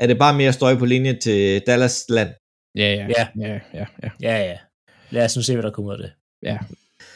[0.01, 2.31] Er det bare mere støj på linje til Dallas land?
[2.75, 3.23] Ja, ja, Ja.
[3.43, 4.09] ja, ja, ja.
[4.21, 4.57] Ja, ja.
[5.09, 6.11] Lad os nu se, hvad der kommer ud af det.
[6.43, 6.57] Ja.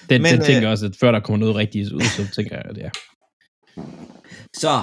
[0.09, 2.35] Den, Men, den tænker øh, jeg også, at før der kommer noget rigtigt ud, så
[2.35, 2.93] tænker jeg, at det er.
[4.63, 4.73] Så.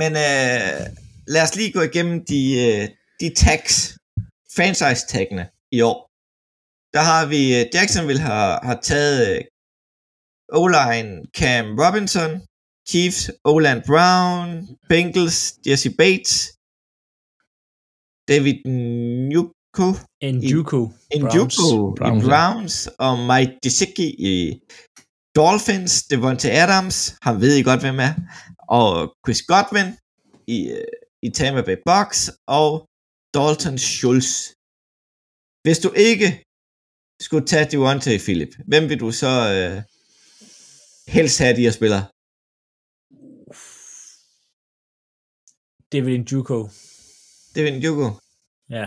[0.00, 0.80] Men øh,
[1.34, 2.88] lad os lige gå igennem de, øh,
[3.20, 3.98] de tags,
[4.56, 5.98] franchise-taggene i år.
[6.94, 9.40] Der har vi, øh, Jacksonville har, har taget øh,
[10.60, 12.30] O-line Cam Robinson,
[12.90, 14.48] Chiefs Oland Brown,
[14.88, 16.34] Bengals Jesse Bates,
[18.28, 18.58] David
[19.28, 19.52] Njuko,
[20.22, 20.80] Njuku.
[21.16, 24.60] Njuko i Browns, og Mike Gesicki i
[25.36, 28.14] Dolphins, Devonta Adams, han ved I godt, hvem er,
[28.68, 29.88] og Chris Godwin
[30.46, 30.84] i, øh,
[31.22, 32.88] i Tampa Bay Bucks, og
[33.34, 34.30] Dalton Schultz.
[35.64, 36.28] Hvis du ikke
[37.20, 39.82] skulle tage Devontae Philip, hvem vil du så øh,
[41.14, 42.04] helst have de her spillere?
[45.92, 46.58] David Njuko.
[47.54, 48.08] David Njoku.
[48.70, 48.86] Ja.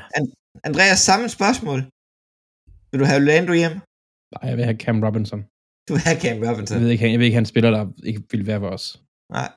[0.64, 1.80] Andreas, samme spørgsmål.
[2.92, 3.76] Vil du have Lando hjem?
[4.34, 5.40] Nej, jeg vil have Cam Robinson.
[5.88, 6.74] Du vil have Cam Robinson.
[6.78, 8.86] Jeg ved ikke, jeg ved ikke, han spiller, der ikke vil være for os.
[9.38, 9.50] Nej.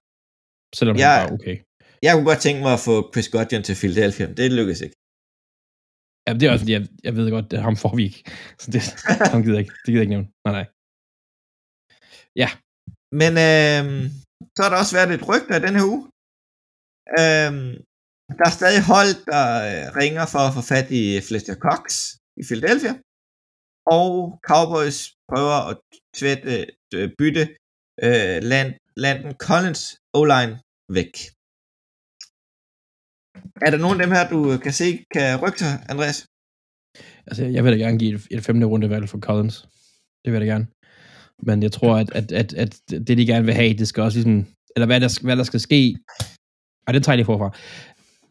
[0.78, 1.56] Selvom Jeg- han var okay.
[2.04, 4.26] Jeg kunne godt tænke mig at få Chris Godwin til Philadelphia.
[4.40, 4.96] Det lykkedes ikke.
[6.26, 8.20] Ja, det er også fordi, jeg, jeg ved godt, at ham får vi ikke.
[8.62, 8.80] Så det,
[9.32, 9.72] ham gider ikke.
[9.82, 10.28] Det gider jeg ikke nævne.
[10.46, 10.66] Nej, nej.
[13.22, 13.84] Men øh,
[14.54, 16.02] så har der også været et rygte af den her uge.
[17.20, 17.52] Øh,
[18.38, 21.82] der er stadig hold, der øh, ringer for at få fat i Fletcher Cox
[22.40, 22.92] i Philadelphia.
[23.98, 24.10] Og
[24.48, 24.98] Cowboys
[25.30, 25.76] prøver at
[26.18, 26.66] tvætte, øh,
[26.96, 27.44] øh, bytte
[28.06, 28.70] øh, land,
[29.04, 29.82] Landon Collins
[30.18, 30.54] O-line
[30.98, 31.14] væk.
[33.66, 36.18] Er der nogen af dem her, du kan se, kan rykke sig, Andreas?
[37.28, 39.56] Altså, jeg vil da gerne give et, et femte rundevalg for Collins.
[40.22, 40.66] Det vil jeg da gerne.
[41.46, 44.18] Men jeg tror, at, at, at, at det, de gerne vil have, det skal også
[44.18, 44.46] ligesom...
[44.76, 45.96] Eller hvad der, hvad der skal ske...
[46.86, 47.50] Og det tager jeg lige forfra.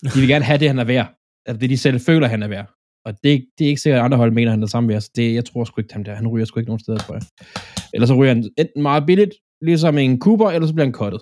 [0.04, 1.08] De vil gerne have det, han er værd.
[1.46, 2.68] Altså, det de selv føler, han er værd.
[3.06, 5.02] Og det, det er ikke sikkert, at andre hold mener, han er samme værd.
[5.02, 6.16] Så det, jeg tror sgu ikke, ham der.
[6.16, 7.24] Han ryger sgu ikke nogen steder, tror jeg.
[7.94, 11.22] Eller så ryger han enten meget billigt, ligesom en Cooper, eller så bliver han kottet.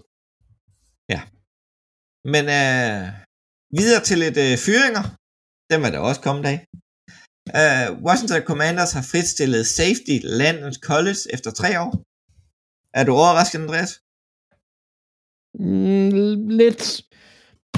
[2.33, 3.01] Men øh,
[3.79, 5.03] videre til lidt øh, fyringer.
[5.71, 6.57] Dem er der også kommet af.
[7.59, 11.91] Øh, Washington Commanders har fritstillet safety Landon Collins efter tre år.
[12.99, 13.91] Er du overrasket, Andreas?
[15.59, 16.83] Mm, lidt.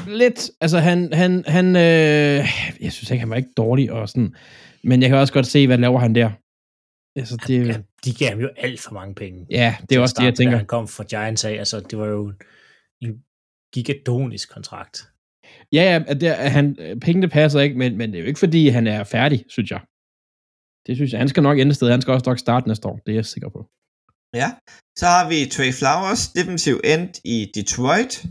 [0.07, 0.51] Lidt.
[0.61, 2.45] Altså, han, han, han øh,
[2.81, 4.35] jeg synes ikke, han var ikke dårlig og sådan.
[4.83, 6.29] Men jeg kan også godt se, hvad laver han der.
[7.19, 9.45] Altså, det, Ja, de gav ham jo alt for mange penge.
[9.51, 10.57] ja, det er også det, jeg Da tænker.
[10.57, 12.33] han kom fra Giants af, altså det var jo
[13.01, 13.23] en
[13.73, 15.07] gigadonisk kontrakt.
[15.73, 18.39] Ja, ja, at det, at han, pengene passer ikke, men, men det er jo ikke,
[18.39, 19.81] fordi han er færdig, synes jeg.
[20.87, 21.19] Det synes jeg.
[21.19, 21.89] Han skal nok ende sted.
[21.91, 22.99] Han skal også nok starte næste år.
[23.05, 23.69] Det er jeg sikker på.
[24.41, 24.49] Ja.
[24.97, 28.25] Så har vi Trey Flowers, defensive end i Detroit.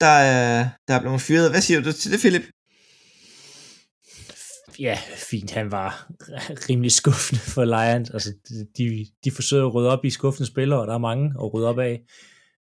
[0.00, 1.50] Der, er- der er blevet fyret.
[1.50, 2.42] Hvad siger du til det, Philip?
[4.78, 4.98] Ja,
[5.30, 5.50] fint.
[5.50, 6.06] Han var
[6.70, 8.10] rimelig skuffende for Lions.
[8.10, 8.32] Altså,
[8.78, 11.68] de, de forsøger at rydde op i skuffende spillere, og der er mange at rydde
[11.68, 12.00] op af.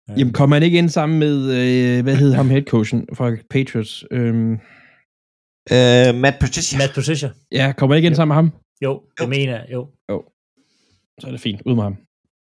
[0.09, 0.13] Ja.
[0.17, 4.03] Jamen, kommer han ikke ind sammen med, øh, hvad hedder ham headcoachen fra Patriots?
[4.11, 4.57] Øhm,
[5.71, 6.77] Uh, Matt Patricia.
[6.77, 7.29] Matt Patricia.
[7.51, 8.51] ja, kommer han ikke ind sammen med ham?
[8.83, 9.29] Jo, det Jo.
[9.29, 9.65] mener jeg.
[9.71, 9.89] Jo.
[11.19, 11.61] Så er det fint.
[11.65, 11.95] Ud med ham.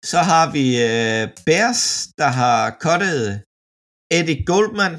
[0.05, 3.43] Så har vi uh, Bears, der har cuttet
[4.11, 4.95] Eddie Goldman,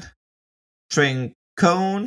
[0.94, 1.32] Trent
[1.62, 2.02] Cohn.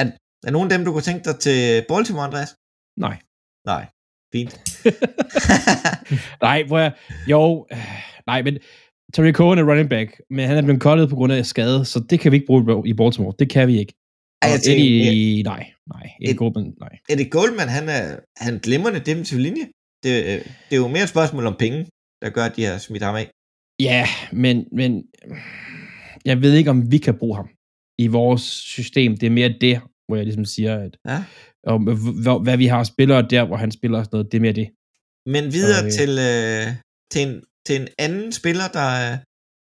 [0.00, 0.04] Er,
[0.46, 2.50] er nogen af dem, du kunne tænke dig til Baltimore, Andreas?
[3.06, 3.16] Nej.
[3.72, 3.84] Nej.
[4.34, 4.52] Fint.
[6.46, 6.92] Nej, hvor jeg,
[7.32, 7.78] jo, øh,
[8.26, 8.54] nej, men
[9.12, 11.98] Terry Cohen er running back, men han er blevet cuttet på grund af skade, så
[12.10, 13.34] det kan vi ikke bruge i Baltimore.
[13.38, 13.94] Det kan vi ikke.
[14.42, 16.98] Ej, jeg tænker, Eddie, nej, nej, Eddie Ed- Goldman, nej.
[17.10, 18.04] Eddie Goldman, han er,
[18.36, 19.64] han glimrende defensiv linje.
[20.04, 21.78] Det, øh, det er jo mere et spørgsmål om penge,
[22.22, 23.26] der gør, at de har smidt ham af.
[23.80, 24.90] Ja, men, men
[26.24, 27.48] jeg ved ikke, om vi kan bruge ham
[27.98, 28.42] i vores
[28.76, 29.16] system.
[29.16, 31.24] Det er mere det, hvor jeg ligesom siger, at Ja.
[31.70, 31.78] og,
[32.22, 34.52] hvad, hvad vi har spillere der, hvor han spiller og sådan noget, det er mere
[34.62, 34.68] det.
[35.34, 35.90] Men videre Okay.
[35.98, 36.66] til, øh,
[37.12, 37.32] til, en,
[37.66, 39.18] til en anden spiller, der er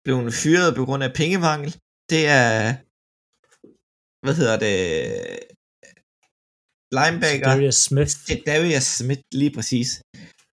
[0.05, 1.71] blevet fyret på grund af pengemangel.
[2.13, 2.53] Det er,
[4.25, 4.77] hvad hedder det,
[6.97, 8.13] linebacker Darius Smith.
[8.49, 9.89] Darius Smith lige præcis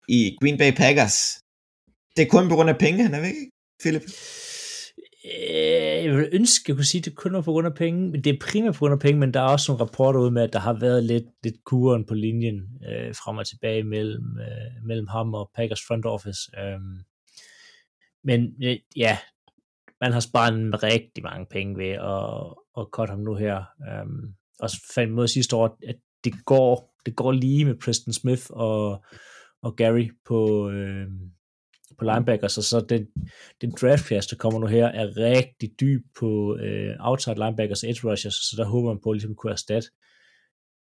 [0.08, 1.16] i Green Bay Packers.
[2.16, 3.34] Det er kun på grund af penge, han er væk,
[3.82, 4.02] Philip?
[5.24, 8.10] Øh, jeg vil ønske, jeg kunne sige, at det kun var på grund af penge,
[8.10, 10.30] men det er primært på grund af penge, men der er også nogle rapporter ud
[10.30, 14.38] med, at der har været lidt, lidt kuren på linjen øh, frem og tilbage mellem,
[14.40, 16.50] øh, mellem ham og Packers front office.
[16.58, 16.80] Øh.
[18.24, 19.18] men øh, ja,
[20.00, 23.56] man har sparet en rigtig mange penge ved at, at cut ham nu her.
[23.58, 24.06] Øh.
[24.60, 28.46] og så fandt mod sidste år, at det går, det går lige med Preston Smith
[28.50, 29.04] og,
[29.62, 31.06] og Gary på, øh,
[32.02, 33.06] på linebackers, og så den,
[33.60, 37.90] den draft class, der kommer nu her, er rigtig dyb på øh, outside linebackers og
[37.90, 39.88] edge rushers, så der håber man på at ligesom kunne erstatte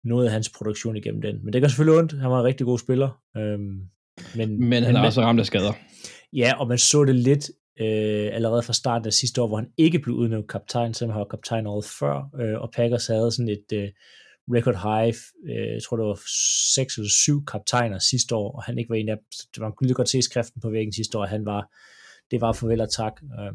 [0.05, 1.45] noget af hans produktion igennem den.
[1.45, 2.13] Men det gør selvfølgelig ondt.
[2.13, 3.21] Han var en rigtig god spiller.
[3.37, 3.81] Øhm,
[4.37, 5.73] men, Men han er også ramt af skader.
[6.33, 7.51] Ja, og man så det lidt
[7.81, 11.19] øh, allerede fra starten af sidste år, hvor han ikke blev udnævnt kaptajn, selvom han
[11.19, 13.89] var kaptajn året før, øh, og Packers havde sådan et øh,
[14.57, 15.15] record high,
[15.51, 16.21] øh, jeg tror det var
[16.75, 19.63] seks eller syv kaptajner sidste år, og han ikke var en af dem.
[19.63, 21.63] Man kunne lige godt se skriften på væggen sidste år, at han var,
[22.31, 23.15] det var farvel og tak.
[23.39, 23.55] Øh,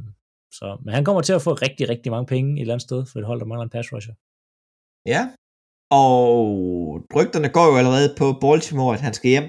[0.58, 3.06] så, men han kommer til at få rigtig, rigtig mange penge et eller andet sted,
[3.06, 4.14] for et hold, der mangler en pass rusher.
[5.06, 5.22] Ja.
[5.92, 6.18] Og
[7.16, 9.48] rygterne går jo allerede på Baltimore, at han skal hjem.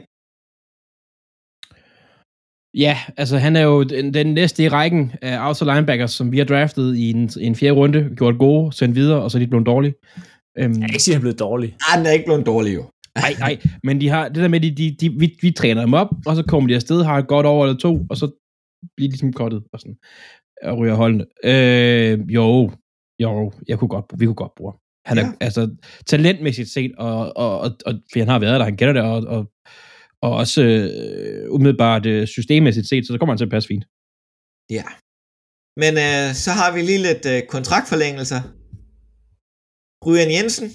[2.74, 6.38] Ja, altså han er jo den, den næste i rækken af outside linebackers, som vi
[6.38, 9.46] har draftet i en, en fjerde runde, gjort gode, sendt videre, og så er de
[9.46, 9.94] blevet dårlige.
[10.58, 11.76] Øhm, Jeg kan ikke sige, at han er blevet dårlig.
[11.92, 12.84] Ah, den er ikke blevet dårlig jo.
[13.16, 15.94] nej, nej, men de har det der med, de, de, de, vi, vi træner dem
[15.94, 18.26] op, og så kommer de afsted, har et godt år eller to, og så
[18.96, 19.96] bliver de ligesom kottet og sådan,
[20.62, 21.24] og ryger holdene.
[21.44, 22.70] Øh, jo,
[23.22, 24.78] jo, jeg kunne godt, vi kunne godt bruge ham.
[25.06, 25.32] Han er, Ja.
[25.40, 25.70] altså,
[26.06, 29.18] talentmæssigt set, og, og, og, og fordi han har været der, han kender det, og,
[29.36, 29.46] og,
[30.22, 33.84] og også øh, umiddelbart øh, systemmæssigt set, så, så kommer han til at passe fint.
[34.70, 34.84] Ja.
[35.82, 38.40] Men øh, så har vi lige lidt øh, kontraktforlængelser.
[40.04, 40.68] Ryan Jensen,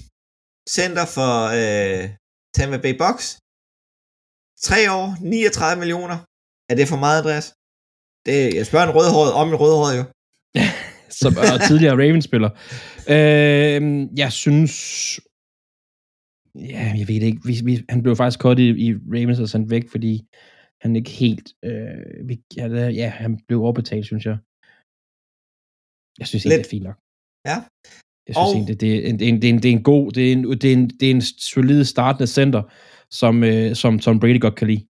[0.76, 2.04] center for øh,
[2.56, 3.18] Tampa Bay Box.
[4.68, 6.18] 3 år, 39 millioner.
[6.70, 7.46] Er det for meget, Andreas?
[8.26, 10.04] Det, jeg spørger en rødhåret om en rødhåret jo.
[11.22, 12.50] som er tidligere Ravens-spiller.
[13.16, 13.80] Øh,
[14.22, 14.74] jeg synes...
[16.74, 17.42] Ja, jeg ved det ikke.
[17.48, 20.12] Vi, vi, han blev faktisk kort i, i Ravens og sendt væk, fordi
[20.82, 21.48] han ikke helt...
[21.68, 22.34] Øh, vi,
[23.00, 24.36] ja, han blev overbetalt, synes jeg.
[26.20, 26.98] Jeg synes ikke, det er fint nok.
[27.50, 27.56] Ja.
[28.26, 29.82] Jeg synes Og- egentlig, det er, en, det, en, det, er en, det er en
[29.92, 30.12] god...
[30.12, 32.62] Det er en, det er en, det er en solid startende center,
[33.20, 34.82] som, øh, som Tom Brady godt kan lide.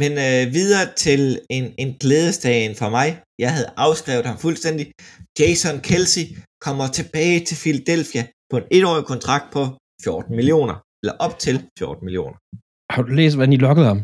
[0.00, 1.20] Men øh, videre til
[1.56, 3.08] en, en glædesdagen for mig.
[3.44, 4.84] Jeg havde afskrevet ham fuldstændig.
[5.40, 6.24] Jason Kelsey
[6.66, 9.62] kommer tilbage til Philadelphia på en etårig kontrakt på
[10.04, 10.76] 14 millioner.
[11.02, 12.36] Eller op til 14 millioner.
[12.94, 14.00] Har du læst, hvordan I lokkede ham?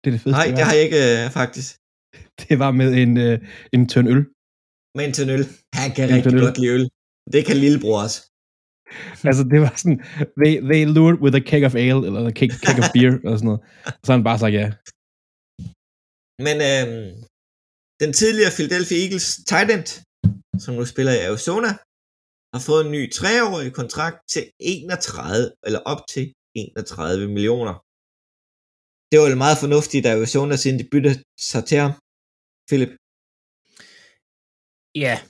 [0.00, 0.38] Det er det fedeste.
[0.40, 1.70] Nej, det har jeg ikke øh, faktisk.
[2.42, 3.38] Det var med en, øh,
[3.72, 4.22] en tynd øl.
[4.98, 5.44] Men til øl.
[5.80, 6.84] Han kan En rigtig godt lide øl.
[7.34, 8.18] Det kan lillebror også.
[9.28, 10.00] Altså, det var sådan,
[10.40, 13.38] they, they lured with a keg of ale, eller a keg, keg of beer, eller
[13.38, 13.62] sådan noget.
[14.04, 14.66] Så han bare sagt ja.
[16.46, 17.10] Men øhm,
[18.02, 19.88] den tidligere Philadelphia Eagles tight end,
[20.64, 21.70] som nu spiller i Arizona,
[22.54, 26.24] har fået en ny treårig kontrakt til 31, eller op til
[26.54, 27.74] 31 millioner.
[29.10, 31.16] Det var jo meget fornuftigt, at Arizona siden de byttede
[31.50, 31.92] sig til ham.
[32.68, 32.92] Philip.
[34.94, 35.20] Ja,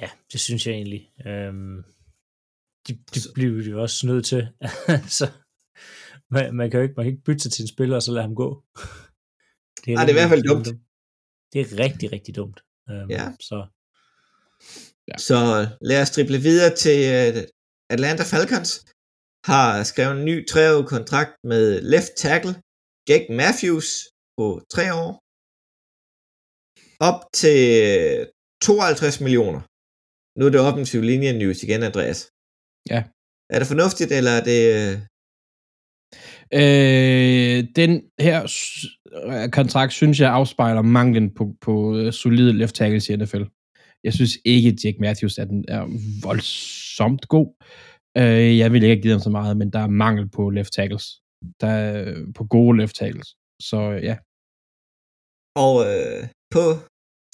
[0.00, 1.10] ja, det synes jeg egentlig.
[1.26, 1.84] Øhm,
[2.88, 4.48] de, de bliver jo også nødt til.
[5.18, 5.30] så
[6.30, 8.12] man, man, kan jo ikke, man kan ikke bytte sig til en spiller, og så
[8.12, 8.64] lade ham gå.
[9.84, 10.66] Det Ej, det er i hvert fald dumt.
[11.52, 12.58] Det er rigtig, rigtig dumt.
[12.90, 13.24] Øhm, Ja.
[13.40, 13.56] Så
[15.28, 15.38] Så
[15.80, 17.42] lad os drible videre til øh,
[17.90, 18.70] Atlanta Falcons.
[19.50, 22.54] Har skrevet en ny treårig kontrakt med left tackle
[23.08, 23.88] Jake Matthews
[24.36, 25.10] på tre år.
[27.08, 27.60] Op til
[28.62, 29.60] 52 millioner.
[30.38, 32.20] Nu er det offensiv linje news igen, Andreas.
[32.92, 33.00] Ja.
[33.54, 34.60] Er det fornuftigt, eller er det...
[34.76, 34.94] øh,
[36.54, 38.38] Øh, den her
[39.14, 43.42] øh, kontrakt, synes jeg, afspejler manglen på, på øh, solide left tackles i NFL.
[44.04, 45.82] Jeg synes ikke, at Jake Matthews er, den, er
[46.26, 47.48] voldsomt god.
[48.18, 50.72] Øh, jeg vil ikke have givet ham så meget, men der er mangel på left
[50.72, 51.04] tackles.
[51.60, 53.28] Der er på gode left tackles.
[53.62, 54.16] Så ja,
[55.64, 56.22] Og øh,
[56.54, 56.64] på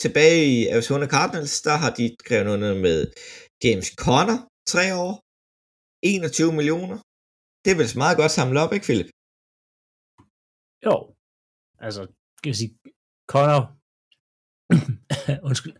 [0.00, 3.12] tilbage i Arizona Cardinals, der har de skrevet noget med
[3.64, 4.38] James Conner,
[4.72, 5.12] tre år,
[6.02, 6.98] 21 millioner.
[7.64, 9.10] Det er vel så meget godt samlet op, ikke Philip?
[10.86, 11.14] jo,
[11.78, 12.00] altså,
[12.42, 12.78] kan jeg sige,
[13.32, 13.64] Connor,
[15.48, 15.76] undskyld,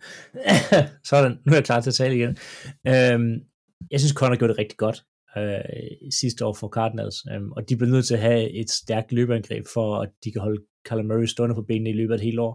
[1.10, 2.32] sådan, nu er jeg klar til at tale igen.
[2.92, 3.32] Øhm,
[3.90, 4.98] jeg synes, Connor gjorde det rigtig godt
[5.36, 9.12] øh, sidste år for Cardinals, øhm, og de blev nødt til at have et stærkt
[9.12, 12.24] løbeangreb, for at de kan holde Kyler Murray stående på benene i løbet af et
[12.28, 12.54] helt år.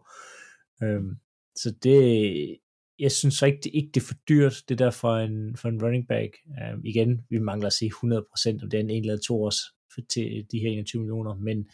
[0.83, 1.11] Øhm,
[1.57, 2.57] så det,
[2.99, 5.69] jeg synes så ikke, det, ikke, det er for dyrt, det der for en, for
[5.69, 6.31] en running back.
[6.61, 9.59] Øhm, igen, vi mangler at se 100% om det er en en eller to års
[9.93, 11.69] for, til de her 21 millioner, men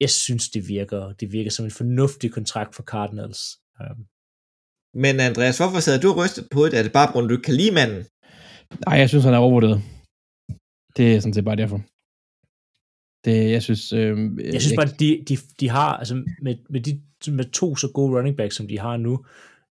[0.00, 3.40] jeg synes, det virker, det virker som en fornuftig kontrakt for Cardinals.
[3.80, 4.06] Um,
[4.94, 6.78] Men Andreas, hvorfor sad du og rystet på det?
[6.78, 8.04] Er det bare, på grund du ikke kan lide manden?
[8.86, 9.82] nej, jeg synes, han er overvurderet.
[10.96, 11.80] Det er sådan set bare derfor.
[13.24, 13.92] Det, jeg synes...
[13.92, 14.16] Øh,
[14.54, 17.02] jeg synes bare, de, de, de har, altså med, med, de,
[17.38, 19.24] med to så gode running backs, som de har nu,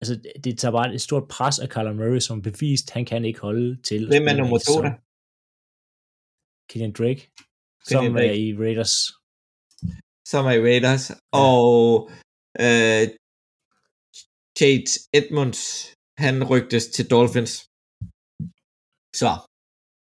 [0.01, 0.15] altså
[0.45, 3.83] det tager bare et stort pres af Kyler Murray, som bevist, han kan ikke holde
[3.83, 4.03] til.
[4.05, 4.95] at Hvem er nummer to der?
[6.71, 7.23] Kenyon Drake,
[7.89, 8.29] Kenyon som Drake.
[8.29, 8.95] er i Raiders.
[10.31, 11.05] Som er i Raiders.
[11.33, 12.11] Og
[12.65, 13.05] øh,
[14.59, 15.61] Chase Edmonds,
[16.25, 17.55] han rygtes til Dolphins.
[19.21, 19.33] Så.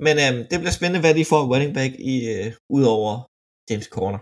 [0.06, 3.12] Men øh, det bliver spændende, hvad de får running back i, øh, ud over
[3.70, 4.20] James Corner.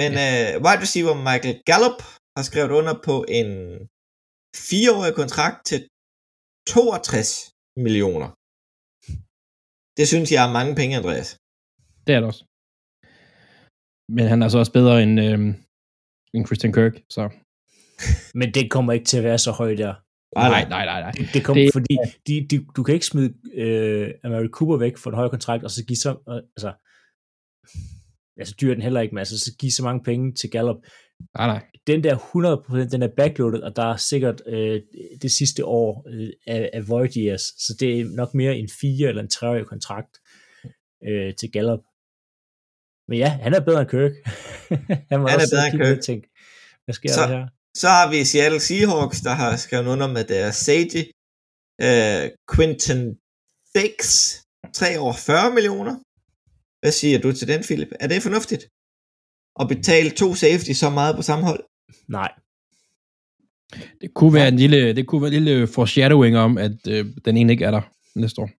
[0.00, 2.00] Men øh, wide receiver Michael Gallup
[2.36, 3.48] har skrevet under på en
[4.68, 5.78] fireårig kontrakt til
[6.74, 7.30] 62
[7.84, 8.28] millioner.
[9.98, 11.28] Det synes jeg er mange penge, Andreas.
[12.06, 12.44] Det er det også.
[14.16, 15.40] Men han er så også bedre end, øh,
[16.34, 17.22] end Christian Kirk, så...
[18.40, 19.94] Men det kommer ikke til at være så højt der.
[20.34, 21.10] Nej, Nej, nej, nej, nej.
[21.10, 21.96] Det, det kommer, Det- fordi
[22.26, 25.70] de, de, du kan ikke smide øh, Amari Cooper væk for en højere kontrakt, og
[25.70, 26.72] så give så, øh, altså,
[28.38, 30.76] altså dyr den heller ikke, men altså så give så mange penge til Gallup.
[31.38, 31.64] Nej, nej.
[31.86, 32.16] Den der
[32.86, 34.80] 100%, den er backloaded, og der er sikkert øh,
[35.22, 39.08] det sidste år øh, af, af void years, så det er nok mere en fire
[39.08, 40.16] eller en treårig kontrakt
[41.08, 41.80] øh, til Gallup.
[43.08, 44.12] Men ja, han er bedre end Kirk.
[45.10, 46.00] han, var Han er bedre end Kirk.
[46.02, 46.28] tænke,
[46.84, 47.46] hvad sker Så- der her?
[47.80, 51.02] Så har vi Seattle Seahawks, der har skrevet under med deres safety.
[51.86, 53.00] Øh, Quinton
[53.74, 54.00] Dix,
[54.74, 55.94] 3 år 40 millioner.
[56.80, 57.88] Hvad siger du til den, Philip?
[58.00, 58.62] Er det fornuftigt?
[59.60, 61.64] At betale to safety så meget på samme hold?
[62.08, 62.32] Nej,
[64.00, 67.36] Det kunne være en lille, det kunne være en lille foreshadowing om, at øh, den
[67.36, 67.82] ene ikke er der
[68.14, 68.50] næste år.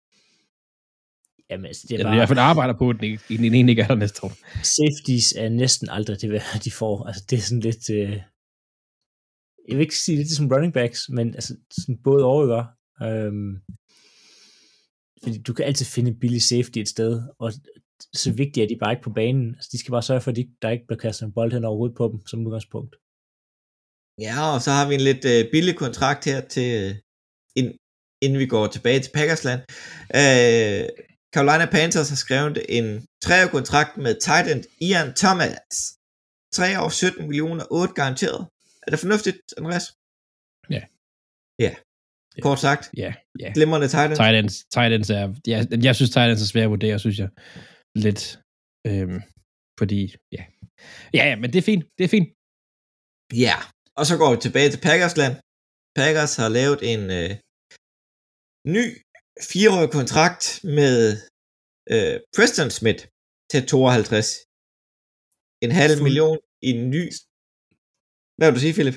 [1.50, 3.54] jamen, altså, det er Eller i bare, hvert fald arbejder på, at den, ikke- den
[3.54, 4.32] ene ikke er der næste år.
[4.62, 7.06] safeties er næsten aldrig det, de får.
[7.06, 7.90] Altså, det er sådan lidt...
[7.90, 8.20] Øh,
[9.68, 12.64] jeg vil ikke sige det som ligesom running backs, men altså, sådan både over,
[13.02, 13.52] øhm,
[15.22, 17.52] fordi du kan altid finde billig safety et sted, og
[18.14, 19.54] så vigtigt er de bare ikke på banen.
[19.54, 21.64] Altså, de skal bare sørge for, at de, der ikke bliver kastet en bold hen
[21.64, 22.96] overhovedet på dem, som udgangspunkt.
[24.26, 26.94] Ja, og så har vi en lidt øh, billig kontrakt her til, øh,
[27.56, 27.70] ind,
[28.24, 29.60] inden vi går tilbage til Packersland.
[30.20, 30.84] Øh,
[31.34, 32.86] Carolina Panthers har skrevet en
[33.24, 35.74] treårig kontrakt med tight end Ian Thomas.
[36.52, 38.42] 3 år 17 millioner, 8 garanteret.
[38.86, 39.86] Er det fornuftigt, Andreas?
[40.76, 40.82] Ja.
[41.66, 41.72] Ja.
[42.46, 43.10] Kort sagt, Ja,
[43.42, 43.48] ja.
[43.56, 44.16] glimrende tight end.
[44.22, 47.18] Tight ends, tight ends er, jeg, jeg synes, tight ends er svært at vurdere, synes
[47.22, 47.30] jeg.
[48.04, 48.22] Lidt.
[48.88, 49.20] Øhm,
[49.80, 50.00] fordi,
[50.36, 50.42] ja.
[51.16, 51.84] Ja, ja, men det er fint.
[51.98, 52.28] Det er fint.
[53.46, 53.56] Ja,
[53.98, 55.34] og så går vi tilbage til Packersland.
[55.98, 57.30] Packers har lavet en øh,
[58.76, 58.84] ny
[59.50, 60.42] fireårig kontrakt
[60.78, 60.96] med
[61.94, 63.02] øh, Preston Smith
[63.50, 64.26] til 52.
[65.64, 67.02] En halv million i en ny...
[68.36, 68.94] Hvad vil du sige, Philip?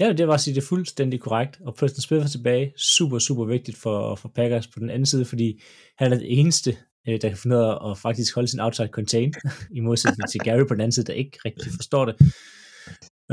[0.00, 1.60] Ja, det var at sige, det er fuldstændig korrekt.
[1.60, 2.72] Og Preston Smith er tilbage.
[2.76, 5.62] Super, super vigtigt for, for Packers på den anden side, fordi
[5.98, 6.76] han er det eneste,
[7.08, 9.34] øh, der kan finde ud af at faktisk holde sin outside contain,
[9.76, 12.14] i modsætning til Gary på den anden side, der ikke rigtig forstår det.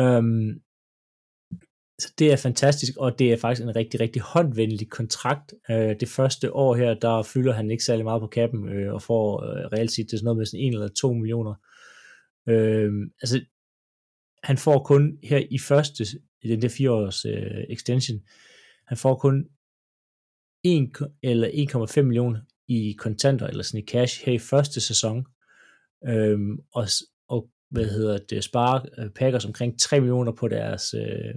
[0.01, 0.53] Um,
[1.99, 5.53] så det er fantastisk, og det er faktisk en rigtig, rigtig håndvenlig kontrakt.
[5.69, 9.01] Uh, det første år her, der fylder han ikke særlig meget på kappen, uh, og
[9.01, 11.53] får uh, reelt set det er sådan noget med sådan 1 eller 2 millioner.
[12.51, 12.91] Uh,
[13.21, 13.41] altså,
[14.43, 16.05] han får kun her i første,
[16.41, 18.19] i den der fire års øh, extension,
[18.87, 19.45] han får kun
[20.63, 20.91] 1,
[21.23, 21.47] eller
[21.97, 25.25] 1,5 millioner i kontanter, eller sådan i cash her i første sæson,
[26.07, 26.87] øhm, og,
[27.27, 31.35] og hvad hedder det, sparer øh, Packers omkring 3 millioner på deres, øh,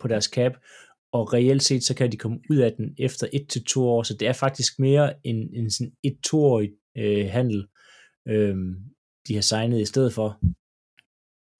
[0.00, 0.52] på deres cap,
[1.12, 4.14] og reelt set, så kan de komme ud af den efter 1 til år, så
[4.14, 7.66] det er faktisk mere en, en sådan et toårig øh, handel,
[8.28, 8.56] øh,
[9.28, 10.40] de har signet i stedet for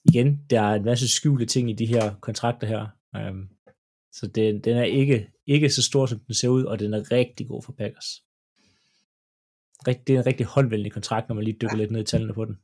[0.04, 2.86] igen, der er en masse skjulte ting i de her kontrakter her.
[3.18, 3.48] Um,
[4.12, 7.12] så den, den er ikke, ikke så stor, som den ser ud, og den er
[7.12, 8.10] rigtig god for Packers.
[9.86, 12.34] Rigt, det er en rigtig håndvendig kontrakt, når man lige dykker lidt ned i tallene
[12.34, 12.56] på den.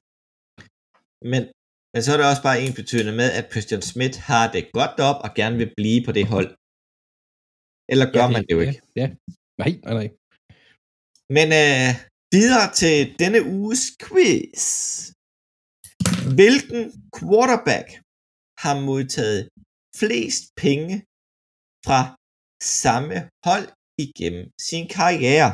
[1.32, 1.42] Men,
[1.92, 4.96] men så er det også bare en betydende med, at Christian Smith har det godt
[5.10, 6.50] op og gerne vil blive på det hold.
[7.92, 8.80] Eller gør ja, man det jo ikke?
[8.96, 9.08] Ja, ja.
[9.62, 10.08] Nej, nej, nej.
[11.36, 11.90] Men øh,
[12.34, 14.64] videre til denne uges quiz.
[16.38, 16.82] Hvilken
[17.16, 17.86] quarterback
[18.64, 19.42] har modtaget
[20.00, 20.94] flest penge
[21.86, 22.00] fra
[22.82, 23.16] samme
[23.48, 23.66] hold
[24.04, 25.50] igennem sin karriere?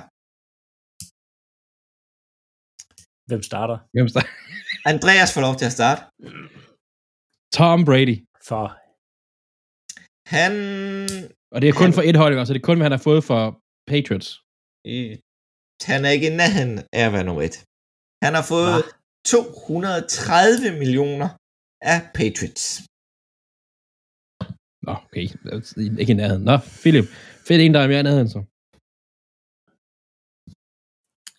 [3.29, 3.77] Hvem starter?
[3.95, 4.33] Hvem starter?
[4.93, 6.01] Andreas får lov til at starte.
[7.59, 8.17] Tom Brady.
[8.49, 8.65] For
[10.35, 10.53] Han,
[11.55, 13.23] Og det er kun for et hold, så det er kun, hvad han har fået
[13.31, 13.43] for
[13.93, 14.29] Patriots.
[14.93, 15.13] øh,
[15.91, 17.57] han er ikke i nærheden af at være nummer et.
[18.25, 19.00] Han har fået Hva?
[19.27, 21.29] 230 millioner
[21.93, 22.67] af Patriots.
[24.87, 25.25] Nå, okay.
[26.01, 26.45] Ikke i nærheden.
[26.45, 27.07] Nå, Philip.
[27.47, 28.41] Fedt en, der er mere i nærheden, så.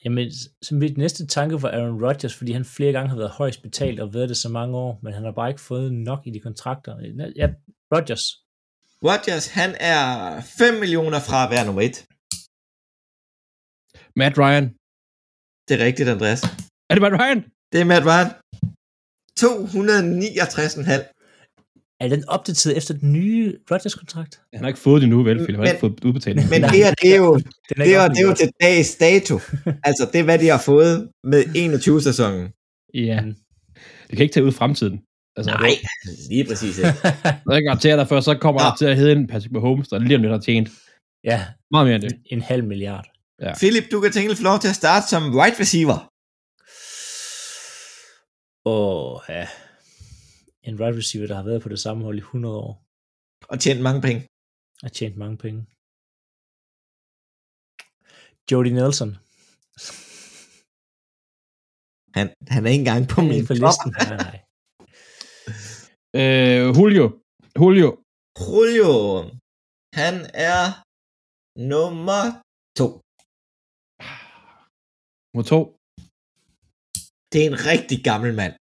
[0.03, 0.31] Jamen,
[0.65, 3.99] så mit næste tanke var Aaron Rodgers, fordi han flere gange har været højst betalt
[3.99, 6.39] og været det så mange år, men han har bare ikke fået nok i de
[6.39, 6.91] kontrakter.
[7.35, 7.47] Ja,
[7.93, 8.25] Rodgers.
[9.07, 10.01] Rodgers, han er
[10.41, 11.97] 5 millioner fra at være nummer et.
[14.19, 14.65] Matt Ryan.
[15.67, 16.41] Det er rigtigt, Andreas.
[16.89, 17.50] Er det Matt Ryan?
[17.71, 18.29] Det er Matt Ryan.
[19.39, 21.17] 269,5.
[21.99, 24.41] Er den opdateret efter den nye Rodgers-kontrakt?
[24.53, 25.47] Han har ikke fået det nu, vel, Philip?
[25.47, 26.49] Han har Men- ikke fået udbetalt.
[26.49, 27.43] Men det her, det er jo, Den
[27.77, 29.35] det er, det er jo til dags dato.
[29.87, 32.49] Altså, det er, hvad de har fået med 21-sæsonen.
[32.93, 33.23] Ja.
[34.07, 35.01] Det kan ikke tage ud i fremtiden.
[35.37, 35.71] Altså, Nej,
[36.29, 36.87] lige præcis ikke.
[37.49, 38.65] Jeg kan garantere dig for, så kommer Nå.
[38.65, 40.69] der til at hedde en Patrick Mahomes, der lige om lidt har tjent
[41.23, 42.11] ja, meget mere end det.
[42.11, 43.05] en, en halv milliard.
[43.57, 46.10] Philip, du kan tænke lov til at starte som wide receiver.
[48.65, 49.45] Åh, ja.
[50.67, 52.73] En wide receiver, der har været på det samme hold i 100 år,
[53.51, 54.21] Og tjent mange penge.
[54.83, 55.59] og tjent mange penge.
[58.51, 59.11] Jody Nelson.
[62.17, 63.61] Han, han er ikke engang på min på top.
[63.65, 63.89] listen.
[63.99, 64.37] Nej, nej.
[66.21, 67.05] Øh, Julio.
[67.59, 67.89] Julio.
[68.41, 68.91] Julio,
[69.99, 70.15] han
[70.51, 70.61] er
[71.73, 72.21] nummer
[72.79, 72.87] to.
[75.33, 75.59] Nummer to.
[77.31, 78.53] Det er en rigtig gammel mand.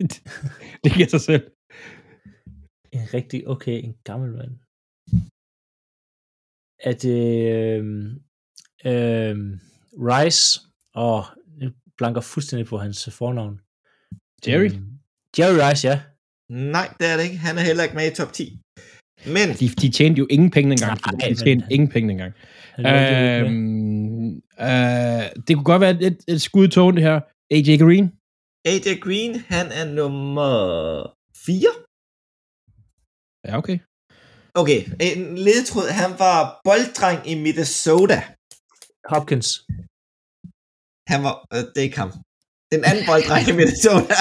[0.84, 1.44] det giver sig selv.
[2.92, 4.52] En rigtig, okay, en gammel mand.
[6.88, 7.20] Er det
[7.56, 8.06] øhm,
[8.90, 9.60] øhm,
[10.10, 10.60] Rice,
[10.94, 11.24] og
[11.60, 13.60] jeg blanker fuldstændig på hans fornavn.
[14.46, 14.70] Jerry.
[14.70, 14.98] Øhm,
[15.38, 15.96] Jerry Rice, ja.
[16.50, 17.36] Nej, det er det ikke.
[17.36, 18.60] Han er heller ikke med i top 10.
[19.26, 21.00] Men De, de tjente jo ingen penge engang.
[21.00, 22.32] Nej, de men tjente han- ingen penge engang.
[22.78, 24.15] Øhm,
[24.68, 27.20] øh, det kunne godt være et, et, skud i togen, det her.
[27.50, 28.06] AJ Green.
[28.64, 30.50] AJ Green, han er nummer
[31.46, 31.86] 4.
[33.46, 33.78] Ja, okay.
[34.54, 35.88] Okay, en ledetråd.
[36.02, 38.18] Han var bolddreng i Minnesota.
[39.12, 39.48] Hopkins.
[41.12, 42.12] Han var, øh, det er ikke ham.
[42.72, 44.14] Den anden bolddreng i Minnesota.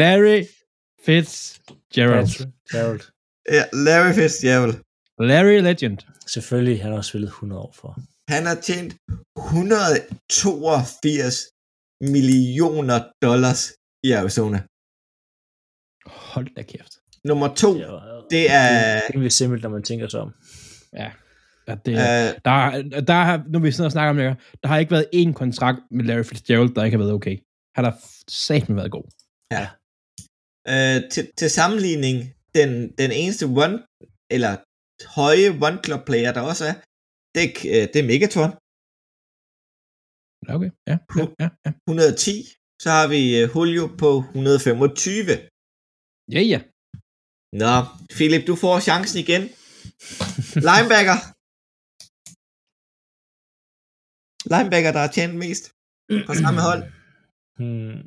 [0.00, 0.42] Larry
[1.06, 2.34] Fitzgerald.
[2.72, 3.02] Gerald.
[3.56, 4.74] ja, Larry Fitzgerald.
[5.30, 5.98] Larry Legend.
[6.26, 7.98] Selvfølgelig, han har også spillet 100 år for.
[8.32, 8.92] Han har tjent
[9.36, 11.36] 182
[12.14, 13.60] millioner dollars
[14.08, 14.58] i Arizona.
[16.32, 16.92] Hold da kæft.
[17.24, 19.00] Nummer to, Det er, det er...
[19.12, 20.30] det er simpelt, når man tænker sig om.
[21.00, 21.10] Ja.
[21.68, 21.96] ja det, Øh,
[22.44, 25.06] der, der har, nu vi sidder og snakker om det her, der har ikke været
[25.14, 27.36] én kontrakt med Larry Fitzgerald, der ikke har været okay.
[27.76, 27.94] Han har
[28.28, 29.04] satme været god.
[30.72, 32.16] øh, til, til sammenligning,
[32.54, 33.76] den, den eneste one,
[34.30, 34.52] eller
[35.18, 36.74] høje one club player, der også er,
[37.34, 38.50] det, er, øh, det er Megaton,
[40.54, 40.70] okay.
[40.90, 41.48] Ja, ja, ja.
[41.64, 41.70] ja.
[41.88, 42.32] 110.
[42.82, 45.50] Så har vi øh, Julio på 125.
[46.34, 46.60] Ja, ja.
[47.62, 47.74] Nå,
[48.16, 49.42] Philip, du får chancen igen.
[50.68, 51.18] Linebacker.
[54.52, 55.64] Linebacker, der har tjent mest
[56.26, 56.82] på samme hold.
[57.58, 58.00] Hmm.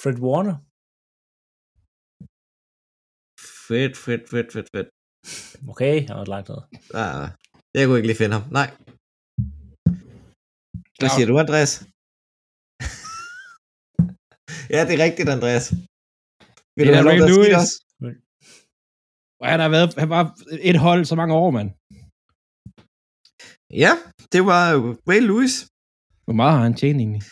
[0.00, 0.56] Fred Warner.
[3.70, 4.88] Fedt, fedt, fedt, fedt, fedt.
[5.72, 6.60] Okay, han var langt ned.
[7.02, 7.26] Ah,
[7.74, 8.44] jeg kunne ikke lige finde ham.
[8.58, 8.68] Nej.
[10.98, 11.72] Hvad siger du, Andreas?
[14.74, 15.66] ja, det er rigtigt, Andreas.
[16.76, 17.66] Vil Det du er have lov til at?
[19.42, 20.24] Og han har været han var
[20.70, 21.70] et hold så mange år, mand.
[23.84, 23.92] Ja,
[24.32, 24.64] det var
[25.10, 25.54] Ray Lewis.
[26.24, 27.24] Hvor meget har han tjent egentlig?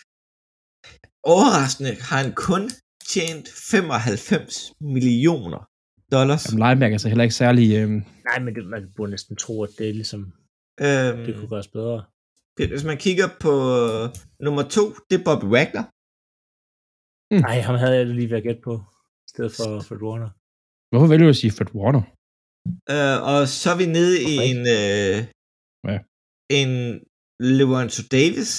[1.35, 2.63] Overraskende har han kun
[3.13, 5.61] tjent 95 millioner
[6.17, 6.43] dollars.
[6.47, 7.67] Jamen, linebacker er så heller ikke særlig...
[7.79, 8.01] Øhm,
[8.31, 10.23] Nej, men det, man burde næsten tro, at det er ligesom,
[10.87, 11.99] Øhm, det kunne gøres bedre.
[12.73, 14.05] hvis man kigger på øh,
[14.47, 15.85] nummer to, det er Bobby Wagner.
[17.47, 18.75] Nej, ham havde jeg lige været gæt på,
[19.27, 20.31] i stedet for Fred Warner.
[20.91, 22.03] hvorfor vælger du at sige Fred Warner?
[22.95, 25.17] Øh, og så er vi nede i Hvorfor en, øh,
[25.91, 25.99] Ja.
[26.61, 26.71] en
[27.61, 28.51] Lorenzo Davis,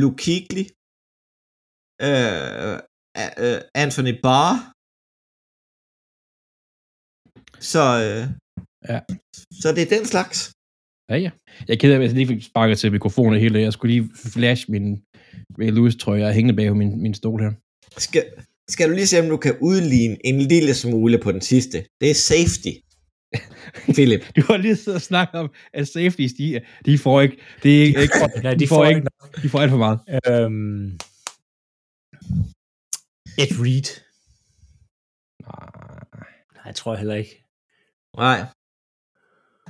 [0.00, 0.64] Luke Kuechly,
[2.08, 2.76] øh,
[3.44, 4.54] øh, Anthony Barr.
[7.60, 8.28] Så, øh,
[8.88, 9.00] Ja.
[9.62, 10.52] så det er den slags.
[11.10, 11.30] Ja, ja.
[11.68, 13.60] Jeg er ked af, at jeg lige fik sparket til mikrofonen hele.
[13.60, 15.02] Jeg skulle lige flash min
[15.58, 17.52] Ray Lewis trøje, jeg er hængende bag på min, min stol her.
[18.00, 18.24] Skal,
[18.70, 21.86] skal du lige se, om du kan udligne en lille smule på den sidste.
[22.00, 22.72] Det er safety.
[23.96, 24.22] Philip.
[24.36, 27.84] Du har lige siddet og snakket om, at safeties, de, de får ikke, det er
[27.86, 29.36] ikke, ikke Nej, de får ikke nok.
[29.42, 29.98] de får alt for meget.
[30.28, 30.84] Øhm,
[33.42, 33.88] Ed Reed.
[36.54, 37.45] Nej, jeg tror heller ikke.
[38.16, 38.44] Nej.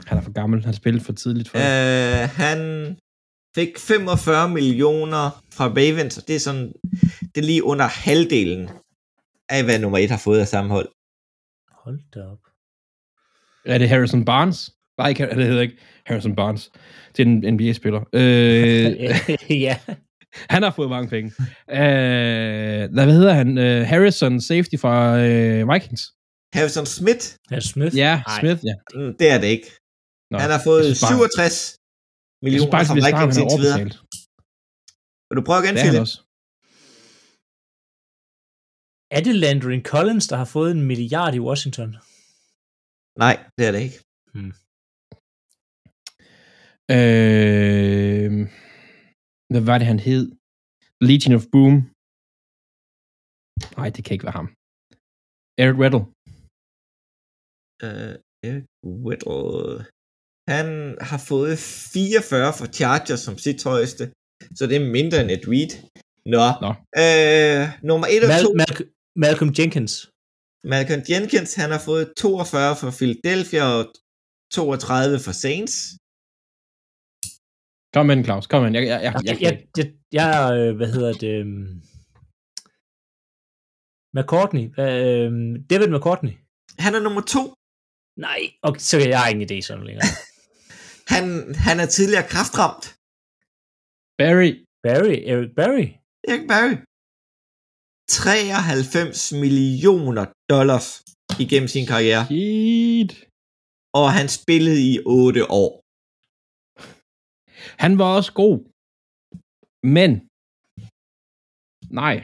[0.07, 1.59] Han er for gammel, han spillede for tidligt for.
[1.59, 2.59] Øh, han
[3.55, 6.72] fik 45 millioner fra Ravens, og det er sådan,
[7.34, 8.68] det er lige under halvdelen
[9.49, 10.88] af, hvad nummer 1 har fået af samme hold.
[11.70, 12.38] Hold da op.
[13.66, 14.70] Er det Harrison Barnes?
[14.99, 15.76] Nej, ikke, det hedder ikke
[16.07, 16.70] Harrison Barnes.
[17.16, 18.01] Det er en NBA-spiller.
[18.12, 19.78] Øh, ja.
[20.51, 21.32] han har fået mange penge.
[21.70, 23.59] Øh, hvad hedder han?
[23.59, 26.03] Øh, Harrison, safety fra øh, Vikings.
[26.55, 27.92] Harrison Smith, Herr Smith?
[28.05, 28.40] Ja, Nej.
[28.40, 28.74] Smith, ja.
[28.97, 29.68] mm, det er det ikke.
[30.30, 33.42] Nå, Han har fået jeg synes bare- 67 Jeg synes millioner bare, fra Vikings er
[33.42, 33.78] indtil videre.
[35.28, 36.03] Vil du prøve igen, er Philip?
[36.05, 36.16] også.
[39.16, 41.90] Er det Landry Collins, der har fået en milliard i Washington?
[43.24, 43.99] Nej, det er det ikke.
[46.97, 48.30] Øh,
[49.51, 50.22] hvad var det, han hed?
[51.09, 51.74] Legion of Boom.
[53.78, 54.49] Nej, det kan ikke være ham.
[55.62, 56.05] Eric Weddle.
[57.84, 58.14] Uh,
[58.46, 58.64] Eric
[59.04, 59.84] Whittle.
[60.54, 60.66] Han
[61.10, 64.04] har fået 44 for Chargers som sit højeste,
[64.58, 65.72] så det er mindre end et Reed.
[66.34, 66.44] Nå.
[66.64, 66.70] Nå.
[67.02, 68.88] Øh, nummer 1 og 2, Mal- Mal-
[69.24, 69.92] Malcolm Jenkins.
[70.72, 73.82] Malcolm Jenkins, han har fået 42 for Philadelphia og
[74.52, 75.74] 32 for Saints.
[77.94, 78.46] Kom med den, Claus.
[78.46, 78.74] Kom med den.
[78.78, 79.86] Jeg, jeg, jeg, jeg, Jeg, jeg, jeg,
[80.18, 81.66] jeg øh, hvad hedder det, øhm,
[84.16, 85.30] McCourtney, øh,
[85.70, 86.32] David McCourtney.
[86.84, 87.42] Han er nummer to.
[88.16, 90.08] Nej, okay, så jeg har ingen idé sådan længere.
[91.14, 91.24] Han,
[91.66, 92.84] han er tidligere kraftramt.
[94.20, 94.50] Barry.
[94.86, 95.86] Barry, Eric Barry.
[96.30, 96.76] Erik Barry.
[98.08, 100.88] 93 millioner dollars
[101.44, 102.22] igennem sin karriere.
[102.30, 103.12] Shit.
[104.00, 105.70] Og han spillede i 8 år.
[107.84, 108.58] Han var også god.
[109.96, 110.10] Men.
[112.00, 112.16] Nej.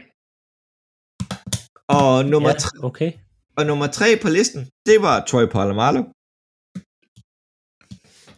[1.99, 2.87] Og nummer, Ja, ja.
[2.89, 3.11] okay.
[3.59, 6.03] og nummer tre på listen, det var Troy Polamalu.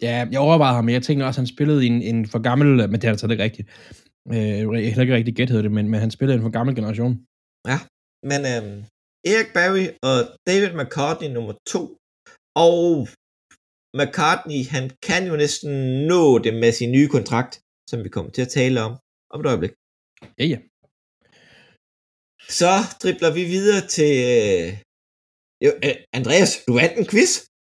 [0.05, 2.67] Ja, jeg overvejede ham, men jeg tænkte også, at han spillede en, en for gammel,
[2.89, 3.67] men det er altså ikke rigtigt.
[4.33, 4.57] Øh,
[4.89, 7.13] heller ikke rigtig gæt det, men, men han spillede en for gammel generation.
[8.29, 8.77] Men øhm,
[9.31, 10.17] Erik Barry og
[10.47, 11.81] David McCartney nummer to.
[12.67, 13.07] Og
[13.99, 15.71] McCartney, han kan jo næsten
[16.11, 17.53] nå det med sin nye kontrakt,
[17.89, 18.93] som vi kommer til at tale om
[19.33, 19.73] om et øjeblik.
[20.39, 20.59] Ja, ja.
[22.59, 22.71] Så
[23.01, 24.13] dribler vi videre til...
[24.35, 24.84] Øh,
[25.65, 27.31] jo, øh, Andreas, du vandt en quiz.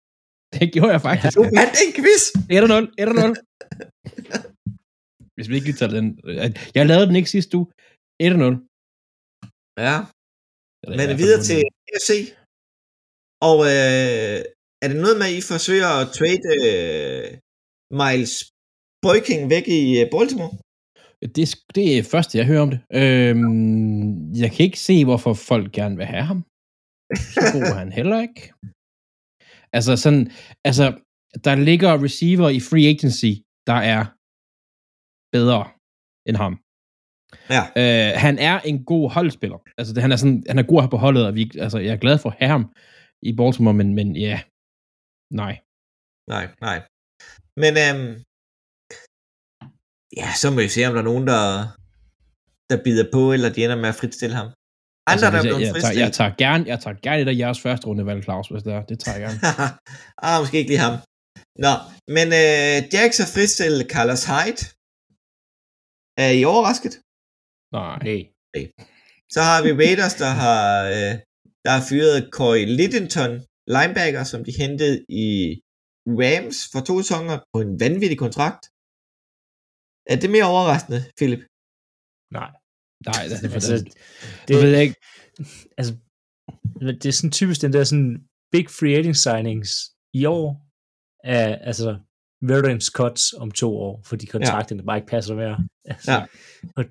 [0.55, 1.33] Det gjorde jeg faktisk.
[1.37, 2.23] Du vandt en quiz.
[2.51, 2.73] 1-0,
[3.03, 3.35] 1-0.
[5.35, 6.05] Hvis vi ikke lige tager den.
[6.77, 7.67] Jeg lavede den ikke sidste uge.
[8.23, 8.27] 1-0.
[9.85, 9.97] Ja,
[10.89, 11.59] men fald videre til
[11.89, 12.09] AFC.
[13.49, 14.37] Og øh,
[14.83, 17.27] er det noget med, at I forsøger at trade øh,
[18.01, 18.33] Miles
[19.05, 20.53] Boyking væk i øh, Baltimore?
[21.35, 22.81] Det, er det er første, jeg hører om det.
[23.01, 26.39] Øhm, jeg kan ikke se, hvorfor folk gerne vil have ham.
[27.15, 28.41] Så god er han heller ikke.
[29.77, 30.23] Altså sådan,
[30.69, 30.85] altså,
[31.43, 33.31] der ligger receiver i free agency,
[33.69, 34.01] der er
[35.35, 35.61] bedre
[36.27, 36.53] end ham.
[37.55, 37.63] Ja.
[37.81, 39.59] Øh, han er en god holdspiller.
[39.77, 41.93] Altså, det, han, er sådan, han er god her på holdet, og vi, altså, jeg
[41.93, 42.63] er glad for ham
[43.29, 44.37] i Baltimore, men, men ja,
[45.41, 45.53] nej.
[46.33, 46.77] Nej, nej.
[47.61, 48.11] Men øhm,
[50.19, 51.43] ja, så må vi se, om der er nogen, der,
[52.69, 54.49] der bider på, eller de ender med at fritstille ham.
[55.09, 57.21] Andre, Altså, der er hvis jeg, blevet jeg, tager, jeg, tager gerne, jeg tager gerne
[57.23, 58.81] et af jeres første rundevalg, Claus, hvis det er.
[58.91, 59.39] Det tager jeg gerne.
[60.27, 60.95] ah, måske ikke lige ham.
[61.65, 61.73] Nå,
[62.15, 64.61] men øh, Jax har fristillet Carlos Hyde.
[66.23, 66.93] Er I overrasket?
[67.77, 67.97] Nej.
[68.07, 68.21] Nej.
[69.35, 70.63] Så har vi Raiders, der har,
[70.95, 71.13] øh,
[71.65, 73.33] der har fyret Corey Liddington,
[73.75, 74.95] linebacker, som de hentede
[75.25, 75.25] i
[76.21, 78.63] Rams for to sæsoner på en vanvittig kontrakt.
[80.11, 81.43] Er det mere overraskende, Philip?
[82.37, 82.51] Nej.
[83.05, 83.93] Nej, det, det, Altså, det,
[84.47, 84.95] det, ved jeg ikke.
[85.77, 85.93] altså,
[86.81, 89.69] det er sådan typisk den der sådan big free agent signings
[90.13, 90.47] i år
[91.23, 91.97] af altså
[92.41, 94.85] veterans cuts om to år, fordi kontrakterne ja.
[94.85, 95.57] bare ikke passer mere.
[95.85, 96.25] Altså, Ja.
[96.77, 96.83] og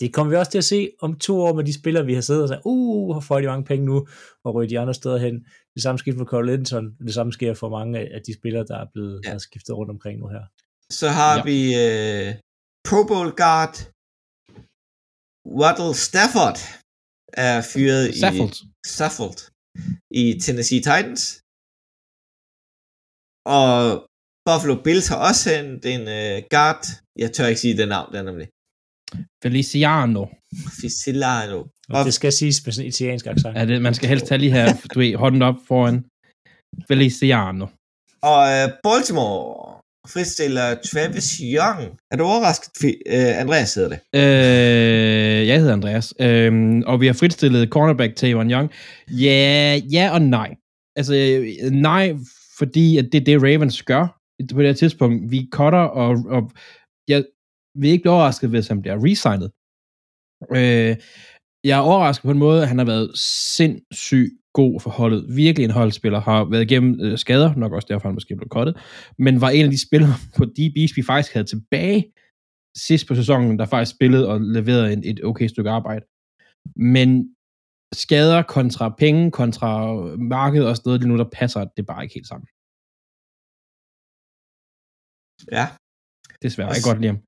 [0.00, 2.20] det kommer vi også til at se om to år med de spillere, vi har
[2.20, 4.06] siddet og sagt, uh, hvor får de mange penge nu,
[4.44, 5.46] og ryger de andre steder hen.
[5.74, 8.64] Det samme sker for Carl Linton, og det samme sker for mange af de spillere,
[8.68, 9.28] der er blevet Ja.
[9.28, 10.44] der er skiftet rundt omkring nu her.
[10.92, 11.42] Så har ja.
[11.50, 12.34] vi øh,
[12.88, 13.74] Pro Bowl guard
[15.46, 16.58] Waddle Stafford
[17.46, 18.54] er fyret Saffold.
[18.62, 19.40] i Saffold
[20.22, 21.22] i Tennessee Titans.
[23.58, 23.74] Og
[24.46, 26.84] Buffalo Bills har også sendt en øh, guard.
[27.22, 28.48] Jeg tør ikke sige det navn, der nemlig.
[29.44, 30.22] Feliciano.
[30.80, 31.60] Ficilano.
[31.96, 33.58] Og det skal siges med sådan en italiensk accent.
[33.58, 35.96] Er det, man skal helst tage lige her, du ved, hånden op foran.
[36.88, 37.66] Feliciano.
[38.30, 39.69] Og øh, Baltimore
[40.08, 41.98] fristiller Travis Young.
[42.10, 42.70] Er du overrasket?
[42.80, 44.00] Fi- øh, Andreas hedder det.
[44.14, 48.70] Øh, jeg hedder Andreas, øh, og vi har fritstillet cornerback Tavon Young.
[49.08, 50.54] Ja, ja og nej.
[50.96, 52.14] Altså, øh, nej,
[52.58, 54.20] fordi at det er det, Ravens gør
[54.54, 55.30] på det her tidspunkt.
[55.30, 56.52] Vi cutter, og, og
[57.08, 57.24] jeg
[57.74, 59.50] vil ikke blive overrasket, hvis han bliver resignet.
[60.56, 60.96] Øh,
[61.64, 63.18] jeg er overrasket på en måde, at han har været
[63.54, 65.36] sindssygt god for holdet.
[65.36, 66.20] Virkelig en holdspiller.
[66.20, 68.74] Har været igennem øh, skader, nok også derfor han måske blev cuttet,
[69.18, 72.12] men var en af de spillere på DB's, vi faktisk havde tilbage
[72.76, 76.04] sidst på sæsonen, der faktisk spillede og leverede en, et okay stykke arbejde.
[76.76, 77.10] Men
[77.94, 79.70] skader kontra penge, kontra
[80.16, 82.46] markedet og sådan noget, lige nu, der passer det bare ikke helt sammen.
[85.58, 85.66] Ja.
[86.42, 86.68] Desværre.
[86.68, 87.22] Og Jeg kan godt lide ham.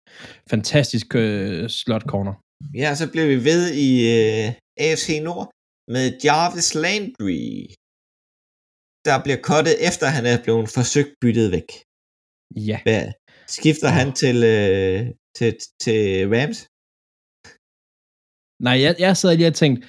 [0.53, 2.35] Fantastisk øh, slot corner.
[2.83, 4.47] Ja, så blev vi ved i øh,
[4.85, 5.47] AFC Nord
[5.95, 7.43] med Jarvis Landry,
[9.07, 11.71] der bliver kottet efter han er blevet forsøgt byttet væk.
[12.71, 12.79] Ja.
[12.87, 13.07] Hvad?
[13.59, 13.99] Skifter Åh.
[13.99, 15.01] han til, øh,
[15.39, 15.51] til,
[15.85, 16.01] til
[16.35, 16.59] Rams?
[18.67, 19.81] Nej, jeg, jeg sad lige og tænkte,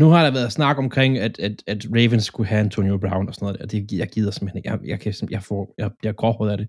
[0.00, 3.34] nu har der været snak omkring, at, at, at Ravens skulle have Antonio Brown og
[3.34, 4.70] sådan noget, og det, jeg gider simpelthen ikke.
[4.70, 6.68] Jeg, jeg, kan, jeg, får, jeg, jeg går af det.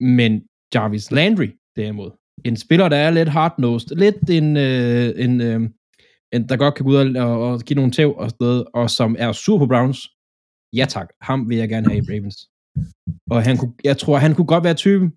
[0.00, 0.30] Men
[0.74, 2.10] Jarvis Landry, derimod,
[2.44, 5.74] en spiller, der er lidt hard-nosed, lidt en, øh, en, øh, en
[6.32, 8.90] der godt kan gå ud og, og, og give nogle tæv og sådan noget, og
[8.90, 10.00] som er super Browns,
[10.78, 12.38] ja tak, ham vil jeg gerne have i Ravens.
[13.30, 15.08] Og han kunne, jeg tror, han kunne godt være typen,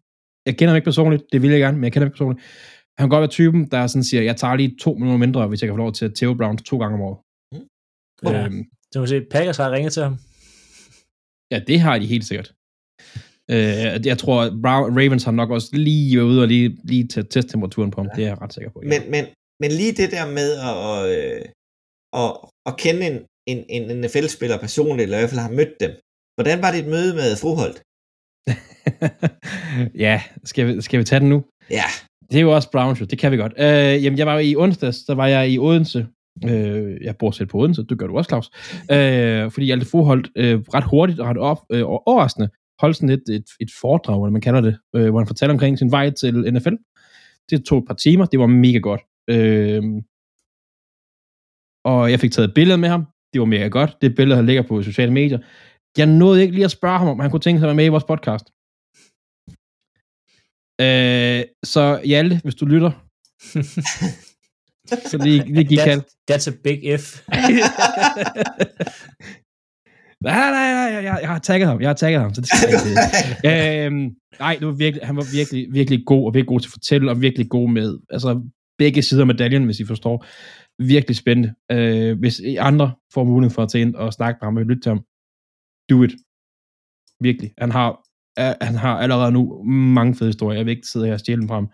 [0.48, 2.46] jeg kender ham ikke personligt, det vil jeg gerne, men jeg kender ham ikke personligt.
[2.98, 5.62] Han kan godt være typen, der sådan siger, jeg tager lige to minutter mindre, hvis
[5.62, 7.18] jeg kan få lov til at tæve Browns to gange om året.
[7.54, 7.68] Mm.
[8.30, 8.46] Ja.
[8.46, 10.16] Øhm, Så må se, Packers har ringet til ham.
[11.52, 12.50] ja, det har de helt sikkert.
[13.52, 14.40] Øh, jeg tror,
[15.00, 18.10] Ravens har nok også lige været ude og lige, lige tage testtemperaturen på ham.
[18.10, 18.16] Ja.
[18.16, 18.82] Det er jeg ret sikker på.
[18.84, 18.90] Ja.
[18.90, 19.26] Men, men,
[19.62, 21.42] men lige det der med at, at, øh,
[22.22, 22.32] at,
[22.66, 23.18] at kende en,
[23.52, 25.92] en, en NFL-spiller personligt, eller i hvert fald har mødt dem.
[26.36, 27.78] Hvordan var dit møde med Froholt?
[30.06, 31.44] ja, skal vi, skal vi tage den nu?
[31.70, 31.84] Ja,
[32.32, 33.06] Det er jo også Browns, jo.
[33.06, 33.54] det kan vi godt.
[33.58, 36.08] Øh, jamen, jeg var i onsdags, der var jeg i Odense.
[36.46, 38.50] Øh, jeg bor selv på Odense, det gør du også, Claus.
[38.92, 42.50] Øh, fordi Hjalte Froholt øh, ret hurtigt og ret op, øh, og overraskende
[42.80, 45.80] holdt sådan et, et, et foredrag, eller man kalder det, øh, hvor han fortæller omkring
[45.80, 46.76] sin vej til NFL.
[47.50, 49.02] Det tog et par timer, det var mega godt.
[49.30, 49.84] Øh,
[51.86, 53.98] og jeg fik taget et billede med ham, det var mega godt.
[54.02, 55.40] Det billede, han ligger på sociale medier.
[55.98, 57.86] Jeg nåede ikke lige at spørge ham, om han kunne tænke sig at være med
[57.86, 58.46] i vores podcast.
[60.82, 62.92] Øh, så Hjalte, hvis du lytter,
[65.12, 66.00] så lige, lige gik han.
[66.28, 67.06] That, that's a big if.
[70.28, 72.50] nej, nej, nej, jeg, jeg, jeg har tagget ham, jeg har tagget ham, så det
[72.50, 73.86] skal jeg ikke.
[73.86, 76.72] øhm, nej, det var virkelig, han var virkelig, virkelig god, og virkelig god til at
[76.72, 78.42] fortælle, og virkelig god med, altså
[78.78, 80.26] begge sider af medaljen, hvis I forstår.
[80.80, 81.54] Virkelig spændende.
[81.72, 84.64] Øh, hvis I andre får mulighed for at tage ind og snakke med ham og
[84.64, 85.02] lytte til ham,
[85.90, 86.12] do it.
[87.20, 87.54] Virkelig.
[87.58, 87.90] Han har,
[88.40, 90.58] øh, han har allerede nu mange fede historier.
[90.58, 91.68] Jeg vil ikke sidde her og stjæle dem fra ham,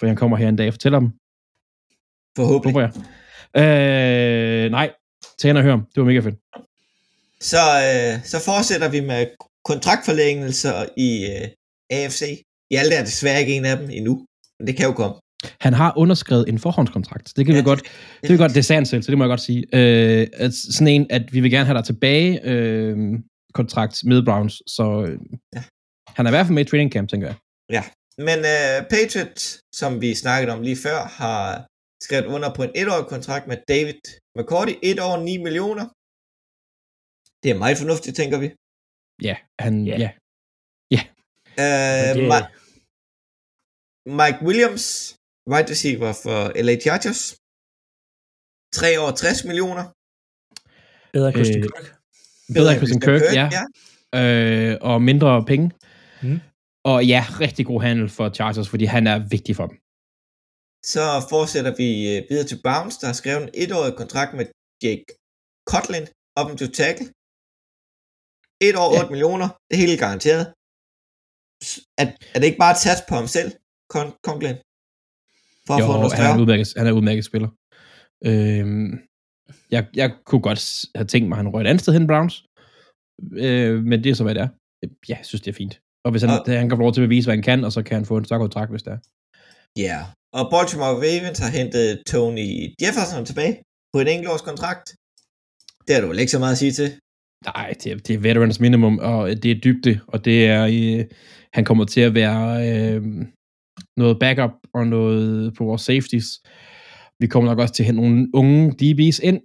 [0.00, 1.10] for han kommer her en dag og fortæller dem.
[2.36, 2.72] forhåbentlig.
[2.72, 4.64] Håber jeg.
[4.64, 4.92] Øh, nej,
[5.38, 5.84] tag ind og hør ham.
[5.94, 6.38] Det var mega fedt.
[7.40, 9.26] Så, øh, så fortsætter vi med
[9.64, 11.48] kontraktforlængelser i øh,
[11.90, 12.42] AFC.
[12.70, 14.26] Hjalte er desværre ikke en af dem endnu,
[14.58, 15.16] men det kan jo komme.
[15.60, 17.32] Han har underskrevet en forhåndskontrakt.
[17.36, 17.82] Det kan Ja, vi godt,
[18.22, 19.60] det vil godt, det er sandt selv, så det må jeg godt sige.
[19.74, 22.96] Øh, at sådan en, at vi vil gerne have dig tilbage, øh,
[23.54, 25.18] kontrakt med Browns, så øh,
[25.54, 25.62] Ja.
[26.16, 27.36] han er i hvert fald med i training camp, tænker jeg.
[28.28, 29.44] Men øh, Patriots,
[29.80, 31.66] som vi snakkede om lige før, har
[32.06, 34.00] skrevet under på en etårig kontrakt med David
[34.38, 34.72] McCourty.
[34.82, 35.84] Et år, 9 millioner.
[37.42, 38.48] Det er meget fornuftigt, tænker vi.
[39.28, 39.96] Ja, han, Ja.
[40.96, 41.00] ja.
[41.64, 42.50] Øh, det- Ma-
[44.20, 45.14] Mike Williams,
[45.52, 47.20] wide receiver for LA Chargers.
[48.78, 49.84] 3 år, 60 millioner.
[51.16, 51.86] Bedre Christian Øh, Kirk.
[52.58, 53.46] Bedre Christian Kirk, ja.
[53.58, 53.64] ja.
[54.20, 55.66] Øh, og mindre penge.
[56.22, 56.38] Mm.
[56.90, 59.76] Og ja, rigtig god handel for Chargers, fordi han er vigtig for dem.
[60.92, 64.46] Så fortsætter vi øh, videre til Bounce, der har skrevet en etårig kontrakt med
[64.84, 65.04] Jake
[65.70, 66.06] Kotlin,
[66.40, 67.06] offensive tackle.
[68.68, 69.10] Et år, 8 Ja.
[69.14, 69.48] millioner.
[69.68, 70.44] Det er helt garanteret.
[72.00, 73.50] Er, er det ikke bare et sats på ham selv,
[73.94, 74.56] Con- Conklin?
[75.68, 77.50] For at Jo, få noget han er en udmærket, han er en udmærket spiller.
[78.28, 78.88] Øhm,
[79.74, 80.62] jeg, jeg kunne godt
[80.98, 82.34] have tænkt mig, at han røg et andet sted hen, Browns.
[83.46, 84.50] Øh, men det er så, hvad det er.
[85.10, 85.74] Ja, jeg synes, det er fint.
[86.04, 87.72] Og hvis han, Og- han kan få lov til at bevise, hvad han kan, og
[87.76, 89.00] så kan han få en større kontrakt, hvis det er.
[89.86, 89.98] Ja.
[90.38, 92.48] Og Baltimore Ravens har hentet Tony
[92.82, 93.54] Jefferson tilbage
[93.92, 94.86] på en enkeltårs kontrakt.
[95.86, 96.88] Det er du vel ikke så meget at sige til.
[97.44, 101.04] Nej, det er, det er veterans minimum, og det er dybde, og det er, øh,
[101.56, 103.02] han kommer til at være øh,
[104.02, 106.28] noget backup og noget på vores safeties.
[107.20, 109.40] Vi kommer nok også til at hente nogle unge DB's ind,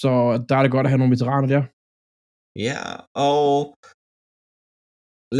[0.00, 0.10] så
[0.48, 1.62] der er det godt at have nogle veteraner der.
[2.68, 2.80] Ja,
[3.30, 3.52] og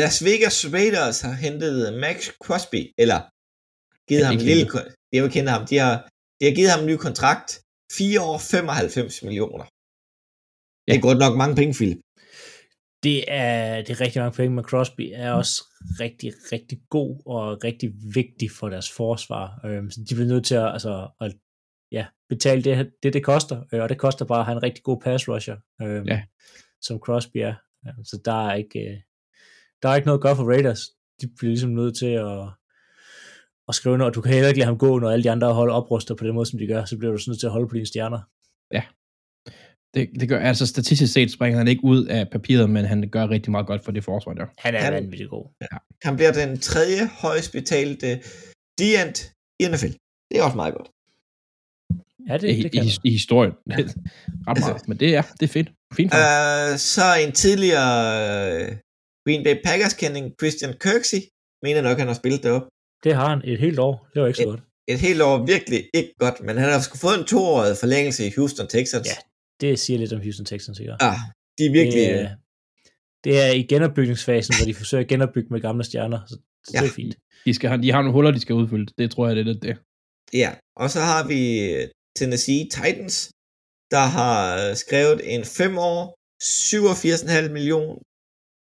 [0.01, 3.19] Las Vegas Raiders har hentet Max Crosby, eller
[4.09, 4.65] givet Ja, ham en lille,
[5.09, 5.95] det er jo hentet ham, de har,
[6.39, 7.49] de har givet ham en ny kontrakt,
[7.99, 9.65] 4 år, 95 millioner.
[10.85, 11.07] Det er Ja.
[11.09, 12.01] godt nok mange penge, Philip.
[13.03, 15.65] Det er, det er rigtig mange penge, men Crosby er også
[16.01, 19.61] rigtig, rigtig god og rigtig vigtig for deres forsvar.
[19.65, 21.33] Øhm, så de bliver nødt til at, altså, at
[21.93, 24.85] ja, betale det, det, det koster, øh, og det koster bare at have en rigtig
[24.85, 26.23] god pass rusher, øhm, Ja.
[26.81, 27.55] som Crosby er.
[27.87, 28.97] Ja, Så der er ikke, øh,
[29.83, 30.81] der er ikke noget at gøre for Raiders.
[31.21, 32.49] De bliver ligesom nødt til at,
[33.69, 35.55] at skrive noget, og du kan heller ikke lade ham gå, når alle de andre
[35.55, 37.53] hold opruster på den måde, som de gør, så bliver du sådan nødt til at
[37.53, 38.21] holde på dine stjerner.
[39.95, 43.29] Det, det gør, altså statistisk set springer han ikke ud af papiret, men han gør
[43.31, 44.47] rigtig meget godt for det forsvar der.
[44.59, 45.47] Han er Han- vanvittig god.
[46.05, 48.23] Han bliver den tredje højst betalte
[48.79, 49.93] Diant i NFL.
[50.31, 50.89] Det er også meget godt.
[52.29, 53.53] Ja, det, I, det kan i, i historien.
[53.53, 53.79] Ret
[54.49, 54.89] Altså- meget.
[54.89, 55.69] Men det er, det er fedt.
[55.97, 56.13] Fint.
[56.13, 57.91] Uh, så en tidligere
[58.71, 58.77] uh,
[59.27, 61.21] Green Bay Packers kending Christian Kirksey,
[61.63, 62.69] mener nok, han har spillet deroppe.
[63.05, 64.09] Det har han et helt år.
[64.15, 64.61] Det var ikke så godt.
[64.89, 68.33] Et helt år virkelig ikke godt, men han har sgu fået en toårig forlængelse i
[68.37, 69.07] Houston, Texans.
[69.07, 69.17] Ja.
[69.61, 70.93] Det siger lidt om Houston Texans, ikke?
[71.01, 71.17] Ah,
[71.59, 72.03] de er virkelig...
[72.07, 72.37] Det, er-
[73.25, 76.35] det er i genopbygningsfasen, hvor de forsøger at genopbygge med gamle stjerner, så,
[76.67, 76.81] så Ja.
[76.83, 77.15] det er fint.
[77.47, 78.87] De, skal, have- de har nogle huller, de skal udfylde.
[78.99, 79.77] Det tror jeg, det er lidt det.
[80.43, 80.51] Ja,
[80.83, 81.41] og så har vi
[81.73, 81.89] øh,
[82.19, 83.17] Tennessee Titans,
[83.95, 86.01] der har øh, skrevet en 5 år,
[86.43, 88.03] 87,5 million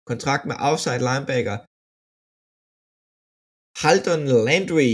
[0.09, 1.57] kontrakt med outside linebacker
[3.83, 4.89] Haldon Landry.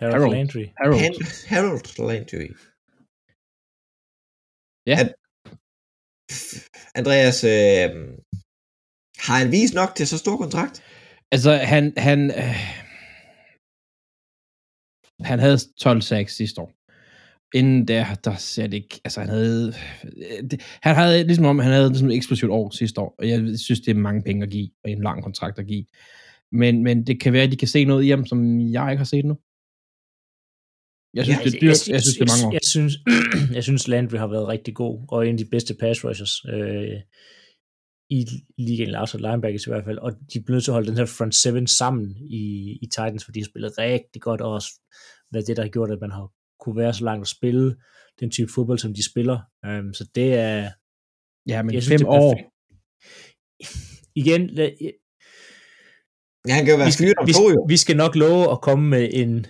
[0.00, 0.34] Harold, Harold.
[0.36, 0.64] Landry.
[0.80, 1.46] Harold.
[1.52, 2.48] Harold Landry.
[4.86, 4.96] Ja.
[5.00, 5.14] At,
[6.94, 7.90] Andreas, øh,
[9.18, 10.82] har han vist nok til så stor kontrakt?
[11.32, 12.56] Altså, han, han, øh,
[15.20, 16.72] han havde 12 sacks sidste år.
[17.54, 19.74] Inden der, der ser det ikke, altså han havde,
[20.04, 23.28] øh, det, han havde ligesom om, han havde ligesom et eksplosivt år sidste år, og
[23.28, 25.84] jeg synes, det er mange penge at give, og en lang kontrakt at give.
[26.52, 28.98] Men, men det kan være, at de kan se noget i ham, som jeg ikke
[28.98, 29.38] har set nu.
[31.14, 31.88] Jeg synes, Ja, det er dyrt.
[31.88, 32.52] Jeg synes, det er mange år.
[32.52, 32.92] Jeg synes,
[33.56, 36.96] jeg synes Landry har været rigtig god, og en af de bedste pass rushers øh,
[38.10, 38.26] i
[38.58, 40.96] ligaen, eller outside linebackers i hvert fald, og de er nødt til at holde den
[40.96, 42.44] her front seven sammen i,
[42.82, 44.70] i Titans, fordi de har spillet rigtig godt, og også
[45.32, 46.30] været det, der har gjort, at man har
[46.60, 47.76] kunne være så langt at spille
[48.20, 49.38] den type fodbold, som de spiller.
[49.68, 50.70] Um, så det er...
[51.48, 52.34] Ja, men jeg fem det er år.
[54.14, 54.76] Igen, lad-
[56.48, 57.66] Ja, han kan jo være vi skal, om vi, to jo.
[57.68, 59.46] vi skal nok love at komme med en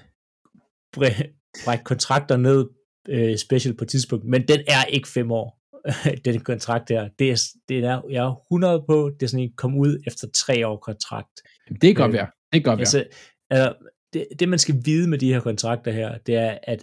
[1.65, 2.67] brække kontrakter ned
[3.09, 5.61] øh, special på et tidspunkt, men den er ikke fem år,
[6.25, 7.09] den kontrakt her.
[7.19, 10.29] Det er, det er, jeg er 100 på, det er sådan en kom ud efter
[10.35, 11.43] tre år kontrakt.
[11.69, 12.27] Det kan godt Øh, være.
[12.53, 12.81] Det kan godt være.
[12.81, 13.05] Altså,
[13.51, 13.75] altså
[14.13, 16.81] det, det, man skal vide med de her kontrakter her, det er, at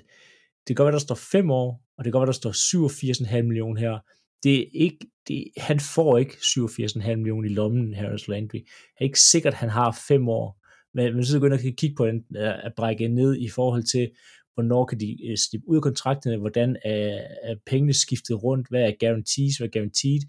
[0.67, 3.35] det kan godt være, der står 5 år, og det kan godt være, der står
[3.37, 3.99] 87,5 millioner her.
[4.43, 8.57] Det er ikke, det, han får ikke 87,5 millioner i lommen, Harris Landry.
[8.57, 10.57] Det er ikke sikkert, at han har 5 år.
[10.93, 14.09] Men, men så går jeg kigge på den, øh, at brække ned i forhold til,
[14.53, 18.81] hvornår kan de øh, slippe ud af kontrakterne, hvordan er, er pengene skiftet rundt, hvad
[18.81, 20.21] er guarantees, hvad er guaranteed,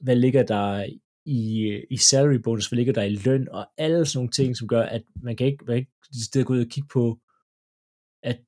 [0.00, 0.86] hvad ligger der
[1.24, 4.56] i, øh, i salary bonus, hvad ligger der i løn, og alle sådan nogle ting,
[4.56, 5.92] som gør, at man kan ikke, man kan ikke
[6.30, 7.18] stedet gå ud og kigge på,
[8.22, 8.40] at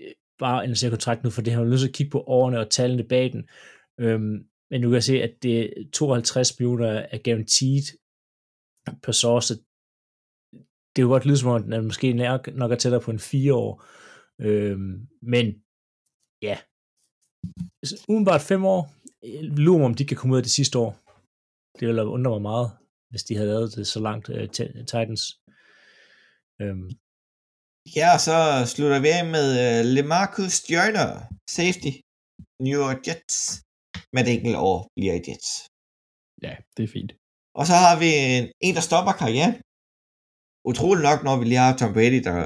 [0.00, 2.60] øh, bare analysere kontrakten ud, for det har man nødt til at kigge på årene
[2.60, 3.48] og tallene bag den.
[4.00, 7.98] Øhm, men du kan se, at det 52 millioner er guaranteed
[9.02, 9.54] per source,
[10.96, 13.10] det er jo godt lyde som om, at den måske nok, nok er tættere på
[13.10, 13.84] en fire år.
[14.40, 14.94] Øhm,
[15.32, 15.46] men
[16.48, 16.56] ja,
[17.88, 18.80] Så udenbart fem år,
[19.66, 20.92] lurer mig, om de kan komme ud af det sidste år.
[21.76, 22.68] Det ville undre mig meget,
[23.10, 24.46] hvis de havde lavet det så langt, uh,
[24.90, 25.22] Titans.
[26.62, 26.88] Øhm,
[27.98, 28.38] Ja, og så
[28.72, 31.08] slutter vi af med uh, Lemarcus Joyner,
[31.58, 31.92] safety,
[32.64, 33.36] New York Jets.
[34.14, 35.50] Men det enkelt år bliver i Jets.
[36.44, 37.12] Ja, det er fint.
[37.58, 39.54] Og så har vi en, en der stopper karrieren.
[40.70, 42.36] Utroligt nok, når vi lige har Tom Brady, der,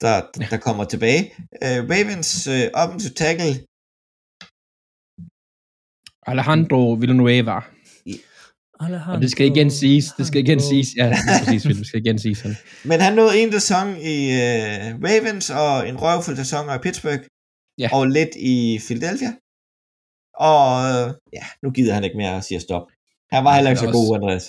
[0.00, 1.22] der, der kommer tilbage.
[1.66, 3.54] Uh, Ravens uh, offensive tackle,
[6.26, 7.58] Alejandro Villanueva.
[8.80, 10.04] Alejandro, Og det skal igen siges.
[10.18, 10.88] Det skal igen siges.
[10.96, 12.40] Ja, det er præcis, det skal igen siges.
[12.40, 12.56] Han.
[12.90, 17.22] men han nåede en sæson i uh, Ravens, og en røvfuld sæson i Pittsburgh,
[17.78, 17.88] Ja.
[17.92, 19.32] og lidt i Philadelphia.
[20.50, 22.82] Og uh, ja, nu gider han ikke mere at sige stop.
[23.32, 24.46] Han var heller ikke så god, Andreas.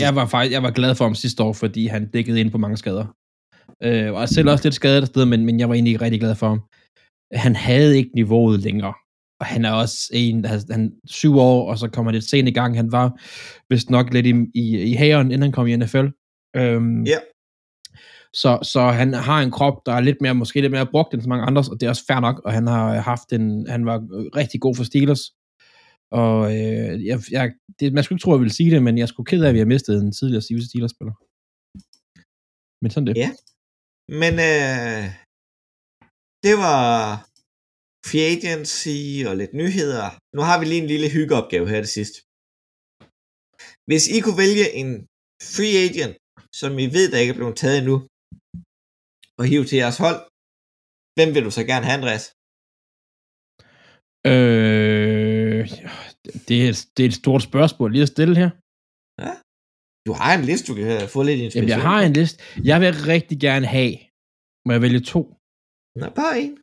[0.00, 2.58] Jeg var faktisk jeg var glad for ham sidste år, fordi han dækkede ind på
[2.58, 3.06] mange skader.
[3.84, 6.20] Øh, og selv også lidt skadet et sted, men, men jeg var egentlig ikke rigtig
[6.20, 6.60] glad for ham.
[7.32, 8.94] Han havde ikke niveauet længere.
[9.40, 12.48] Og han er også en, altså, han er syv år, og så kommer det sent
[12.48, 12.76] i gang.
[12.76, 13.06] Han var
[13.70, 16.06] vist nok lidt i, i, i hæren, inden han kom i NFL.
[16.56, 17.18] Øhm, Ja.
[18.34, 21.22] Så, så han har en krop, der er lidt mere, måske lidt mere brugt end
[21.22, 23.86] så mange andres, og det er også fair nok, og han har haft en, han
[23.86, 23.98] var
[24.36, 25.22] rigtig god for Steelers.
[26.12, 28.98] Og øh, jeg, jeg, det, man skulle ikke tro, at jeg ville sige det, men
[28.98, 31.14] jeg skulle ked af, at vi har mistet en tidligere Steelers Steelers-spiller.
[32.82, 33.16] Men sådan det.
[33.24, 33.30] Ja.
[34.18, 35.04] Men øh,
[36.44, 36.84] det var
[38.08, 40.06] free agency og lidt nyheder.
[40.36, 42.14] Nu har vi lige en lille hyggeopgave her til sidst.
[43.88, 44.90] Hvis I kunne vælge en
[45.54, 46.16] free agent,
[46.60, 47.96] som I ved, der ikke er blevet taget endnu,
[49.38, 50.20] og hive til jeres hold,
[51.16, 52.24] hvem vil du så gerne have, Andreas?
[54.32, 55.62] Øh,
[56.48, 58.50] det, er, det er et stort spørgsmål lige at stille her.
[60.06, 61.68] Du har en liste, du kan få lidt inspiration.
[61.68, 62.42] Jamen, jeg har en liste.
[62.64, 63.92] Jeg vil rigtig gerne have,
[64.66, 65.20] må jeg vælge to?
[66.00, 66.58] Nå, bare en.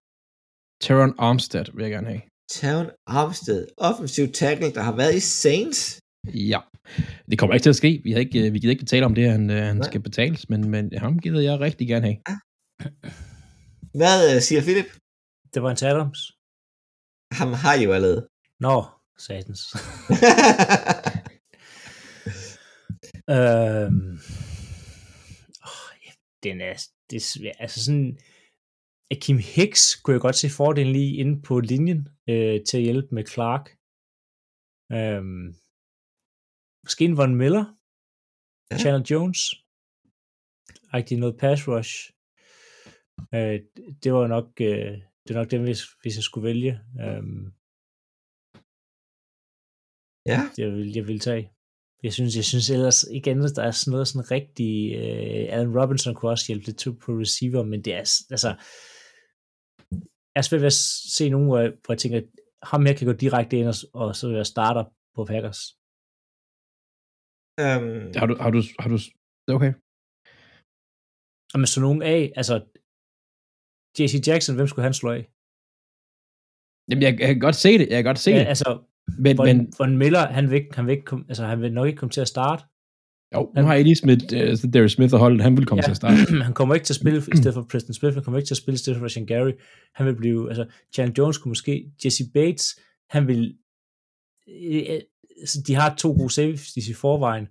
[0.81, 2.21] Teron Armstead vil jeg gerne have.
[2.51, 5.99] Town Armstead, offensiv tackle, der har været i Saints.
[6.27, 6.59] Ja.
[7.31, 8.01] Det kommer ikke til at ske.
[8.03, 9.87] Vi, har ikke, vi gider ikke betale om det, han, øh, han Nej.
[9.87, 12.17] skal betales, men, men ham gider jeg rigtig gerne have.
[13.99, 14.89] Hvad øh, siger Philip?
[15.53, 16.31] Det var en Adams.
[17.31, 18.27] Ham har I jo allerede.
[18.59, 18.85] Nå,
[19.17, 19.61] satans.
[23.35, 24.11] øhm,
[25.69, 26.11] åh, ja,
[26.43, 26.75] den er,
[27.09, 27.55] det er svært.
[27.59, 28.19] Altså sådan,
[29.11, 33.15] Akim Hicks kunne jeg godt se fordelen lige inde på linjen øh, til at hjælpe
[33.15, 33.65] med Clark.
[34.97, 35.45] Øhm,
[36.85, 37.65] måske en Von Miller.
[38.71, 38.77] Ja.
[38.77, 39.41] Chandler Jones.
[40.93, 41.93] Rigtig noget pass rush.
[43.35, 43.59] Øh,
[44.03, 44.93] det var nok, øh,
[45.23, 46.73] det var nok dem, hvis, hvis jeg skulle vælge.
[47.03, 47.45] Øhm,
[50.31, 50.39] ja.
[50.57, 51.56] jeg vil, jeg vil tage.
[52.03, 54.71] Jeg synes, jeg synes ellers igen, der er sådan noget sådan rigtig...
[55.01, 58.03] Uh, Allen Robinson kunne også hjælpe lidt til på receiver, men det er
[58.35, 58.49] altså...
[60.33, 60.81] Jeg er svært ved at
[61.17, 62.21] se nogen, hvor jeg, hvor jeg tænker,
[62.71, 64.83] ham her kan gå direkte ind, og, og så jeg starter
[65.15, 65.61] på Packers.
[67.65, 68.97] Um, Har du, har du, har du,
[69.57, 69.71] okay.
[71.53, 72.55] Og med så nogen af, altså
[73.97, 75.23] JC Jackson, hvem skulle han slå af?
[76.89, 78.47] Jamen, jeg, jeg kan godt se det, jeg kan godt se Ja, det.
[78.53, 78.69] altså,
[79.17, 81.87] Men, Von, men Von Miller, han vil, han, vil ikke komme, altså, han vil nok
[81.87, 82.63] ikke komme til at starte.
[83.33, 85.85] jo, nu har Eddie Smith, uh, Darius Smith og holdet, han vil komme ja.
[85.85, 86.15] til at starte.
[86.47, 88.53] han kommer ikke til at spille i stedet for Preston Smith, han kommer ikke til
[88.53, 89.51] at spille i stedet for Rashan Gary.
[89.95, 92.79] Han vil blive, altså, Chandler Jones kunne måske, Jesse Bates,
[93.09, 93.57] han vil,
[94.47, 94.99] øh,
[95.39, 97.47] altså, de har to gode safeties i forvejen.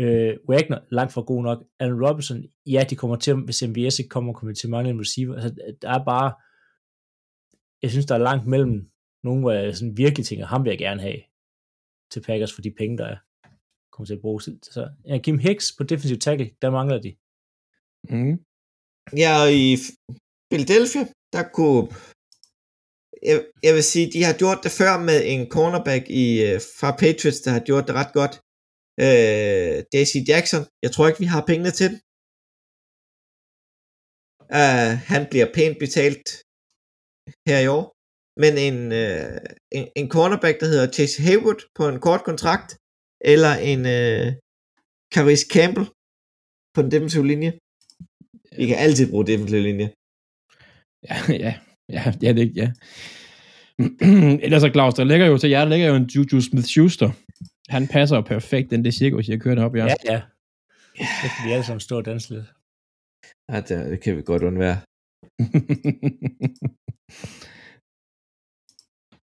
[0.00, 1.64] Øh, Wagner, langt fra god nok.
[1.80, 5.34] Allen Robinson, ja, de kommer til, hvis MVS ikke kommer, kommer til en receiver.
[5.34, 5.50] Altså,
[5.82, 6.32] der er bare,
[7.82, 8.90] jeg synes, der er langt mellem
[9.28, 11.20] nogen, hvor jeg sådan virkelig tænker, ham vil jeg gerne have
[12.12, 13.18] til Packers for de penge, der er
[13.96, 14.40] kommer til at bruge.
[14.74, 17.10] Så ja, Kim Hicks på defensive tackle, der mangler de.
[18.14, 18.34] Mm.
[19.22, 19.68] Ja, og i
[20.50, 21.04] Philadelphia,
[21.34, 21.82] der kunne...
[23.30, 23.36] Jeg,
[23.66, 27.40] jeg vil sige, de har gjort det før med en cornerback i, øh, fra Patriots,
[27.44, 28.34] der har gjort det ret godt.
[29.04, 31.98] Øh, Daisy Jackson, jeg tror ikke, vi har pengene til den.
[34.60, 36.26] Uh, han bliver pænt betalt
[37.48, 37.95] her i år.
[38.42, 39.36] Men en, uh,
[39.76, 42.68] en, en cornerback, der hedder Chase Haywood på en kort kontrakt,
[43.32, 44.26] eller en uh,
[45.14, 45.86] Caris Campbell
[46.74, 47.50] på den defensive linje.
[48.58, 49.86] Vi kan altid bruge defensive linje.
[51.08, 51.52] Ja, ja,
[51.96, 52.68] ja, ja, det, ja.
[54.44, 57.10] Ellers så Claus, der ligger jo til jer, der ligger jo en Juju Smith-Schuster.
[57.68, 60.08] Han passer jo perfekt, den det cirkus, jeg kører op i Ja, aften.
[60.12, 60.20] ja.
[60.98, 62.44] Det kan vi alle sammen stå og danse lidt.
[63.52, 64.78] Ja, det, det kan vi godt undvære.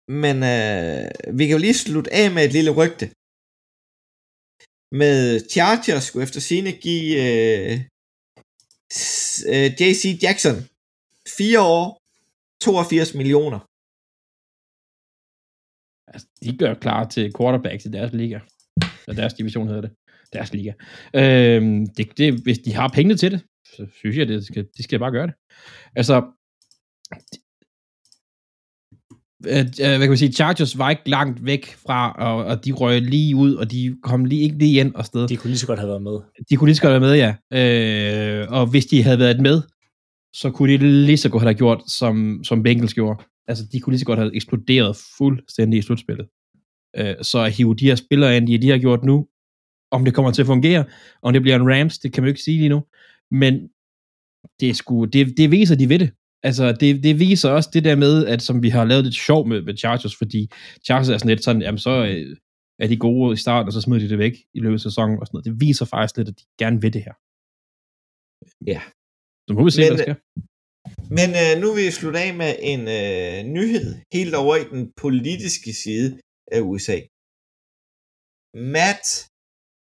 [0.08, 1.04] Men øh,
[1.38, 3.06] vi kan jo lige slutte af med et lille rygte.
[5.02, 5.20] Med
[5.54, 7.74] Chargers skulle efter sine give øh,
[9.52, 10.56] øh, JC Jackson
[11.38, 11.86] 4 år,
[12.62, 13.60] 82 millioner.
[16.14, 18.40] altså, de gør klar til quarterbacks i deres liga.
[19.08, 19.92] Og deres division hedder det.
[20.34, 20.74] Deres liga.
[21.16, 23.42] Øhm, det, det, hvis de har pengene til det,
[23.76, 25.36] så synes jeg, det skal, de skal bare gøre det.
[25.96, 26.16] Altså,
[29.46, 32.72] øh, øh, hvad kan man sige, Chargers var ikke langt væk fra, og, og de
[32.72, 35.28] røg lige ud, og de kom lige ikke lige ind og sted.
[35.28, 36.20] De kunne lige så godt have været med.
[36.50, 37.36] De kunne lige så godt være med, ja.
[38.42, 39.62] Øh, og hvis de havde været med,
[40.34, 43.24] så kunne de lige så godt have gjort, som, som Bengals gjorde.
[43.48, 46.28] Altså, de kunne lige så godt have eksploderet fuldstændig i slutspillet.
[46.98, 49.28] Øh, så at hive de her spillere ind, de, de har gjort nu,
[49.92, 50.86] om det kommer til at fungere,
[51.22, 52.84] om det bliver en Rams, det kan man jo ikke sige lige nu.
[53.32, 53.70] Men
[54.60, 56.12] det, er sgu, det, det viser de ved det.
[56.48, 59.42] Altså, det, det viser også det der med, at som vi har lavet lidt sjov
[59.52, 60.42] med, med Chargers, fordi
[60.86, 62.38] Chargers er sådan lidt sådan, jamen så øh,
[62.84, 65.16] er de gode i starten, og så smider de det væk i løbet af sæsonen
[65.20, 65.46] og sådan noget.
[65.50, 67.16] Det viser faktisk lidt, at de gerne vil det her.
[68.72, 68.82] Ja.
[69.46, 70.18] Så må vi se, Men- hvad der sker.
[71.20, 73.88] Men øh, nu vil vi slutte af med en øh, nyhed
[74.18, 76.10] helt over i den politiske side
[76.56, 76.98] af USA.
[78.76, 79.06] Matt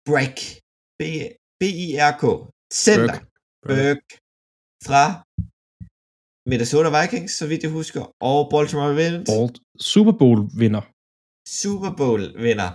[0.08, 0.38] Breck,
[1.00, 2.24] B- B-I-R-K,
[2.84, 3.18] center
[3.66, 4.08] Burke
[4.88, 5.04] fra
[6.50, 9.56] Minnesota Vikings, så vidt jeg husker, og Baltimore Ravens, Bolt.
[9.92, 10.82] Super Bowl vinder.
[11.60, 12.70] Super Bowl vinder.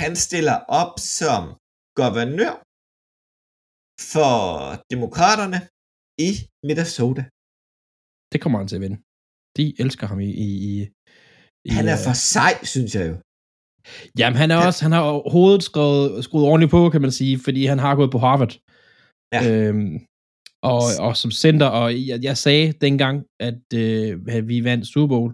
[0.00, 1.42] Han stiller op som
[1.98, 2.54] guvernør
[4.12, 4.30] for
[4.94, 5.58] demokraterne
[6.28, 6.30] i
[6.68, 7.22] Minnesota.
[8.32, 8.98] Det kommer han til at vinde.
[9.58, 10.30] De elsker ham i...
[10.46, 10.72] i, i
[11.68, 13.16] i, Han er øh, for sej, synes jeg jo.
[14.18, 17.62] Jamen, han er også, han har overhovedet skrevet, skruet ordentligt på, kan man sige, fordi
[17.72, 18.54] han har gået på Harvard.
[19.34, 19.40] Ja.
[19.48, 19.92] Øhm,
[20.62, 23.16] og, og som center, og jeg, jeg sagde dengang,
[23.48, 25.32] at, øh, at vi vandt Super Bowl,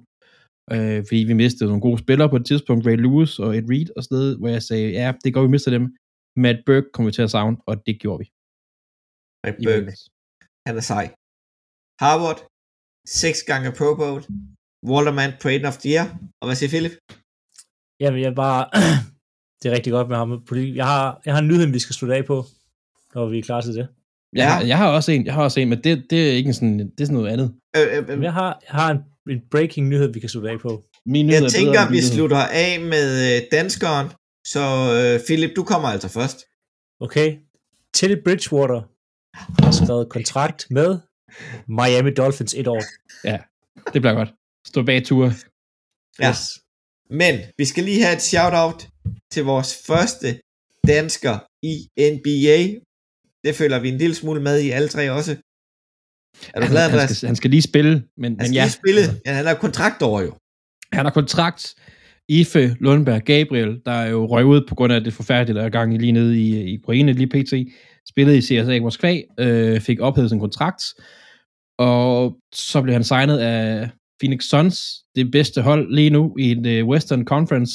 [0.75, 3.89] øh, fordi vi mistede nogle gode spillere på et tidspunkt, Ray Lewis og Ed Reed
[3.97, 5.85] og sådan noget, hvor jeg sagde, ja, det går vi mister dem.
[6.45, 8.27] Matt Burke kommer vi til at savne, og det gjorde vi.
[9.45, 9.93] Matt Burke,
[10.67, 11.07] han er sej.
[12.03, 12.41] Harvard,
[13.23, 14.21] seks gange Pro Bowl,
[14.91, 16.07] Walterman Trade of the Year,
[16.41, 16.95] og hvad siger Philip?
[18.03, 18.63] Jamen, jeg bare...
[19.59, 20.31] det er rigtig godt med ham.
[20.81, 22.37] Jeg har, jeg har en nyhed, vi skal slutte af på,
[23.15, 23.87] når vi er klar til det.
[24.33, 24.49] Jeg, Ja.
[24.49, 26.79] har, jeg har også en, jeg har også en, men det, det er ikke sådan,
[26.79, 27.55] det er sådan noget andet.
[27.77, 28.99] Øh, øh, øh, Jeg har, jeg har en,
[29.31, 30.83] en breaking nyhed, vi kan slutte af på.
[31.07, 32.11] Min jeg nyhed er tænker, bedre vi nyhed.
[32.15, 34.09] slutter af med øh, danskeren,
[34.47, 34.61] så
[34.97, 36.39] øh, Philip, du kommer altså først.
[37.01, 37.37] Okay?
[37.95, 38.83] Teddy Bridgewater
[39.65, 40.99] har skrevet kontrakt med
[41.69, 42.83] Miami Dolphins et år.
[43.93, 44.35] Det bliver godt.
[44.67, 45.33] Stå bag ture.
[46.21, 46.33] Ja.
[47.11, 48.89] Men vi skal lige have et shout-out
[49.33, 50.41] til vores første
[50.87, 51.75] dansker i
[52.13, 52.81] NBA.
[53.47, 55.37] Det føler vi en lille smule med i alle tre også.
[56.55, 57.17] Er du glad, han, Andreas?
[57.17, 59.01] skal, han skal lige spille, men, Han men skal ja, lige spille.
[59.27, 60.33] Ja, han har kontrakt over jo.
[60.93, 61.75] han har kontrakt
[62.29, 65.69] Ife Lundberg Gabriel, der er jo røg ud på grund af det forfærdelige, der er
[65.69, 67.53] gang i lige nede i, i Ukraine, lige pt.
[68.09, 70.85] Spillede i CSA Moskva, øh, fik ophævet sin kontrakt,
[71.79, 73.91] og så blev han signet af
[74.21, 77.73] Phoenix Suns, det bedste hold lige nu i en uh, Western Conference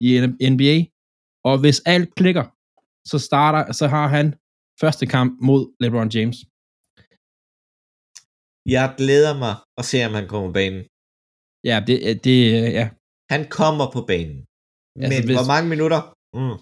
[0.00, 0.84] i NBA.
[1.44, 2.44] Og hvis alt klikker,
[3.08, 4.34] så starter, så har han
[4.82, 6.38] første kamp mod LeBron James.
[8.74, 10.82] Jeg glæder mig at se, om han kommer på banen.
[11.70, 11.96] Ja, det,
[12.26, 12.38] det
[12.78, 12.86] ja.
[13.34, 14.38] Han kommer på banen.
[14.96, 16.00] Men Altså, altså, hvis- hvor mange minutter?
[16.38, 16.56] Mm.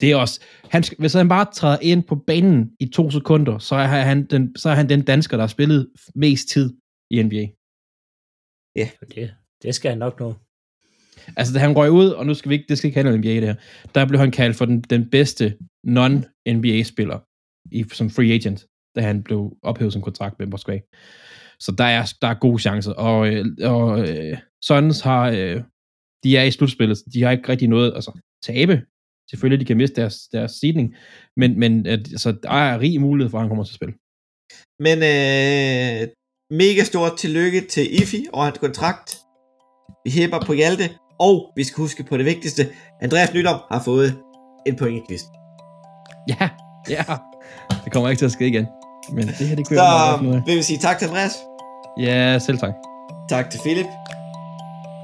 [0.00, 0.36] Det er også,
[0.74, 4.18] han, skal- hvis han bare træder ind på banen i to sekunder, så er han
[4.32, 5.80] den, så er han den dansker, der har spillet
[6.24, 6.66] mest tid
[7.14, 7.44] i NBA.
[8.76, 10.28] Det, det skal han nok nå.
[11.36, 13.18] Altså, da han røg ud, og nu skal vi ikke, det skal ikke handle om
[13.20, 13.56] NBA det her,
[13.94, 15.44] der blev han kaldt for den, den bedste
[15.96, 17.18] non-NBA-spiller
[17.70, 18.66] i, som free agent,
[18.96, 20.80] da han blev ophævet som kontrakt med Moskva.
[21.60, 22.92] Så der er, der er gode chancer.
[22.92, 25.62] Og, øh, og øh, Suns har, øh,
[26.24, 28.82] de er i slutspillet, så de har ikke rigtig noget, altså tabe.
[29.30, 30.94] Selvfølgelig, de kan miste deres, deres seeding,
[31.36, 33.94] men, men altså, der er rig mulighed for, at han kommer til at spille.
[34.86, 36.08] Men øh,
[36.50, 39.18] mega stort tillykke til Ifi og hans kontrakt.
[40.04, 40.90] Vi hæpper på Hjalte,
[41.20, 42.62] og vi skal huske på det vigtigste.
[43.02, 44.18] Andreas Nydom har fået
[44.66, 45.26] en pointkvist.
[46.28, 46.50] Ja,
[46.88, 47.04] ja.
[47.84, 48.66] Det kommer ikke til at ske igen.
[49.12, 50.46] Men det her, det kører Så meget godt af.
[50.46, 51.32] vil vi sige tak til Andreas.
[51.98, 52.72] Ja, selv tak.
[53.28, 53.86] Tak til Philip.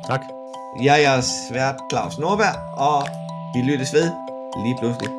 [0.07, 0.21] Tak.
[0.83, 3.07] Jeg er jeres vært Claus Norberg, og
[3.55, 4.11] vi lyttes ved
[4.65, 5.11] lige pludselig.